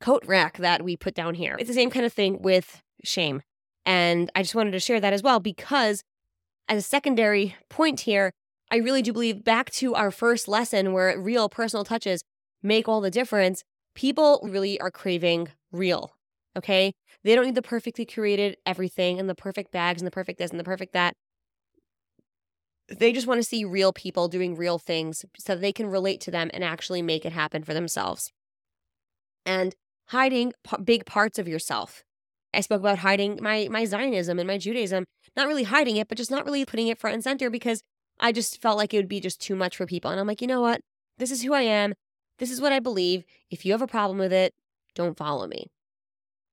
coat 0.00 0.24
rack 0.26 0.58
that 0.58 0.82
we 0.82 0.96
put 0.96 1.14
down 1.14 1.34
here. 1.34 1.56
It's 1.58 1.68
the 1.68 1.74
same 1.74 1.90
kind 1.90 2.06
of 2.06 2.12
thing 2.12 2.40
with 2.40 2.82
shame. 3.04 3.42
And 3.84 4.30
I 4.34 4.42
just 4.42 4.54
wanted 4.54 4.72
to 4.72 4.80
share 4.80 5.00
that 5.00 5.12
as 5.12 5.22
well 5.22 5.40
because, 5.40 6.02
as 6.68 6.78
a 6.78 6.86
secondary 6.86 7.56
point 7.68 8.00
here, 8.00 8.32
I 8.70 8.76
really 8.76 9.02
do 9.02 9.12
believe 9.12 9.44
back 9.44 9.70
to 9.72 9.94
our 9.94 10.10
first 10.10 10.46
lesson 10.46 10.92
where 10.92 11.18
real 11.18 11.48
personal 11.48 11.84
touches 11.84 12.22
make 12.62 12.86
all 12.86 13.00
the 13.00 13.10
difference. 13.10 13.62
People 13.98 14.38
really 14.44 14.80
are 14.80 14.92
craving 14.92 15.48
real. 15.72 16.12
Okay. 16.56 16.92
They 17.24 17.34
don't 17.34 17.46
need 17.46 17.56
the 17.56 17.62
perfectly 17.62 18.06
curated 18.06 18.54
everything 18.64 19.18
and 19.18 19.28
the 19.28 19.34
perfect 19.34 19.72
bags 19.72 20.00
and 20.00 20.06
the 20.06 20.12
perfect 20.12 20.38
this 20.38 20.52
and 20.52 20.60
the 20.60 20.64
perfect 20.64 20.92
that. 20.92 21.14
They 22.88 23.12
just 23.12 23.26
want 23.26 23.40
to 23.40 23.48
see 23.48 23.64
real 23.64 23.92
people 23.92 24.28
doing 24.28 24.54
real 24.54 24.78
things 24.78 25.24
so 25.36 25.56
they 25.56 25.72
can 25.72 25.88
relate 25.88 26.20
to 26.20 26.30
them 26.30 26.48
and 26.54 26.62
actually 26.62 27.02
make 27.02 27.26
it 27.26 27.32
happen 27.32 27.64
for 27.64 27.74
themselves. 27.74 28.30
And 29.44 29.74
hiding 30.10 30.52
p- 30.62 30.80
big 30.80 31.04
parts 31.04 31.40
of 31.40 31.48
yourself. 31.48 32.04
I 32.54 32.60
spoke 32.60 32.78
about 32.78 33.00
hiding 33.00 33.40
my 33.42 33.66
my 33.68 33.84
Zionism 33.84 34.38
and 34.38 34.46
my 34.46 34.58
Judaism, 34.58 35.06
not 35.36 35.48
really 35.48 35.64
hiding 35.64 35.96
it, 35.96 36.06
but 36.06 36.18
just 36.18 36.30
not 36.30 36.44
really 36.44 36.64
putting 36.64 36.86
it 36.86 37.00
front 37.00 37.14
and 37.14 37.24
center 37.24 37.50
because 37.50 37.82
I 38.20 38.30
just 38.30 38.62
felt 38.62 38.76
like 38.78 38.94
it 38.94 38.98
would 38.98 39.08
be 39.08 39.18
just 39.18 39.40
too 39.40 39.56
much 39.56 39.76
for 39.76 39.86
people. 39.86 40.12
And 40.12 40.20
I'm 40.20 40.28
like, 40.28 40.40
you 40.40 40.46
know 40.46 40.60
what? 40.60 40.82
This 41.18 41.32
is 41.32 41.42
who 41.42 41.52
I 41.52 41.62
am. 41.62 41.94
This 42.38 42.50
is 42.50 42.60
what 42.60 42.72
I 42.72 42.80
believe. 42.80 43.24
If 43.50 43.64
you 43.64 43.72
have 43.72 43.82
a 43.82 43.86
problem 43.86 44.18
with 44.18 44.32
it, 44.32 44.54
don't 44.94 45.16
follow 45.16 45.46
me. 45.46 45.70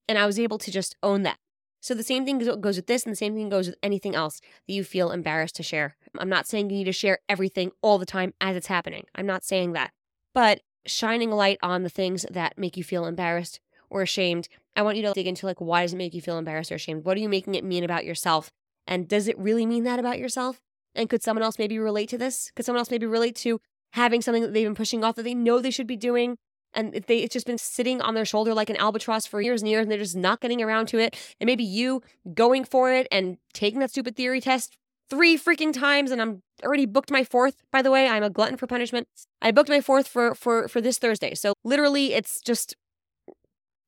And 0.08 0.18
I 0.18 0.26
was 0.26 0.40
able 0.40 0.58
to 0.60 0.72
just 0.72 0.96
own 1.02 1.24
that. 1.24 1.38
So 1.82 1.94
the 1.94 2.04
same 2.04 2.26
thing 2.26 2.40
goes 2.40 2.78
with 2.78 2.88
this, 2.88 3.04
and 3.04 3.12
the 3.12 3.18
same 3.18 3.36
thing 3.36 3.50
goes 3.50 3.68
with 3.68 3.78
anything 3.84 4.16
else 4.16 4.42
that 4.68 4.74
you 4.74 4.84
feel 4.84 5.12
embarrassed 5.12 5.56
to 5.58 5.64
share. 5.64 5.96
I'm 6.18 6.30
not 6.30 6.48
saying 6.48 6.70
you 6.70 6.78
need 6.78 6.86
to 6.86 6.92
share 6.92 7.20
everything 7.30 7.72
all 7.84 8.00
the 8.00 8.08
time 8.08 8.34
as 8.42 8.56
it's 8.56 8.68
happening. 8.68 9.06
I'm 9.14 9.28
not 9.28 9.44
saying 9.44 9.74
that. 9.74 9.92
But 10.34 10.62
shining 10.88 11.32
a 11.32 11.36
light 11.36 11.60
on 11.62 11.84
the 11.84 11.90
things 11.90 12.26
that 12.32 12.58
make 12.58 12.76
you 12.76 12.84
feel 12.84 13.06
embarrassed 13.06 13.60
or 13.90 14.02
ashamed, 14.02 14.48
I 14.76 14.82
want 14.82 14.98
you 14.98 15.04
to 15.04 15.14
dig 15.14 15.28
into 15.28 15.46
like 15.46 15.62
why 15.62 15.84
does 15.84 15.94
it 15.94 15.98
make 15.98 16.16
you 16.16 16.22
feel 16.22 16.40
embarrassed 16.40 16.72
or 16.72 16.76
ashamed? 16.76 17.06
What 17.06 17.18
are 17.18 17.22
you 17.22 17.30
making 17.30 17.54
it 17.54 17.64
mean 17.64 17.84
about 17.84 18.04
yourself? 18.04 18.52
And 18.88 19.08
does 19.08 19.28
it 19.28 19.38
really 19.38 19.66
mean 19.66 19.84
that 19.84 20.00
about 20.00 20.18
yourself? 20.20 20.60
And 20.96 21.10
could 21.10 21.24
someone 21.24 21.44
else 21.44 21.60
maybe 21.60 21.78
relate 21.78 22.10
to 22.10 22.18
this? 22.18 22.52
Could 22.56 22.66
someone 22.66 22.80
else 22.80 22.92
maybe 22.92 23.06
relate 23.06 23.36
to 23.38 23.60
having 23.96 24.22
something 24.22 24.44
that 24.44 24.54
they've 24.54 24.66
been 24.66 24.76
pushing 24.76 25.04
off 25.04 25.16
that 25.16 25.24
they 25.24 25.34
know 25.34 25.60
they 25.60 25.72
should 25.72 25.88
be 25.88 25.96
doing. 25.96 26.38
And 26.74 26.94
they 27.08 27.20
it's 27.20 27.32
just 27.32 27.46
been 27.46 27.58
sitting 27.58 28.02
on 28.02 28.14
their 28.14 28.26
shoulder 28.26 28.54
like 28.54 28.70
an 28.70 28.76
albatross 28.76 29.26
for 29.26 29.42
years 29.42 29.62
and 29.62 29.70
years 29.70 29.84
and 29.84 29.92
they're 29.92 29.98
just 29.98 30.18
not 30.18 30.42
getting 30.42 30.62
around 30.62 30.88
to 30.88 31.00
it. 31.00 31.16
And 31.40 31.48
maybe 31.48 31.64
you 31.64 32.02
going 32.34 32.66
for 32.66 32.92
it 32.92 33.08
and 33.12 33.38
taking 33.54 33.80
that 33.80 33.92
stupid 33.92 34.18
theory 34.18 34.42
test 34.42 34.78
three 35.10 35.38
freaking 35.38 35.72
times 35.72 36.10
and 36.10 36.20
i'm 36.20 36.42
already 36.64 36.88
booked 36.88 37.12
my 37.12 37.24
fourth 37.24 37.64
by 37.72 37.82
the 37.82 37.92
way. 37.92 38.10
I'm 38.10 38.24
a 38.24 38.30
glutton 38.30 38.58
for 38.58 38.68
punishment. 38.68 39.08
I 39.42 39.52
booked 39.52 39.70
my 39.70 39.80
fourth 39.80 40.08
for 40.08 40.36
for 40.36 40.68
for 40.68 40.82
this 40.82 40.98
thursday. 40.98 41.34
So 41.34 41.54
literally 41.64 42.14
it's 42.14 42.42
just 42.42 42.76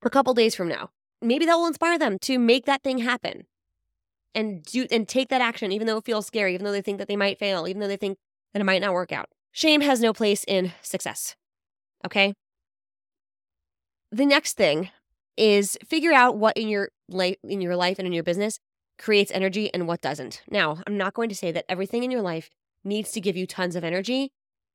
a 0.04 0.10
couple 0.10 0.34
days 0.34 0.56
from 0.56 0.70
now. 0.70 0.92
Maybe 1.22 1.46
that 1.46 1.56
will 1.56 1.68
inspire 1.68 2.00
them 2.00 2.18
to 2.20 2.40
make 2.40 2.66
that 2.66 2.84
thing 2.84 3.00
happen 3.00 3.48
and 4.34 4.64
do 4.64 4.88
and 4.90 5.08
take 5.10 5.28
that 5.30 5.42
action 5.42 5.74
even 5.74 5.88
though 5.88 5.98
it 5.98 6.06
feels 6.06 6.28
scary 6.28 6.54
even 6.54 6.64
though 6.64 6.72
they 6.72 6.82
think 6.82 7.00
that 7.00 7.10
they 7.10 7.18
might 7.18 7.40
fail 7.40 7.68
even 7.68 7.82
though 7.82 7.88
they 7.88 7.98
think 7.98 8.18
that 8.54 8.62
it 8.62 8.66
might 8.66 8.82
not 8.82 8.94
work 8.94 9.12
out 9.12 9.28
shame 9.58 9.82
has 9.82 10.00
no 10.00 10.14
place 10.14 10.44
in 10.48 10.72
success 10.82 11.36
okay 12.06 12.34
the 14.12 14.26
next 14.26 14.54
thing 14.54 14.90
is 15.36 15.78
figure 15.88 16.14
out 16.14 16.38
what 16.38 16.58
in 16.58 16.68
your 16.68 16.90
life 17.10 17.38
in 17.44 17.62
your 17.62 17.76
life 17.76 18.00
and 18.00 18.08
in 18.08 18.14
your 18.14 18.24
business 18.24 18.60
creates 18.98 19.32
energy 19.32 19.74
and 19.74 19.88
what 19.88 20.02
doesn't. 20.02 20.42
Now, 20.50 20.80
I'm 20.86 20.98
not 20.98 21.14
going 21.14 21.30
to 21.30 21.36
say 21.36 21.52
that 21.52 21.66
everything 21.70 22.04
in 22.04 22.12
your 22.12 22.22
life 22.22 22.50
needs 22.84 23.12
to 23.12 23.22
give 23.22 23.38
you 23.38 23.46
tons 23.46 23.76
of 23.76 23.84
energy, 23.84 24.32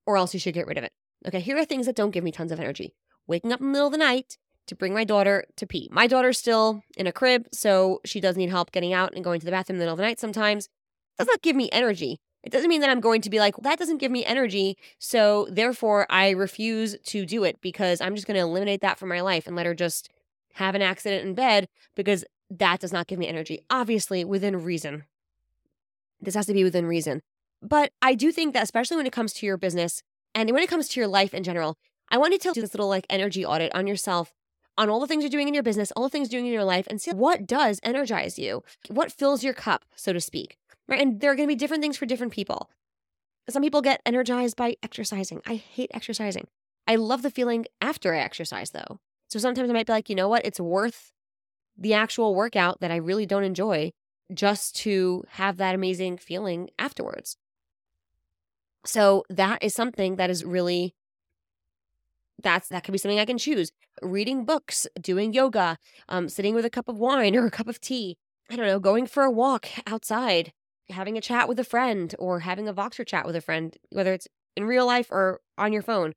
or 0.06 0.16
else 0.16 0.34
you 0.34 0.40
should 0.40 0.54
get 0.54 0.66
rid 0.66 0.78
of 0.78 0.84
it. 0.84 0.92
Okay, 1.26 1.40
here 1.40 1.56
are 1.56 1.64
things 1.64 1.86
that 1.86 1.96
don't 1.96 2.10
give 2.10 2.24
me 2.24 2.32
tons 2.32 2.52
of 2.52 2.60
energy. 2.60 2.94
Waking 3.26 3.52
up 3.52 3.60
in 3.60 3.66
the 3.66 3.72
middle 3.72 3.86
of 3.86 3.92
the 3.92 3.98
night 3.98 4.38
to 4.66 4.74
bring 4.74 4.94
my 4.94 5.04
daughter 5.04 5.44
to 5.56 5.66
pee. 5.66 5.88
My 5.92 6.06
daughter's 6.06 6.38
still 6.38 6.82
in 6.96 7.06
a 7.06 7.12
crib, 7.12 7.48
so 7.52 8.00
she 8.04 8.20
does 8.20 8.36
need 8.36 8.50
help 8.50 8.72
getting 8.72 8.92
out 8.92 9.14
and 9.14 9.24
going 9.24 9.40
to 9.40 9.46
the 9.46 9.52
bathroom 9.52 9.76
in 9.76 9.78
the 9.78 9.84
middle 9.84 9.94
of 9.94 9.98
the 9.98 10.04
night 10.04 10.20
sometimes. 10.20 10.68
Does 11.18 11.28
not 11.28 11.42
give 11.42 11.56
me 11.56 11.68
energy. 11.72 12.20
It 12.42 12.50
doesn't 12.50 12.68
mean 12.68 12.80
that 12.80 12.90
I'm 12.90 13.00
going 13.00 13.20
to 13.22 13.30
be 13.30 13.38
like, 13.38 13.56
well, 13.56 13.70
that 13.70 13.78
doesn't 13.78 13.98
give 13.98 14.10
me 14.10 14.24
energy. 14.24 14.76
So 14.98 15.46
therefore, 15.50 16.06
I 16.10 16.30
refuse 16.30 16.96
to 17.04 17.24
do 17.24 17.44
it 17.44 17.60
because 17.60 18.00
I'm 18.00 18.14
just 18.14 18.26
going 18.26 18.36
to 18.36 18.42
eliminate 18.42 18.80
that 18.80 18.98
from 18.98 19.08
my 19.08 19.20
life 19.20 19.46
and 19.46 19.54
let 19.54 19.66
her 19.66 19.74
just 19.74 20.08
have 20.54 20.74
an 20.74 20.82
accident 20.82 21.26
in 21.26 21.34
bed 21.34 21.68
because 21.94 22.24
that 22.50 22.80
does 22.80 22.92
not 22.92 23.06
give 23.06 23.18
me 23.18 23.28
energy. 23.28 23.60
Obviously, 23.70 24.24
within 24.24 24.62
reason. 24.62 25.04
This 26.20 26.34
has 26.34 26.46
to 26.46 26.52
be 26.52 26.64
within 26.64 26.86
reason. 26.86 27.22
But 27.62 27.92
I 28.02 28.14
do 28.14 28.32
think 28.32 28.54
that, 28.54 28.64
especially 28.64 28.96
when 28.96 29.06
it 29.06 29.12
comes 29.12 29.32
to 29.34 29.46
your 29.46 29.56
business 29.56 30.02
and 30.34 30.50
when 30.50 30.62
it 30.62 30.68
comes 30.68 30.88
to 30.88 31.00
your 31.00 31.08
life 31.08 31.32
in 31.32 31.44
general, 31.44 31.76
I 32.10 32.18
want 32.18 32.32
you 32.32 32.38
to 32.40 32.52
do 32.52 32.60
this 32.60 32.74
little 32.74 32.88
like 32.88 33.06
energy 33.08 33.44
audit 33.44 33.74
on 33.74 33.86
yourself, 33.86 34.32
on 34.76 34.90
all 34.90 35.00
the 35.00 35.06
things 35.06 35.22
you're 35.22 35.30
doing 35.30 35.48
in 35.48 35.54
your 35.54 35.62
business, 35.62 35.92
all 35.92 36.02
the 36.02 36.10
things 36.10 36.30
you're 36.30 36.40
doing 36.40 36.46
in 36.46 36.52
your 36.52 36.64
life, 36.64 36.86
and 36.88 37.00
see 37.00 37.12
what 37.12 37.46
does 37.46 37.80
energize 37.82 38.38
you, 38.38 38.62
what 38.88 39.12
fills 39.12 39.44
your 39.44 39.54
cup, 39.54 39.84
so 39.94 40.12
to 40.12 40.20
speak. 40.20 40.58
Right? 40.92 41.00
And 41.00 41.22
there 41.22 41.32
are 41.32 41.34
going 41.34 41.48
to 41.48 41.54
be 41.54 41.58
different 41.58 41.82
things 41.82 41.96
for 41.96 42.04
different 42.04 42.34
people. 42.34 42.68
Some 43.48 43.62
people 43.62 43.80
get 43.80 44.02
energized 44.04 44.56
by 44.56 44.76
exercising. 44.82 45.40
I 45.46 45.54
hate 45.54 45.90
exercising. 45.94 46.48
I 46.86 46.96
love 46.96 47.22
the 47.22 47.30
feeling 47.30 47.64
after 47.80 48.14
I 48.14 48.18
exercise, 48.18 48.72
though. 48.72 49.00
So 49.28 49.38
sometimes 49.38 49.70
I 49.70 49.72
might 49.72 49.86
be 49.86 49.92
like, 49.94 50.10
you 50.10 50.14
know 50.14 50.28
what? 50.28 50.44
It's 50.44 50.60
worth 50.60 51.10
the 51.78 51.94
actual 51.94 52.34
workout 52.34 52.80
that 52.80 52.90
I 52.90 52.96
really 52.96 53.24
don't 53.24 53.42
enjoy 53.42 53.92
just 54.34 54.76
to 54.76 55.24
have 55.30 55.56
that 55.56 55.74
amazing 55.74 56.18
feeling 56.18 56.68
afterwards. 56.78 57.38
So 58.84 59.24
that 59.30 59.62
is 59.62 59.72
something 59.72 60.16
that 60.16 60.28
is 60.28 60.44
really 60.44 60.94
that's 62.42 62.68
that 62.68 62.84
could 62.84 62.92
be 62.92 62.98
something 62.98 63.18
I 63.18 63.24
can 63.24 63.38
choose. 63.38 63.72
Reading 64.02 64.44
books, 64.44 64.86
doing 65.00 65.32
yoga, 65.32 65.78
um, 66.10 66.28
sitting 66.28 66.54
with 66.54 66.66
a 66.66 66.70
cup 66.70 66.86
of 66.86 66.98
wine 66.98 67.34
or 67.34 67.46
a 67.46 67.50
cup 67.50 67.68
of 67.68 67.80
tea. 67.80 68.18
I 68.50 68.56
don't 68.56 68.66
know, 68.66 68.78
going 68.78 69.06
for 69.06 69.22
a 69.22 69.30
walk 69.30 69.68
outside, 69.86 70.52
having 70.90 71.16
a 71.16 71.20
chat 71.20 71.48
with 71.48 71.58
a 71.58 71.64
friend, 71.64 72.14
or 72.18 72.40
having 72.40 72.68
a 72.68 72.74
Voxer 72.74 73.06
chat 73.06 73.26
with 73.26 73.36
a 73.36 73.40
friend, 73.40 73.76
whether 73.90 74.12
it's 74.12 74.28
in 74.56 74.64
real 74.64 74.86
life 74.86 75.08
or 75.10 75.40
on 75.56 75.72
your 75.72 75.82
phone. 75.82 76.12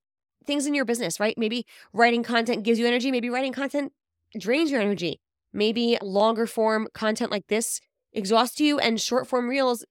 Things 0.45 0.65
in 0.65 0.73
your 0.73 0.85
business, 0.85 1.19
right? 1.19 1.37
Maybe 1.37 1.65
writing 1.93 2.23
content 2.23 2.63
gives 2.63 2.79
you 2.79 2.85
energy. 2.85 3.11
Maybe 3.11 3.29
writing 3.29 3.53
content 3.53 3.93
drains 4.37 4.69
your 4.71 4.81
energy. 4.81 5.19
Maybe 5.53 5.97
longer 6.01 6.45
form 6.45 6.87
content 6.93 7.31
like 7.31 7.47
this 7.47 7.79
exhausts 8.13 8.59
you, 8.59 8.77
and 8.79 8.99
short 8.99 9.27
form 9.27 9.47
reels 9.47 9.85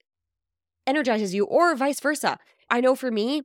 energizes 0.86 1.34
you, 1.34 1.44
or 1.44 1.74
vice 1.74 2.00
versa. 2.00 2.38
I 2.70 2.80
know 2.80 2.94
for 2.94 3.10
me, 3.10 3.42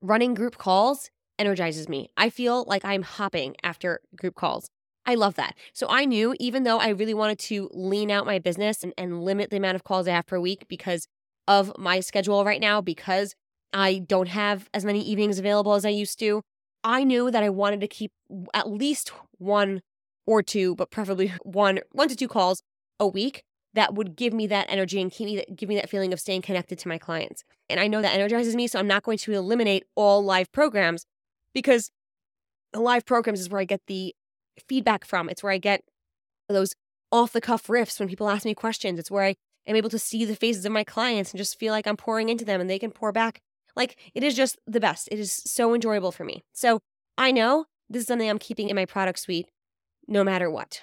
running 0.00 0.34
group 0.34 0.58
calls 0.58 1.10
energizes 1.38 1.88
me. 1.88 2.10
I 2.16 2.30
feel 2.30 2.64
like 2.66 2.84
I'm 2.84 3.02
hopping 3.02 3.56
after 3.62 4.00
group 4.16 4.34
calls. 4.34 4.70
I 5.06 5.14
love 5.14 5.36
that. 5.36 5.54
So 5.72 5.86
I 5.88 6.04
knew, 6.04 6.34
even 6.40 6.64
though 6.64 6.78
I 6.78 6.88
really 6.88 7.14
wanted 7.14 7.38
to 7.40 7.70
lean 7.72 8.10
out 8.10 8.26
my 8.26 8.38
business 8.38 8.82
and, 8.82 8.92
and 8.98 9.22
limit 9.22 9.50
the 9.50 9.56
amount 9.56 9.76
of 9.76 9.84
calls 9.84 10.08
I 10.08 10.12
have 10.12 10.26
per 10.26 10.40
week 10.40 10.66
because 10.68 11.06
of 11.46 11.72
my 11.78 12.00
schedule 12.00 12.44
right 12.44 12.60
now, 12.60 12.80
because 12.80 13.34
I 13.72 13.98
don't 13.98 14.28
have 14.28 14.68
as 14.74 14.84
many 14.84 15.00
evenings 15.02 15.38
available 15.38 15.74
as 15.74 15.84
I 15.84 15.90
used 15.90 16.18
to, 16.18 16.42
I 16.82 17.04
knew 17.04 17.30
that 17.30 17.42
I 17.42 17.50
wanted 17.50 17.80
to 17.80 17.88
keep 17.88 18.12
at 18.52 18.68
least 18.68 19.12
one 19.38 19.80
or 20.26 20.42
two, 20.42 20.74
but 20.74 20.90
preferably 20.90 21.32
one, 21.42 21.80
one 21.92 22.08
to 22.08 22.16
two 22.16 22.28
calls 22.28 22.62
a 22.98 23.06
week 23.06 23.44
that 23.74 23.94
would 23.94 24.16
give 24.16 24.32
me 24.32 24.46
that 24.48 24.66
energy 24.70 25.00
and 25.00 25.12
keep 25.12 25.26
me 25.26 25.44
give 25.54 25.68
me 25.68 25.76
that 25.76 25.90
feeling 25.90 26.12
of 26.12 26.18
staying 26.18 26.40
connected 26.40 26.78
to 26.78 26.88
my 26.88 26.96
clients. 26.96 27.44
And 27.68 27.78
I 27.78 27.86
know 27.86 28.00
that 28.00 28.14
energizes 28.14 28.56
me, 28.56 28.66
so 28.66 28.78
I'm 28.78 28.86
not 28.86 29.02
going 29.02 29.18
to 29.18 29.32
eliminate 29.32 29.84
all 29.94 30.24
live 30.24 30.50
programs 30.50 31.04
because 31.52 31.90
the 32.72 32.80
live 32.80 33.04
programs 33.04 33.38
is 33.38 33.50
where 33.50 33.60
I 33.60 33.64
get 33.64 33.82
the 33.86 34.14
feedback 34.68 35.04
from. 35.04 35.28
It's 35.28 35.42
where 35.42 35.52
I 35.52 35.58
get 35.58 35.82
those 36.48 36.74
off 37.12 37.32
the 37.32 37.40
cuff 37.40 37.66
riffs 37.66 37.98
when 37.98 38.08
people 38.08 38.28
ask 38.28 38.44
me 38.44 38.54
questions. 38.54 38.98
It's 38.98 39.10
where 39.10 39.24
I 39.24 39.34
am 39.66 39.76
able 39.76 39.90
to 39.90 39.98
see 39.98 40.24
the 40.24 40.36
faces 40.36 40.64
of 40.64 40.72
my 40.72 40.84
clients 40.84 41.32
and 41.32 41.38
just 41.38 41.58
feel 41.58 41.72
like 41.72 41.86
I'm 41.86 41.96
pouring 41.96 42.28
into 42.28 42.44
them 42.44 42.60
and 42.60 42.68
they 42.68 42.78
can 42.78 42.90
pour 42.90 43.12
back. 43.12 43.40
Like 43.74 43.96
it 44.14 44.22
is 44.22 44.34
just 44.34 44.58
the 44.66 44.80
best. 44.80 45.08
It 45.10 45.18
is 45.18 45.32
so 45.32 45.74
enjoyable 45.74 46.12
for 46.12 46.24
me. 46.24 46.42
So 46.52 46.80
I 47.18 47.32
know 47.32 47.66
this 47.88 48.02
is 48.02 48.06
something 48.06 48.28
I'm 48.28 48.38
keeping 48.38 48.68
in 48.68 48.76
my 48.76 48.86
product 48.86 49.18
suite 49.18 49.48
no 50.08 50.24
matter 50.24 50.50
what 50.50 50.82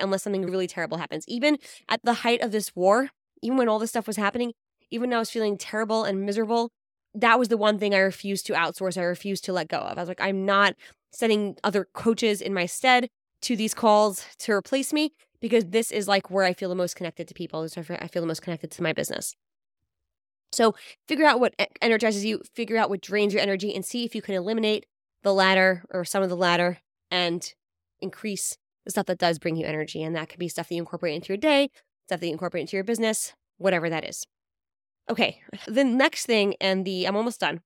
unless 0.00 0.24
something 0.24 0.42
really 0.42 0.66
terrible 0.66 0.98
happens. 0.98 1.24
Even 1.28 1.58
at 1.88 2.00
the 2.02 2.14
height 2.14 2.42
of 2.42 2.52
this 2.52 2.74
war, 2.74 3.10
even 3.42 3.56
when 3.56 3.68
all 3.68 3.78
this 3.78 3.90
stuff 3.90 4.06
was 4.06 4.16
happening, 4.16 4.52
even 4.90 5.10
when 5.10 5.16
I 5.16 5.20
was 5.20 5.30
feeling 5.30 5.56
terrible 5.56 6.04
and 6.04 6.26
miserable, 6.26 6.70
that 7.14 7.38
was 7.38 7.48
the 7.48 7.56
one 7.56 7.78
thing 7.78 7.94
I 7.94 7.98
refused 7.98 8.46
to 8.46 8.54
outsource. 8.54 8.98
I 8.98 9.02
refused 9.02 9.44
to 9.44 9.52
let 9.52 9.68
go 9.68 9.78
of. 9.78 9.98
I 9.98 10.02
was 10.02 10.08
like, 10.08 10.20
I'm 10.20 10.44
not 10.44 10.74
sending 11.12 11.56
other 11.62 11.86
coaches 11.94 12.40
in 12.40 12.54
my 12.54 12.66
stead 12.66 13.08
to 13.42 13.56
these 13.56 13.74
calls 13.74 14.24
to 14.38 14.52
replace 14.52 14.92
me 14.92 15.12
because 15.40 15.66
this 15.66 15.90
is 15.90 16.08
like 16.08 16.30
where 16.30 16.44
I 16.44 16.52
feel 16.54 16.68
the 16.68 16.74
most 16.74 16.96
connected 16.96 17.28
to 17.28 17.34
people. 17.34 17.62
Is 17.62 17.76
where 17.76 18.02
I 18.02 18.06
feel 18.06 18.22
the 18.22 18.28
most 18.28 18.42
connected 18.42 18.70
to 18.72 18.82
my 18.82 18.92
business. 18.92 19.34
So 20.52 20.74
figure 21.08 21.26
out 21.26 21.40
what 21.40 21.54
energizes 21.80 22.24
you, 22.24 22.42
figure 22.54 22.76
out 22.76 22.90
what 22.90 23.00
drains 23.00 23.32
your 23.32 23.42
energy, 23.42 23.74
and 23.74 23.84
see 23.84 24.04
if 24.04 24.14
you 24.14 24.22
can 24.22 24.34
eliminate 24.34 24.86
the 25.22 25.32
latter 25.32 25.84
or 25.90 26.04
some 26.04 26.22
of 26.22 26.28
the 26.28 26.36
latter 26.36 26.78
and 27.10 27.54
increase 28.00 28.56
the 28.84 28.90
stuff 28.90 29.06
that 29.06 29.18
does 29.18 29.38
bring 29.38 29.56
you 29.56 29.66
energy. 29.66 30.02
And 30.02 30.14
that 30.14 30.28
could 30.28 30.38
be 30.38 30.48
stuff 30.48 30.68
that 30.68 30.74
you 30.74 30.82
incorporate 30.82 31.14
into 31.14 31.28
your 31.28 31.38
day, 31.38 31.70
stuff 32.06 32.20
that 32.20 32.26
you 32.26 32.32
incorporate 32.32 32.62
into 32.62 32.76
your 32.76 32.84
business, 32.84 33.32
whatever 33.58 33.88
that 33.88 34.04
is. 34.04 34.26
Okay, 35.10 35.40
the 35.66 35.84
next 35.84 36.26
thing, 36.26 36.54
and 36.60 36.84
the 36.84 37.06
I'm 37.06 37.16
almost 37.16 37.40
done, 37.40 37.60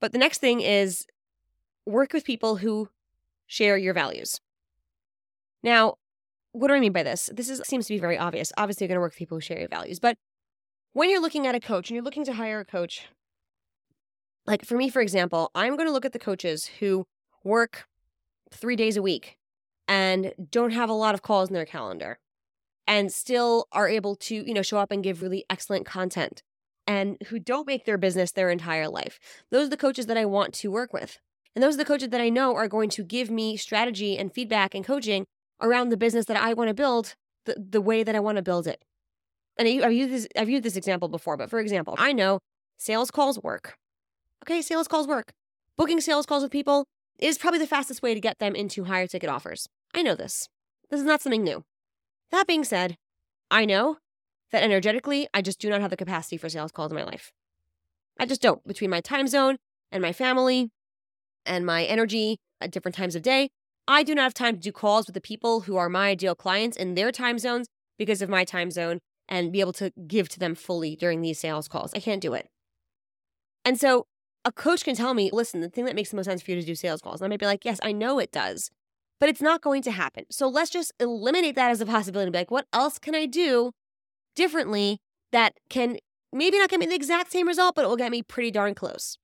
but 0.00 0.12
the 0.12 0.18
next 0.18 0.38
thing 0.38 0.60
is 0.60 1.06
work 1.86 2.12
with 2.12 2.24
people 2.24 2.56
who 2.56 2.90
share 3.46 3.76
your 3.76 3.94
values. 3.94 4.40
Now, 5.62 5.94
what 6.52 6.68
do 6.68 6.74
I 6.74 6.80
mean 6.80 6.92
by 6.92 7.02
this? 7.02 7.30
This 7.32 7.48
is, 7.48 7.62
seems 7.64 7.86
to 7.86 7.94
be 7.94 7.98
very 7.98 8.18
obvious. 8.18 8.52
Obviously, 8.56 8.84
you're 8.84 8.88
going 8.88 8.96
to 8.96 9.00
work 9.00 9.12
with 9.12 9.18
people 9.18 9.36
who 9.36 9.42
share 9.42 9.58
your 9.58 9.68
values, 9.68 9.98
but 9.98 10.16
when 10.92 11.10
you're 11.10 11.20
looking 11.20 11.46
at 11.46 11.54
a 11.54 11.60
coach 11.60 11.90
and 11.90 11.94
you're 11.94 12.04
looking 12.04 12.24
to 12.24 12.32
hire 12.32 12.60
a 12.60 12.64
coach, 12.64 13.06
like 14.46 14.64
for 14.64 14.76
me, 14.76 14.88
for 14.88 15.02
example, 15.02 15.50
I'm 15.54 15.76
going 15.76 15.88
to 15.88 15.92
look 15.92 16.04
at 16.04 16.12
the 16.12 16.18
coaches 16.18 16.70
who 16.80 17.06
work 17.44 17.86
three 18.50 18.76
days 18.76 18.96
a 18.96 19.02
week 19.02 19.36
and 19.86 20.32
don't 20.50 20.72
have 20.72 20.88
a 20.88 20.94
lot 20.94 21.14
of 21.14 21.22
calls 21.22 21.48
in 21.48 21.54
their 21.54 21.66
calendar 21.66 22.18
and 22.86 23.12
still 23.12 23.68
are 23.72 23.88
able 23.88 24.16
to, 24.16 24.34
you 24.34 24.54
know, 24.54 24.62
show 24.62 24.78
up 24.78 24.90
and 24.90 25.02
give 25.02 25.22
really 25.22 25.44
excellent 25.50 25.84
content 25.84 26.42
and 26.86 27.18
who 27.26 27.38
don't 27.38 27.66
make 27.66 27.84
their 27.84 27.98
business 27.98 28.32
their 28.32 28.48
entire 28.48 28.88
life. 28.88 29.18
Those 29.50 29.66
are 29.66 29.70
the 29.70 29.76
coaches 29.76 30.06
that 30.06 30.16
I 30.16 30.24
want 30.24 30.54
to 30.54 30.70
work 30.70 30.92
with. 30.92 31.18
And 31.56 31.62
those 31.62 31.74
are 31.74 31.78
the 31.78 31.84
coaches 31.86 32.10
that 32.10 32.20
I 32.20 32.28
know 32.28 32.54
are 32.54 32.68
going 32.68 32.90
to 32.90 33.02
give 33.02 33.30
me 33.30 33.56
strategy 33.56 34.18
and 34.18 34.30
feedback 34.30 34.74
and 34.74 34.84
coaching 34.84 35.24
around 35.60 35.88
the 35.88 35.96
business 35.96 36.26
that 36.26 36.36
I 36.36 36.52
want 36.52 36.68
to 36.68 36.74
build 36.74 37.14
the, 37.46 37.56
the 37.58 37.80
way 37.80 38.02
that 38.02 38.14
I 38.14 38.20
want 38.20 38.36
to 38.36 38.42
build 38.42 38.66
it. 38.66 38.84
And 39.56 39.66
I've 39.66 39.92
used, 39.92 40.12
this, 40.12 40.28
I've 40.36 40.50
used 40.50 40.64
this 40.64 40.76
example 40.76 41.08
before, 41.08 41.38
but 41.38 41.48
for 41.48 41.58
example, 41.58 41.94
I 41.98 42.12
know 42.12 42.40
sales 42.76 43.10
calls 43.10 43.42
work. 43.42 43.78
Okay, 44.44 44.60
sales 44.60 44.86
calls 44.86 45.08
work. 45.08 45.32
Booking 45.78 46.02
sales 46.02 46.26
calls 46.26 46.42
with 46.42 46.52
people 46.52 46.84
is 47.18 47.38
probably 47.38 47.58
the 47.58 47.66
fastest 47.66 48.02
way 48.02 48.12
to 48.12 48.20
get 48.20 48.38
them 48.38 48.54
into 48.54 48.84
higher 48.84 49.06
ticket 49.06 49.30
offers. 49.30 49.66
I 49.94 50.02
know 50.02 50.14
this. 50.14 50.50
This 50.90 51.00
is 51.00 51.06
not 51.06 51.22
something 51.22 51.42
new. 51.42 51.64
That 52.32 52.46
being 52.46 52.64
said, 52.64 52.98
I 53.50 53.64
know 53.64 53.96
that 54.52 54.62
energetically, 54.62 55.26
I 55.32 55.40
just 55.40 55.58
do 55.58 55.70
not 55.70 55.80
have 55.80 55.90
the 55.90 55.96
capacity 55.96 56.36
for 56.36 56.50
sales 56.50 56.70
calls 56.70 56.92
in 56.92 56.98
my 56.98 57.04
life. 57.04 57.32
I 58.20 58.26
just 58.26 58.42
don't. 58.42 58.62
Between 58.66 58.90
my 58.90 59.00
time 59.00 59.26
zone 59.26 59.56
and 59.90 60.02
my 60.02 60.12
family 60.12 60.70
and 61.46 61.64
my 61.64 61.84
energy 61.84 62.38
at 62.60 62.70
different 62.70 62.94
times 62.94 63.14
of 63.14 63.22
day, 63.22 63.50
I 63.88 64.02
do 64.02 64.14
not 64.14 64.22
have 64.22 64.34
time 64.34 64.54
to 64.54 64.60
do 64.60 64.72
calls 64.72 65.06
with 65.06 65.14
the 65.14 65.20
people 65.20 65.62
who 65.62 65.76
are 65.76 65.88
my 65.88 66.08
ideal 66.08 66.34
clients 66.34 66.76
in 66.76 66.94
their 66.94 67.12
time 67.12 67.38
zones 67.38 67.68
because 67.98 68.22
of 68.22 68.28
my 68.28 68.44
time 68.44 68.70
zone 68.70 69.00
and 69.28 69.52
be 69.52 69.60
able 69.60 69.72
to 69.74 69.92
give 70.06 70.28
to 70.30 70.38
them 70.38 70.54
fully 70.54 70.96
during 70.96 71.20
these 71.20 71.38
sales 71.38 71.68
calls. 71.68 71.92
I 71.94 72.00
can't 72.00 72.20
do 72.20 72.34
it. 72.34 72.48
And 73.64 73.78
so 73.78 74.06
a 74.44 74.52
coach 74.52 74.84
can 74.84 74.94
tell 74.94 75.14
me, 75.14 75.30
listen, 75.32 75.60
the 75.60 75.68
thing 75.68 75.84
that 75.86 75.96
makes 75.96 76.10
the 76.10 76.16
most 76.16 76.26
sense 76.26 76.42
for 76.42 76.52
you 76.52 76.60
to 76.60 76.66
do 76.66 76.74
sales 76.74 77.00
calls. 77.00 77.20
And 77.20 77.26
I 77.26 77.28
might 77.30 77.40
be 77.40 77.46
like, 77.46 77.64
yes, 77.64 77.78
I 77.82 77.92
know 77.92 78.18
it 78.18 78.30
does 78.30 78.70
but 79.18 79.28
it's 79.28 79.40
not 79.40 79.62
going 79.62 79.82
to 79.82 79.90
happen. 79.90 80.24
So 80.30 80.48
let's 80.48 80.70
just 80.70 80.92
eliminate 81.00 81.54
that 81.54 81.70
as 81.70 81.80
a 81.80 81.86
possibility 81.86 82.26
and 82.26 82.32
be 82.32 82.40
like, 82.40 82.50
what 82.50 82.66
else 82.72 82.98
can 82.98 83.14
I 83.14 83.26
do 83.26 83.72
differently 84.34 84.98
that 85.32 85.54
can 85.70 85.98
maybe 86.32 86.58
not 86.58 86.70
get 86.70 86.80
me 86.80 86.86
the 86.86 86.94
exact 86.94 87.32
same 87.32 87.48
result, 87.48 87.74
but 87.74 87.84
it 87.84 87.88
will 87.88 87.96
get 87.96 88.10
me 88.10 88.22
pretty 88.22 88.50
darn 88.50 88.74
close. 88.74 89.16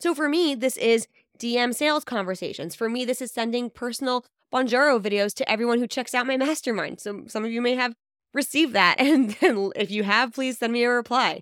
So 0.00 0.14
for 0.14 0.28
me, 0.28 0.54
this 0.54 0.76
is 0.76 1.06
DM 1.40 1.74
sales 1.74 2.04
conversations. 2.04 2.74
For 2.74 2.88
me, 2.88 3.04
this 3.04 3.20
is 3.20 3.32
sending 3.32 3.70
personal 3.70 4.24
Bonjoro 4.52 5.00
videos 5.00 5.34
to 5.34 5.50
everyone 5.50 5.78
who 5.78 5.86
checks 5.86 6.14
out 6.14 6.26
my 6.26 6.36
mastermind. 6.36 7.00
So 7.00 7.24
some 7.26 7.44
of 7.44 7.50
you 7.50 7.62
may 7.62 7.74
have 7.74 7.94
received 8.34 8.72
that. 8.74 8.96
And, 9.00 9.36
and 9.40 9.72
if 9.74 9.90
you 9.90 10.02
have, 10.04 10.32
please 10.32 10.58
send 10.58 10.72
me 10.72 10.84
a 10.84 10.90
reply. 10.90 11.40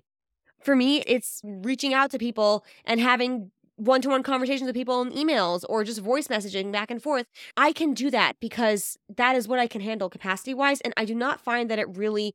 For 0.61 0.75
me, 0.75 1.01
it's 1.01 1.41
reaching 1.43 1.93
out 1.93 2.11
to 2.11 2.17
people 2.17 2.65
and 2.85 2.99
having 2.99 3.51
one 3.75 4.01
to 4.01 4.09
one 4.09 4.23
conversations 4.23 4.67
with 4.67 4.75
people 4.75 5.01
in 5.01 5.11
emails 5.11 5.63
or 5.69 5.83
just 5.83 6.01
voice 6.01 6.27
messaging 6.27 6.71
back 6.71 6.91
and 6.91 7.01
forth. 7.01 7.27
I 7.55 7.71
can 7.71 7.93
do 7.93 8.11
that 8.11 8.33
because 8.39 8.97
that 9.15 9.35
is 9.35 9.47
what 9.47 9.59
I 9.59 9.67
can 9.67 9.81
handle 9.81 10.09
capacity 10.09 10.53
wise. 10.53 10.81
And 10.81 10.93
I 10.97 11.05
do 11.05 11.15
not 11.15 11.39
find 11.39 11.69
that 11.69 11.79
it 11.79 11.87
really, 11.95 12.33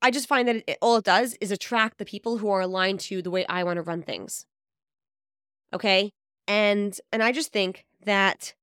I 0.00 0.10
just 0.10 0.28
find 0.28 0.46
that 0.46 0.62
it, 0.68 0.78
all 0.80 0.96
it 0.96 1.04
does 1.04 1.36
is 1.40 1.50
attract 1.50 1.98
the 1.98 2.04
people 2.04 2.38
who 2.38 2.48
are 2.48 2.60
aligned 2.60 3.00
to 3.00 3.22
the 3.22 3.30
way 3.30 3.44
I 3.48 3.64
want 3.64 3.78
to 3.78 3.82
run 3.82 4.02
things. 4.02 4.46
Okay. 5.74 6.12
And 6.48 6.98
and 7.12 7.22
I 7.22 7.32
just 7.32 7.52
think 7.52 7.84
that 8.04 8.54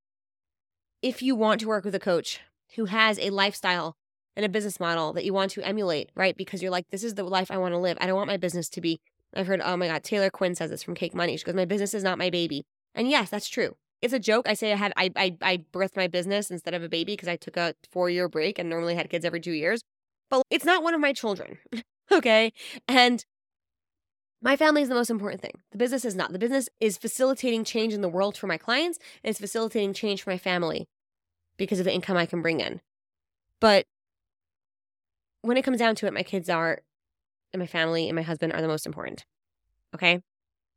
if 1.02 1.22
you 1.22 1.34
want 1.34 1.60
to 1.60 1.68
work 1.68 1.84
with 1.84 1.94
a 1.94 2.00
coach 2.00 2.40
who 2.76 2.86
has 2.86 3.18
a 3.18 3.30
lifestyle 3.30 3.96
and 4.36 4.44
a 4.44 4.48
business 4.48 4.80
model 4.80 5.12
that 5.12 5.24
you 5.24 5.32
want 5.32 5.50
to 5.52 5.62
emulate, 5.62 6.10
right? 6.14 6.36
Because 6.36 6.62
you're 6.62 6.70
like, 6.70 6.86
this 6.90 7.04
is 7.04 7.14
the 7.14 7.24
life 7.24 7.50
I 7.50 7.58
want 7.58 7.72
to 7.72 7.78
live. 7.78 7.98
I 8.00 8.06
don't 8.06 8.16
want 8.16 8.28
my 8.28 8.36
business 8.36 8.68
to 8.70 8.80
be. 8.80 9.00
I've 9.34 9.46
heard, 9.46 9.60
oh 9.62 9.76
my 9.76 9.88
God, 9.88 10.02
Taylor 10.02 10.30
Quinn 10.30 10.54
says 10.54 10.70
this 10.70 10.82
from 10.82 10.94
Cake 10.94 11.14
Money. 11.14 11.36
She 11.36 11.44
goes, 11.44 11.54
my 11.54 11.64
business 11.64 11.92
is 11.92 12.04
not 12.04 12.18
my 12.18 12.30
baby. 12.30 12.64
And 12.94 13.08
yes, 13.10 13.30
that's 13.30 13.48
true. 13.48 13.76
It's 14.00 14.12
a 14.12 14.18
joke. 14.18 14.48
I 14.48 14.54
say 14.54 14.72
I 14.72 14.76
had 14.76 14.92
I 14.96 15.10
I, 15.16 15.36
I 15.40 15.64
birthed 15.72 15.96
my 15.96 16.08
business 16.08 16.50
instead 16.50 16.74
of 16.74 16.82
a 16.82 16.88
baby 16.88 17.12
because 17.12 17.28
I 17.28 17.36
took 17.36 17.56
a 17.56 17.74
four 17.90 18.10
year 18.10 18.28
break 18.28 18.58
and 18.58 18.68
normally 18.68 18.94
had 18.94 19.10
kids 19.10 19.24
every 19.24 19.40
two 19.40 19.52
years. 19.52 19.82
But 20.30 20.42
it's 20.50 20.64
not 20.64 20.82
one 20.82 20.94
of 20.94 21.00
my 21.00 21.12
children. 21.12 21.58
okay. 22.12 22.52
And 22.86 23.24
my 24.44 24.56
family 24.56 24.82
is 24.82 24.90
the 24.90 24.94
most 24.94 25.08
important 25.08 25.40
thing. 25.40 25.58
The 25.72 25.78
business 25.78 26.04
is 26.04 26.14
not. 26.14 26.32
The 26.32 26.38
business 26.38 26.68
is 26.78 26.98
facilitating 26.98 27.64
change 27.64 27.94
in 27.94 28.02
the 28.02 28.10
world 28.10 28.36
for 28.36 28.46
my 28.46 28.58
clients 28.58 28.98
and 29.24 29.30
it's 29.30 29.40
facilitating 29.40 29.94
change 29.94 30.22
for 30.22 30.30
my 30.30 30.38
family 30.38 30.86
because 31.56 31.78
of 31.78 31.86
the 31.86 31.94
income 31.94 32.18
I 32.18 32.26
can 32.26 32.42
bring 32.42 32.60
in. 32.60 32.82
But 33.58 33.86
when 35.40 35.56
it 35.56 35.62
comes 35.62 35.78
down 35.78 35.94
to 35.96 36.06
it, 36.06 36.12
my 36.12 36.22
kids 36.22 36.50
are, 36.50 36.80
and 37.54 37.60
my 37.60 37.66
family 37.66 38.06
and 38.06 38.14
my 38.14 38.22
husband 38.22 38.52
are 38.52 38.60
the 38.60 38.68
most 38.68 38.84
important. 38.84 39.24
Okay. 39.94 40.20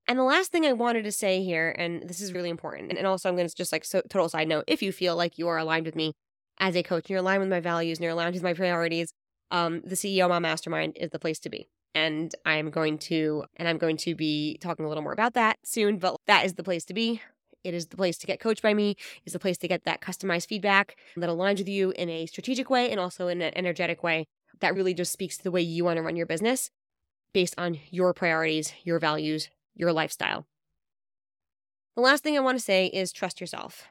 And 0.07 0.17
the 0.17 0.23
last 0.23 0.53
thing 0.53 0.65
I 0.65 0.71
wanted 0.71 1.03
to 1.03 1.11
say 1.11 1.43
here, 1.43 1.75
and 1.77 2.07
this 2.07 2.21
is 2.21 2.31
really 2.31 2.49
important, 2.49 2.93
and 2.93 3.05
also 3.05 3.27
I'm 3.27 3.35
going 3.35 3.49
to 3.49 3.53
just 3.53 3.73
like 3.73 3.83
so, 3.83 4.01
total 4.09 4.29
side 4.29 4.47
note 4.47 4.63
if 4.67 4.81
you 4.81 4.93
feel 4.93 5.17
like 5.17 5.37
you 5.37 5.49
are 5.49 5.57
aligned 5.57 5.85
with 5.85 5.95
me 5.95 6.13
as 6.57 6.77
a 6.77 6.83
coach 6.83 7.05
and 7.05 7.09
you're 7.09 7.19
aligned 7.19 7.41
with 7.41 7.49
my 7.49 7.59
values 7.59 7.97
and 7.97 8.03
you're 8.03 8.13
aligned 8.13 8.33
with 8.33 8.43
my 8.43 8.53
priorities, 8.53 9.11
um, 9.51 9.81
the 9.83 9.95
CEO 9.95 10.29
Mom 10.29 10.43
Mastermind 10.43 10.95
is 10.97 11.09
the 11.09 11.19
place 11.19 11.39
to 11.39 11.49
be. 11.49 11.67
And 11.97 12.35
I'm 12.45 12.69
going 12.69 12.99
to, 13.09 13.45
and 13.55 13.67
I'm 13.67 13.79
going 13.79 13.97
to 13.97 14.13
be 14.13 14.59
talking 14.61 14.85
a 14.85 14.87
little 14.87 15.01
more 15.01 15.13
about 15.13 15.33
that 15.33 15.57
soon, 15.63 15.97
but 15.97 16.15
that 16.27 16.45
is 16.45 16.53
the 16.53 16.63
place 16.63 16.85
to 16.85 16.93
be. 16.93 17.23
It 17.63 17.73
is 17.73 17.87
the 17.87 17.97
place 17.97 18.19
to 18.19 18.27
get 18.27 18.39
coached 18.39 18.61
by 18.61 18.75
me. 18.75 18.95
It's 19.25 19.33
the 19.33 19.39
place 19.39 19.57
to 19.57 19.67
get 19.67 19.83
that 19.85 19.99
customized 19.99 20.45
feedback 20.45 20.95
that 21.15 21.27
aligns 21.27 21.57
with 21.57 21.67
you 21.67 21.89
in 21.95 22.07
a 22.07 22.27
strategic 22.27 22.69
way 22.69 22.91
and 22.91 22.99
also 22.99 23.27
in 23.27 23.41
an 23.41 23.51
energetic 23.55 24.03
way 24.03 24.27
that 24.59 24.75
really 24.75 24.93
just 24.93 25.11
speaks 25.11 25.37
to 25.37 25.43
the 25.43 25.49
way 25.49 25.61
you 25.61 25.83
want 25.83 25.97
to 25.97 26.03
run 26.03 26.15
your 26.15 26.27
business 26.27 26.69
based 27.33 27.55
on 27.57 27.79
your 27.89 28.13
priorities, 28.13 28.73
your 28.83 28.99
values, 28.99 29.49
your 29.73 29.91
lifestyle. 29.91 30.45
The 31.95 32.03
last 32.03 32.23
thing 32.23 32.37
I 32.37 32.41
want 32.41 32.59
to 32.59 32.63
say 32.63 32.85
is 32.85 33.11
trust 33.11 33.41
yourself. 33.41 33.87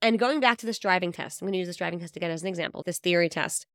And 0.00 0.20
going 0.20 0.38
back 0.38 0.56
to 0.58 0.66
this 0.66 0.78
driving 0.78 1.10
test, 1.10 1.42
I'm 1.42 1.46
going 1.46 1.54
to 1.54 1.58
use 1.58 1.68
this 1.68 1.76
driving 1.76 1.98
test 1.98 2.16
again 2.16 2.30
as 2.30 2.42
an 2.42 2.48
example, 2.48 2.84
this 2.86 3.00
theory 3.00 3.28
test. 3.28 3.66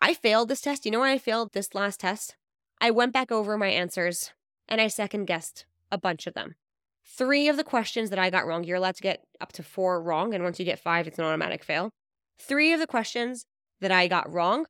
I 0.00 0.14
failed 0.14 0.48
this 0.48 0.60
test. 0.60 0.84
You 0.84 0.92
know 0.92 1.00
why 1.00 1.12
I 1.12 1.18
failed 1.18 1.52
this 1.52 1.74
last 1.74 2.00
test? 2.00 2.36
I 2.80 2.90
went 2.90 3.12
back 3.12 3.32
over 3.32 3.56
my 3.56 3.68
answers 3.68 4.32
and 4.68 4.80
I 4.80 4.88
second 4.88 5.26
guessed 5.26 5.64
a 5.90 5.98
bunch 5.98 6.26
of 6.26 6.34
them. 6.34 6.56
Three 7.04 7.48
of 7.48 7.56
the 7.56 7.64
questions 7.64 8.10
that 8.10 8.18
I 8.18 8.30
got 8.30 8.46
wrong, 8.46 8.64
you're 8.64 8.76
allowed 8.76 8.96
to 8.96 9.02
get 9.02 9.24
up 9.40 9.52
to 9.52 9.62
four 9.62 10.02
wrong. 10.02 10.34
And 10.34 10.42
once 10.44 10.58
you 10.58 10.64
get 10.64 10.78
five, 10.78 11.06
it's 11.06 11.18
an 11.18 11.24
automatic 11.24 11.64
fail. 11.64 11.90
Three 12.38 12.72
of 12.72 12.80
the 12.80 12.86
questions 12.86 13.46
that 13.80 13.92
I 13.92 14.08
got 14.08 14.30
wrong 14.30 14.66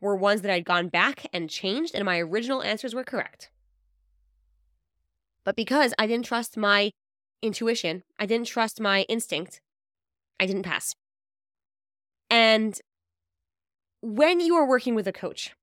were 0.00 0.16
ones 0.16 0.42
that 0.42 0.50
I'd 0.52 0.64
gone 0.64 0.88
back 0.88 1.26
and 1.32 1.50
changed, 1.50 1.94
and 1.94 2.04
my 2.04 2.18
original 2.18 2.62
answers 2.62 2.94
were 2.94 3.04
correct. 3.04 3.50
But 5.44 5.56
because 5.56 5.92
I 5.98 6.06
didn't 6.06 6.26
trust 6.26 6.56
my 6.56 6.92
intuition, 7.42 8.04
I 8.18 8.26
didn't 8.26 8.46
trust 8.46 8.80
my 8.80 9.02
instinct, 9.02 9.60
I 10.38 10.46
didn't 10.46 10.62
pass. 10.62 10.94
And 12.30 12.78
when 14.00 14.40
you 14.40 14.54
are 14.56 14.66
working 14.66 14.94
with 14.94 15.06
a 15.08 15.12
coach, 15.12 15.54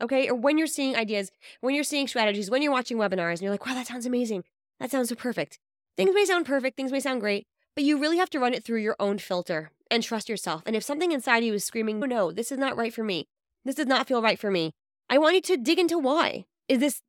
okay, 0.00 0.28
or 0.28 0.34
when 0.34 0.58
you're 0.58 0.66
seeing 0.66 0.96
ideas, 0.96 1.30
when 1.60 1.74
you're 1.74 1.84
seeing 1.84 2.08
strategies, 2.08 2.50
when 2.50 2.62
you're 2.62 2.72
watching 2.72 2.98
webinars, 2.98 3.32
and 3.32 3.42
you're 3.42 3.50
like, 3.50 3.66
wow, 3.66 3.74
that 3.74 3.86
sounds 3.86 4.06
amazing. 4.06 4.44
That 4.80 4.90
sounds 4.90 5.08
so 5.08 5.14
perfect. 5.14 5.58
Things 5.96 6.14
may 6.14 6.24
sound 6.24 6.46
perfect, 6.46 6.76
things 6.76 6.92
may 6.92 7.00
sound 7.00 7.20
great, 7.20 7.46
but 7.74 7.84
you 7.84 7.98
really 7.98 8.18
have 8.18 8.30
to 8.30 8.40
run 8.40 8.54
it 8.54 8.64
through 8.64 8.80
your 8.80 8.96
own 8.98 9.18
filter 9.18 9.70
and 9.90 10.02
trust 10.02 10.28
yourself. 10.28 10.62
And 10.66 10.74
if 10.74 10.82
something 10.82 11.12
inside 11.12 11.44
you 11.44 11.54
is 11.54 11.64
screaming, 11.64 12.02
oh, 12.02 12.06
no, 12.06 12.32
this 12.32 12.50
is 12.50 12.58
not 12.58 12.76
right 12.76 12.92
for 12.92 13.04
me. 13.04 13.26
This 13.64 13.76
does 13.76 13.86
not 13.86 14.06
feel 14.06 14.22
right 14.22 14.38
for 14.38 14.50
me. 14.50 14.72
I 15.08 15.18
want 15.18 15.34
you 15.34 15.40
to 15.42 15.56
dig 15.56 15.78
into 15.78 15.98
why. 15.98 16.46
Is 16.68 16.78
this 16.80 17.02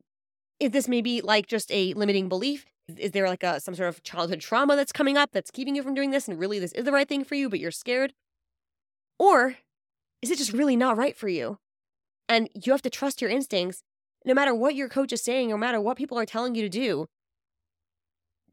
is 0.60 0.72
this 0.72 0.88
maybe 0.88 1.22
like 1.22 1.48
just 1.48 1.72
a 1.72 1.94
limiting 1.94 2.30
belief? 2.30 2.66
Is 2.98 3.12
there 3.12 3.28
like 3.28 3.44
a 3.44 3.60
some 3.60 3.76
sort 3.76 3.90
of 3.90 4.04
childhood 4.04 4.40
trauma 4.40 4.76
that's 4.76 4.92
coming 4.92 5.18
up 5.18 5.32
that's 5.32 5.52
keeping 5.52 5.76
you 5.76 5.84
from 5.84 5.96
doing 5.96 6.12
this 6.12 6.28
and 6.28 6.40
really 6.40 6.60
this 6.60 6.72
is 6.74 6.86
the 6.86 6.92
right 6.92 7.08
thing 7.08 7.24
for 7.24 7.36
you 7.36 7.50
but 7.50 7.60
you're 7.60 7.72
scared? 7.72 8.14
Or 9.18 9.56
is 10.26 10.32
it 10.32 10.40
just 10.40 10.54
really 10.54 10.76
not 10.76 10.98
right 10.98 11.16
for 11.16 11.28
you? 11.28 11.60
And 12.28 12.50
you 12.56 12.72
have 12.72 12.82
to 12.82 12.90
trust 12.90 13.22
your 13.22 13.30
instincts 13.30 13.84
no 14.26 14.34
matter 14.34 14.56
what 14.56 14.74
your 14.74 14.90
coach 14.90 15.14
is 15.14 15.22
saying, 15.22 15.50
no 15.50 15.58
matter 15.58 15.80
what 15.80 15.98
people 15.98 16.18
are 16.18 16.26
telling 16.26 16.56
you 16.56 16.64
to 16.64 16.70
do. 16.70 17.06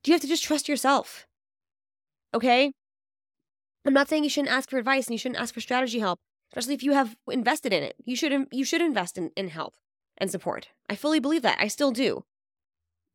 Do 0.02 0.10
you 0.10 0.14
have 0.14 0.20
to 0.20 0.28
just 0.28 0.44
trust 0.44 0.68
yourself. 0.68 1.26
Okay? 2.34 2.72
I'm 3.86 3.94
not 3.94 4.10
saying 4.10 4.22
you 4.22 4.28
shouldn't 4.28 4.52
ask 4.52 4.68
for 4.68 4.76
advice 4.76 5.06
and 5.06 5.14
you 5.14 5.18
shouldn't 5.18 5.40
ask 5.40 5.54
for 5.54 5.62
strategy 5.62 5.98
help, 5.98 6.18
especially 6.52 6.74
if 6.74 6.82
you 6.82 6.92
have 6.92 7.16
invested 7.26 7.72
in 7.72 7.82
it. 7.82 7.96
You 8.04 8.16
should 8.16 8.48
you 8.52 8.66
should 8.66 8.82
invest 8.82 9.16
in, 9.16 9.30
in 9.34 9.48
help 9.48 9.74
and 10.18 10.30
support. 10.30 10.68
I 10.90 10.94
fully 10.94 11.20
believe 11.20 11.42
that. 11.42 11.56
I 11.58 11.68
still 11.68 11.90
do. 11.90 12.24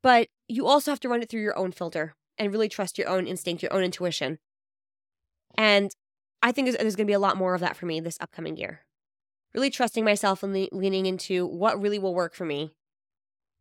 But 0.02 0.26
you 0.48 0.66
also 0.66 0.90
have 0.90 1.00
to 1.00 1.08
run 1.08 1.22
it 1.22 1.28
through 1.28 1.42
your 1.42 1.56
own 1.56 1.70
filter 1.70 2.16
and 2.36 2.50
really 2.50 2.68
trust 2.68 2.98
your 2.98 3.08
own 3.08 3.28
instinct, 3.28 3.62
your 3.62 3.72
own 3.72 3.84
intuition. 3.84 4.40
And 5.56 5.92
I 6.42 6.52
think 6.52 6.66
there's, 6.66 6.76
there's 6.76 6.96
going 6.96 7.06
to 7.06 7.10
be 7.10 7.14
a 7.14 7.18
lot 7.18 7.36
more 7.36 7.54
of 7.54 7.60
that 7.60 7.76
for 7.76 7.86
me 7.86 8.00
this 8.00 8.18
upcoming 8.20 8.56
year. 8.56 8.80
Really 9.54 9.70
trusting 9.70 10.04
myself 10.04 10.42
and 10.42 10.52
le- 10.52 10.68
leaning 10.72 11.06
into 11.06 11.46
what 11.46 11.80
really 11.80 11.98
will 11.98 12.14
work 12.14 12.34
for 12.34 12.44
me, 12.44 12.72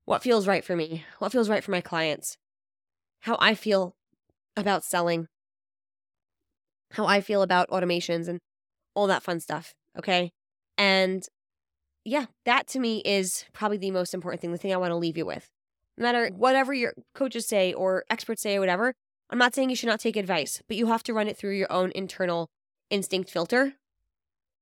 what 0.06 0.22
feels 0.22 0.48
right 0.48 0.64
for 0.64 0.76
me, 0.76 1.06
what 1.20 1.32
feels 1.32 1.50
right 1.50 1.64
for 1.64 1.72
my 1.72 1.82
clients, 1.82 2.38
how 3.22 3.38
I 3.40 3.56
feel 3.56 3.96
about 4.56 4.84
selling, 4.84 5.28
how 6.92 7.06
I 7.06 7.22
feel 7.22 7.42
about 7.42 7.70
automations 7.70 8.28
and 8.28 8.40
all 8.96 9.08
that 9.08 9.24
fun 9.24 9.40
stuff. 9.40 9.74
Okay. 9.98 10.32
And 10.78 11.24
yeah, 12.04 12.26
that 12.46 12.68
to 12.68 12.80
me 12.80 13.02
is 13.04 13.46
probably 13.54 13.78
the 13.78 13.92
most 13.92 14.14
important 14.14 14.42
thing, 14.42 14.52
the 14.52 14.58
thing 14.58 14.74
I 14.74 14.78
want 14.78 14.92
to 14.92 14.96
leave 14.96 15.18
you 15.18 15.26
with. 15.26 15.48
No 15.98 16.04
matter 16.04 16.30
whatever 16.30 16.74
your 16.74 16.94
coaches 17.16 17.48
say 17.48 17.74
or 17.74 18.06
experts 18.10 18.44
say 18.44 18.56
or 18.56 18.60
whatever, 18.60 18.94
I'm 19.30 19.40
not 19.40 19.56
saying 19.56 19.70
you 19.70 19.76
should 19.76 19.90
not 19.90 20.00
take 20.00 20.16
advice, 20.16 20.62
but 20.68 20.78
you 20.78 20.88
have 20.88 21.04
to 21.04 21.14
run 21.14 21.28
it 21.28 21.38
through 21.38 21.58
your 21.58 21.72
own 21.72 21.92
internal 21.96 22.50
instinct 22.90 23.30
filter. 23.30 23.74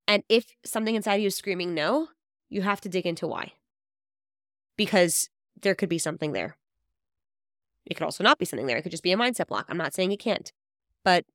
And 0.07 0.23
if 0.29 0.45
something 0.63 0.95
inside 0.95 1.15
you 1.15 1.27
is 1.27 1.35
screaming 1.35 1.73
no, 1.73 2.09
you 2.49 2.61
have 2.61 2.81
to 2.81 2.89
dig 2.89 3.05
into 3.05 3.27
why. 3.27 3.53
Because 4.77 5.29
there 5.61 5.75
could 5.75 5.89
be 5.89 5.97
something 5.97 6.31
there. 6.31 6.57
It 7.85 7.95
could 7.95 8.03
also 8.03 8.23
not 8.23 8.39
be 8.39 8.45
something 8.45 8.67
there. 8.67 8.77
It 8.77 8.81
could 8.81 8.91
just 8.91 9.03
be 9.03 9.11
a 9.11 9.17
mindset 9.17 9.47
block. 9.47 9.65
I'm 9.69 9.77
not 9.77 9.93
saying 9.93 10.11
it 10.11 10.19
can't. 10.19 10.51
But 11.03 11.25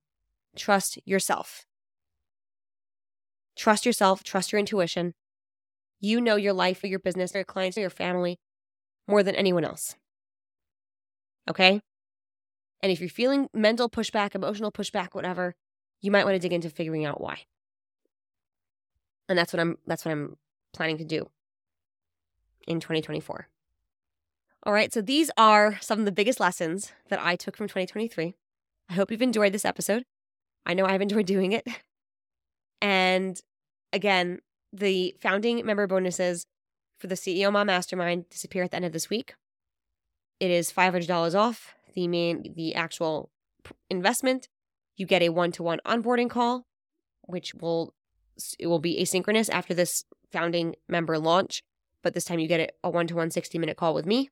trust 0.57 0.99
yourself. 1.05 1.65
Trust 3.57 3.87
yourself, 3.87 4.23
trust 4.23 4.53
your 4.53 4.59
intuition. 4.59 5.15
You 6.01 6.21
know 6.21 6.37
your 6.37 6.55
life, 6.55 6.83
or 6.83 6.87
your 6.87 6.99
business, 6.99 7.35
or 7.35 7.39
your 7.39 7.45
clients, 7.45 7.77
or 7.77 7.83
your 7.83 7.91
family 7.91 8.39
more 9.07 9.23
than 9.23 9.35
anyone 9.35 9.65
else. 9.65 9.97
Okay? 11.49 11.83
And 12.83 12.91
if 12.91 13.01
you're 13.01 13.11
feeling 13.11 13.49
mental 13.53 13.91
pushback, 13.91 14.35
emotional 14.35 14.73
pushback, 14.73 15.09
whatever, 15.13 15.55
you 16.01 16.11
might 16.11 16.25
want 16.25 16.35
to 16.35 16.41
dig 16.41 16.53
into 16.53 16.71
figuring 16.71 17.05
out 17.05 17.21
why. 17.21 17.41
And 19.29 19.39
that's 19.39 19.53
what 19.53 19.61
I'm 19.61 19.79
that's 19.87 20.05
what 20.05 20.13
I'm 20.13 20.37
planning 20.73 20.99
to 20.99 21.05
do 21.05 21.29
in 22.67 22.81
2024. 22.81 23.49
All 24.65 24.73
right, 24.73 24.93
so 24.93 25.01
these 25.01 25.31
are 25.37 25.79
some 25.81 26.01
of 26.01 26.05
the 26.05 26.13
biggest 26.13 26.39
lessons 26.39 26.93
that 27.09 27.21
I 27.21 27.35
took 27.37 27.57
from 27.57 27.67
2023. 27.67 28.35
I 28.91 28.93
hope 28.93 29.11
you've 29.11 29.23
enjoyed 29.23 29.53
this 29.53 29.65
episode. 29.65 30.05
I 30.67 30.75
know 30.75 30.85
I've 30.85 31.01
enjoyed 31.01 31.27
doing 31.27 31.53
it. 31.53 31.67
And 32.83 33.39
again, 33.93 34.41
the 34.73 35.15
founding 35.21 35.65
member 35.67 35.87
bonuses 35.87 36.47
for 36.99 37.09
the 37.09 37.15
CEO 37.15 37.53
Mom 37.53 37.67
Mastermind 37.67 38.29
disappear 38.31 38.63
at 38.63 38.71
the 38.71 38.77
end 38.77 38.87
of 38.87 38.93
this 38.93 39.11
week. 39.11 39.35
It 40.39 40.51
is 40.51 40.73
$500 40.73 41.35
off 41.35 41.75
the 41.95 42.09
main 42.09 42.55
the 42.57 42.75
actual 42.75 43.31
investment. 43.91 44.49
You 45.01 45.07
get 45.07 45.23
a 45.23 45.31
one-to-one 45.31 45.81
onboarding 45.87 46.29
call, 46.29 46.67
which 47.23 47.55
will 47.55 47.95
it 48.59 48.67
will 48.67 48.81
be 48.81 49.01
asynchronous 49.01 49.49
after 49.49 49.73
this 49.73 50.05
founding 50.31 50.75
member 50.89 51.19
launch, 51.19 51.63
but 52.03 52.13
this 52.13 52.25
time 52.25 52.39
you 52.39 52.47
get 52.47 52.75
a 52.85 52.91
one-to-one 52.91 53.31
60-minute 53.31 53.79
call 53.79 53.95
with 53.95 54.05
me. 54.05 54.29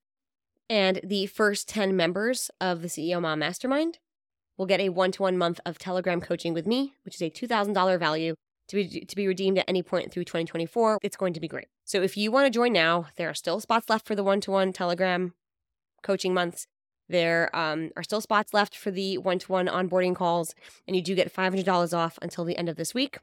And 0.68 1.00
the 1.02 1.24
first 1.24 1.70
10 1.70 1.96
members 1.96 2.50
of 2.60 2.82
the 2.82 2.88
CEO 2.88 3.18
Mom 3.18 3.38
Mastermind 3.38 3.98
will 4.58 4.66
get 4.66 4.78
a 4.78 4.90
one 4.90 5.10
to 5.12 5.22
one 5.22 5.38
month 5.38 5.58
of 5.64 5.78
Telegram 5.78 6.20
coaching 6.20 6.52
with 6.52 6.66
me, 6.66 6.92
which 7.02 7.14
is 7.14 7.22
a 7.22 7.30
$2,000 7.30 7.98
value 7.98 8.34
to 8.68 8.76
be, 8.76 9.06
to 9.06 9.16
be 9.16 9.26
redeemed 9.26 9.56
at 9.56 9.64
any 9.66 9.82
point 9.82 10.12
through 10.12 10.24
2024. 10.24 10.98
It's 11.02 11.16
going 11.16 11.32
to 11.32 11.40
be 11.40 11.48
great. 11.48 11.68
So 11.86 12.02
if 12.02 12.14
you 12.18 12.30
want 12.30 12.44
to 12.44 12.50
join 12.50 12.74
now, 12.74 13.06
there 13.16 13.30
are 13.30 13.34
still 13.34 13.58
spots 13.60 13.88
left 13.88 14.06
for 14.06 14.14
the 14.14 14.22
one 14.24 14.42
to 14.42 14.50
one 14.50 14.74
Telegram 14.74 15.32
coaching 16.02 16.34
months. 16.34 16.66
There 17.08 17.54
um, 17.56 17.90
are 17.96 18.02
still 18.02 18.20
spots 18.20 18.52
left 18.52 18.76
for 18.76 18.90
the 18.90 19.18
one 19.18 19.38
to 19.38 19.52
one 19.52 19.66
onboarding 19.66 20.14
calls, 20.14 20.54
and 20.86 20.94
you 20.94 21.02
do 21.02 21.14
get 21.14 21.34
$500 21.34 21.96
off 21.96 22.18
until 22.20 22.44
the 22.44 22.56
end 22.56 22.68
of 22.68 22.76
this 22.76 22.94
week. 22.94 23.18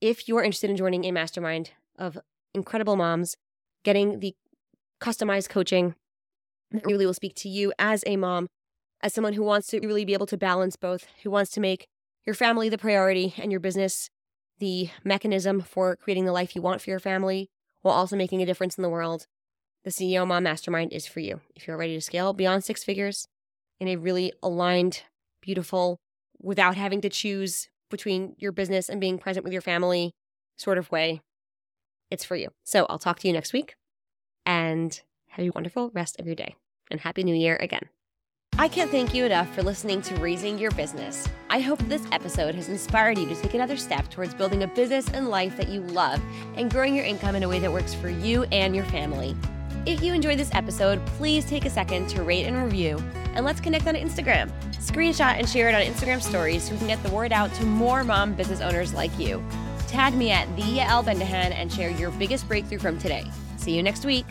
If 0.00 0.28
you 0.28 0.36
are 0.38 0.42
interested 0.42 0.70
in 0.70 0.76
joining 0.76 1.04
a 1.04 1.12
mastermind 1.12 1.72
of 1.98 2.18
incredible 2.54 2.96
moms, 2.96 3.36
getting 3.84 4.20
the 4.20 4.34
customized 5.00 5.48
coaching 5.48 5.94
that 6.70 6.86
really 6.86 7.06
will 7.06 7.14
speak 7.14 7.34
to 7.36 7.48
you 7.48 7.72
as 7.78 8.02
a 8.06 8.16
mom, 8.16 8.48
as 9.02 9.12
someone 9.12 9.34
who 9.34 9.42
wants 9.42 9.68
to 9.68 9.80
really 9.80 10.04
be 10.04 10.12
able 10.14 10.26
to 10.26 10.36
balance 10.36 10.76
both, 10.76 11.06
who 11.22 11.30
wants 11.30 11.50
to 11.52 11.60
make 11.60 11.86
your 12.26 12.34
family 12.34 12.68
the 12.68 12.78
priority 12.78 13.34
and 13.38 13.50
your 13.50 13.60
business 13.60 14.10
the 14.58 14.90
mechanism 15.04 15.60
for 15.60 15.96
creating 15.96 16.24
the 16.24 16.32
life 16.32 16.56
you 16.56 16.62
want 16.62 16.80
for 16.80 16.90
your 16.90 16.98
family 16.98 17.48
while 17.82 17.94
also 17.94 18.16
making 18.16 18.42
a 18.42 18.46
difference 18.46 18.76
in 18.76 18.82
the 18.82 18.88
world. 18.88 19.26
The 19.88 19.94
CEO 19.94 20.26
Mom 20.26 20.42
Mastermind 20.42 20.92
is 20.92 21.06
for 21.06 21.20
you. 21.20 21.40
If 21.56 21.66
you're 21.66 21.78
ready 21.78 21.94
to 21.94 22.00
scale 22.02 22.34
beyond 22.34 22.62
six 22.62 22.84
figures 22.84 23.26
in 23.80 23.88
a 23.88 23.96
really 23.96 24.34
aligned, 24.42 25.04
beautiful, 25.40 25.96
without 26.38 26.76
having 26.76 27.00
to 27.00 27.08
choose 27.08 27.70
between 27.88 28.34
your 28.36 28.52
business 28.52 28.90
and 28.90 29.00
being 29.00 29.16
present 29.16 29.44
with 29.44 29.52
your 29.54 29.62
family 29.62 30.12
sort 30.58 30.76
of 30.76 30.90
way, 30.90 31.22
it's 32.10 32.22
for 32.22 32.36
you. 32.36 32.50
So 32.64 32.84
I'll 32.90 32.98
talk 32.98 33.18
to 33.20 33.28
you 33.28 33.32
next 33.32 33.54
week 33.54 33.76
and 34.44 35.00
have 35.28 35.46
a 35.46 35.50
wonderful 35.54 35.90
rest 35.94 36.20
of 36.20 36.26
your 36.26 36.34
day 36.34 36.54
and 36.90 37.00
Happy 37.00 37.24
New 37.24 37.34
Year 37.34 37.56
again. 37.58 37.88
I 38.58 38.68
can't 38.68 38.90
thank 38.90 39.14
you 39.14 39.24
enough 39.24 39.54
for 39.54 39.62
listening 39.62 40.02
to 40.02 40.14
Raising 40.16 40.58
Your 40.58 40.72
Business. 40.72 41.26
I 41.48 41.60
hope 41.60 41.78
this 41.78 42.06
episode 42.12 42.54
has 42.56 42.68
inspired 42.68 43.16
you 43.16 43.26
to 43.26 43.34
take 43.36 43.54
another 43.54 43.78
step 43.78 44.10
towards 44.10 44.34
building 44.34 44.64
a 44.64 44.66
business 44.66 45.08
and 45.08 45.30
life 45.30 45.56
that 45.56 45.70
you 45.70 45.80
love 45.80 46.20
and 46.56 46.70
growing 46.70 46.94
your 46.94 47.06
income 47.06 47.36
in 47.36 47.42
a 47.42 47.48
way 47.48 47.58
that 47.58 47.72
works 47.72 47.94
for 47.94 48.10
you 48.10 48.42
and 48.52 48.76
your 48.76 48.84
family. 48.84 49.34
If 49.86 50.02
you 50.02 50.12
enjoyed 50.12 50.38
this 50.38 50.50
episode, 50.52 51.04
please 51.06 51.44
take 51.44 51.64
a 51.64 51.70
second 51.70 52.08
to 52.10 52.22
rate 52.22 52.44
and 52.44 52.62
review, 52.62 53.02
and 53.34 53.44
let's 53.44 53.60
connect 53.60 53.86
on 53.86 53.94
Instagram. 53.94 54.50
Screenshot 54.72 55.38
and 55.38 55.48
share 55.48 55.68
it 55.68 55.74
on 55.74 55.82
Instagram 55.82 56.20
stories 56.20 56.64
so 56.64 56.72
we 56.72 56.78
can 56.78 56.88
get 56.88 57.02
the 57.02 57.10
word 57.10 57.32
out 57.32 57.52
to 57.54 57.64
more 57.64 58.04
mom 58.04 58.34
business 58.34 58.60
owners 58.60 58.92
like 58.92 59.16
you. 59.18 59.42
Tag 59.86 60.14
me 60.14 60.30
at 60.30 60.46
the 60.56 60.62
Yael 60.62 61.04
Bendahan 61.04 61.52
and 61.52 61.72
share 61.72 61.90
your 61.90 62.10
biggest 62.12 62.46
breakthrough 62.46 62.78
from 62.78 62.98
today. 62.98 63.24
See 63.56 63.74
you 63.74 63.82
next 63.82 64.04
week. 64.04 64.26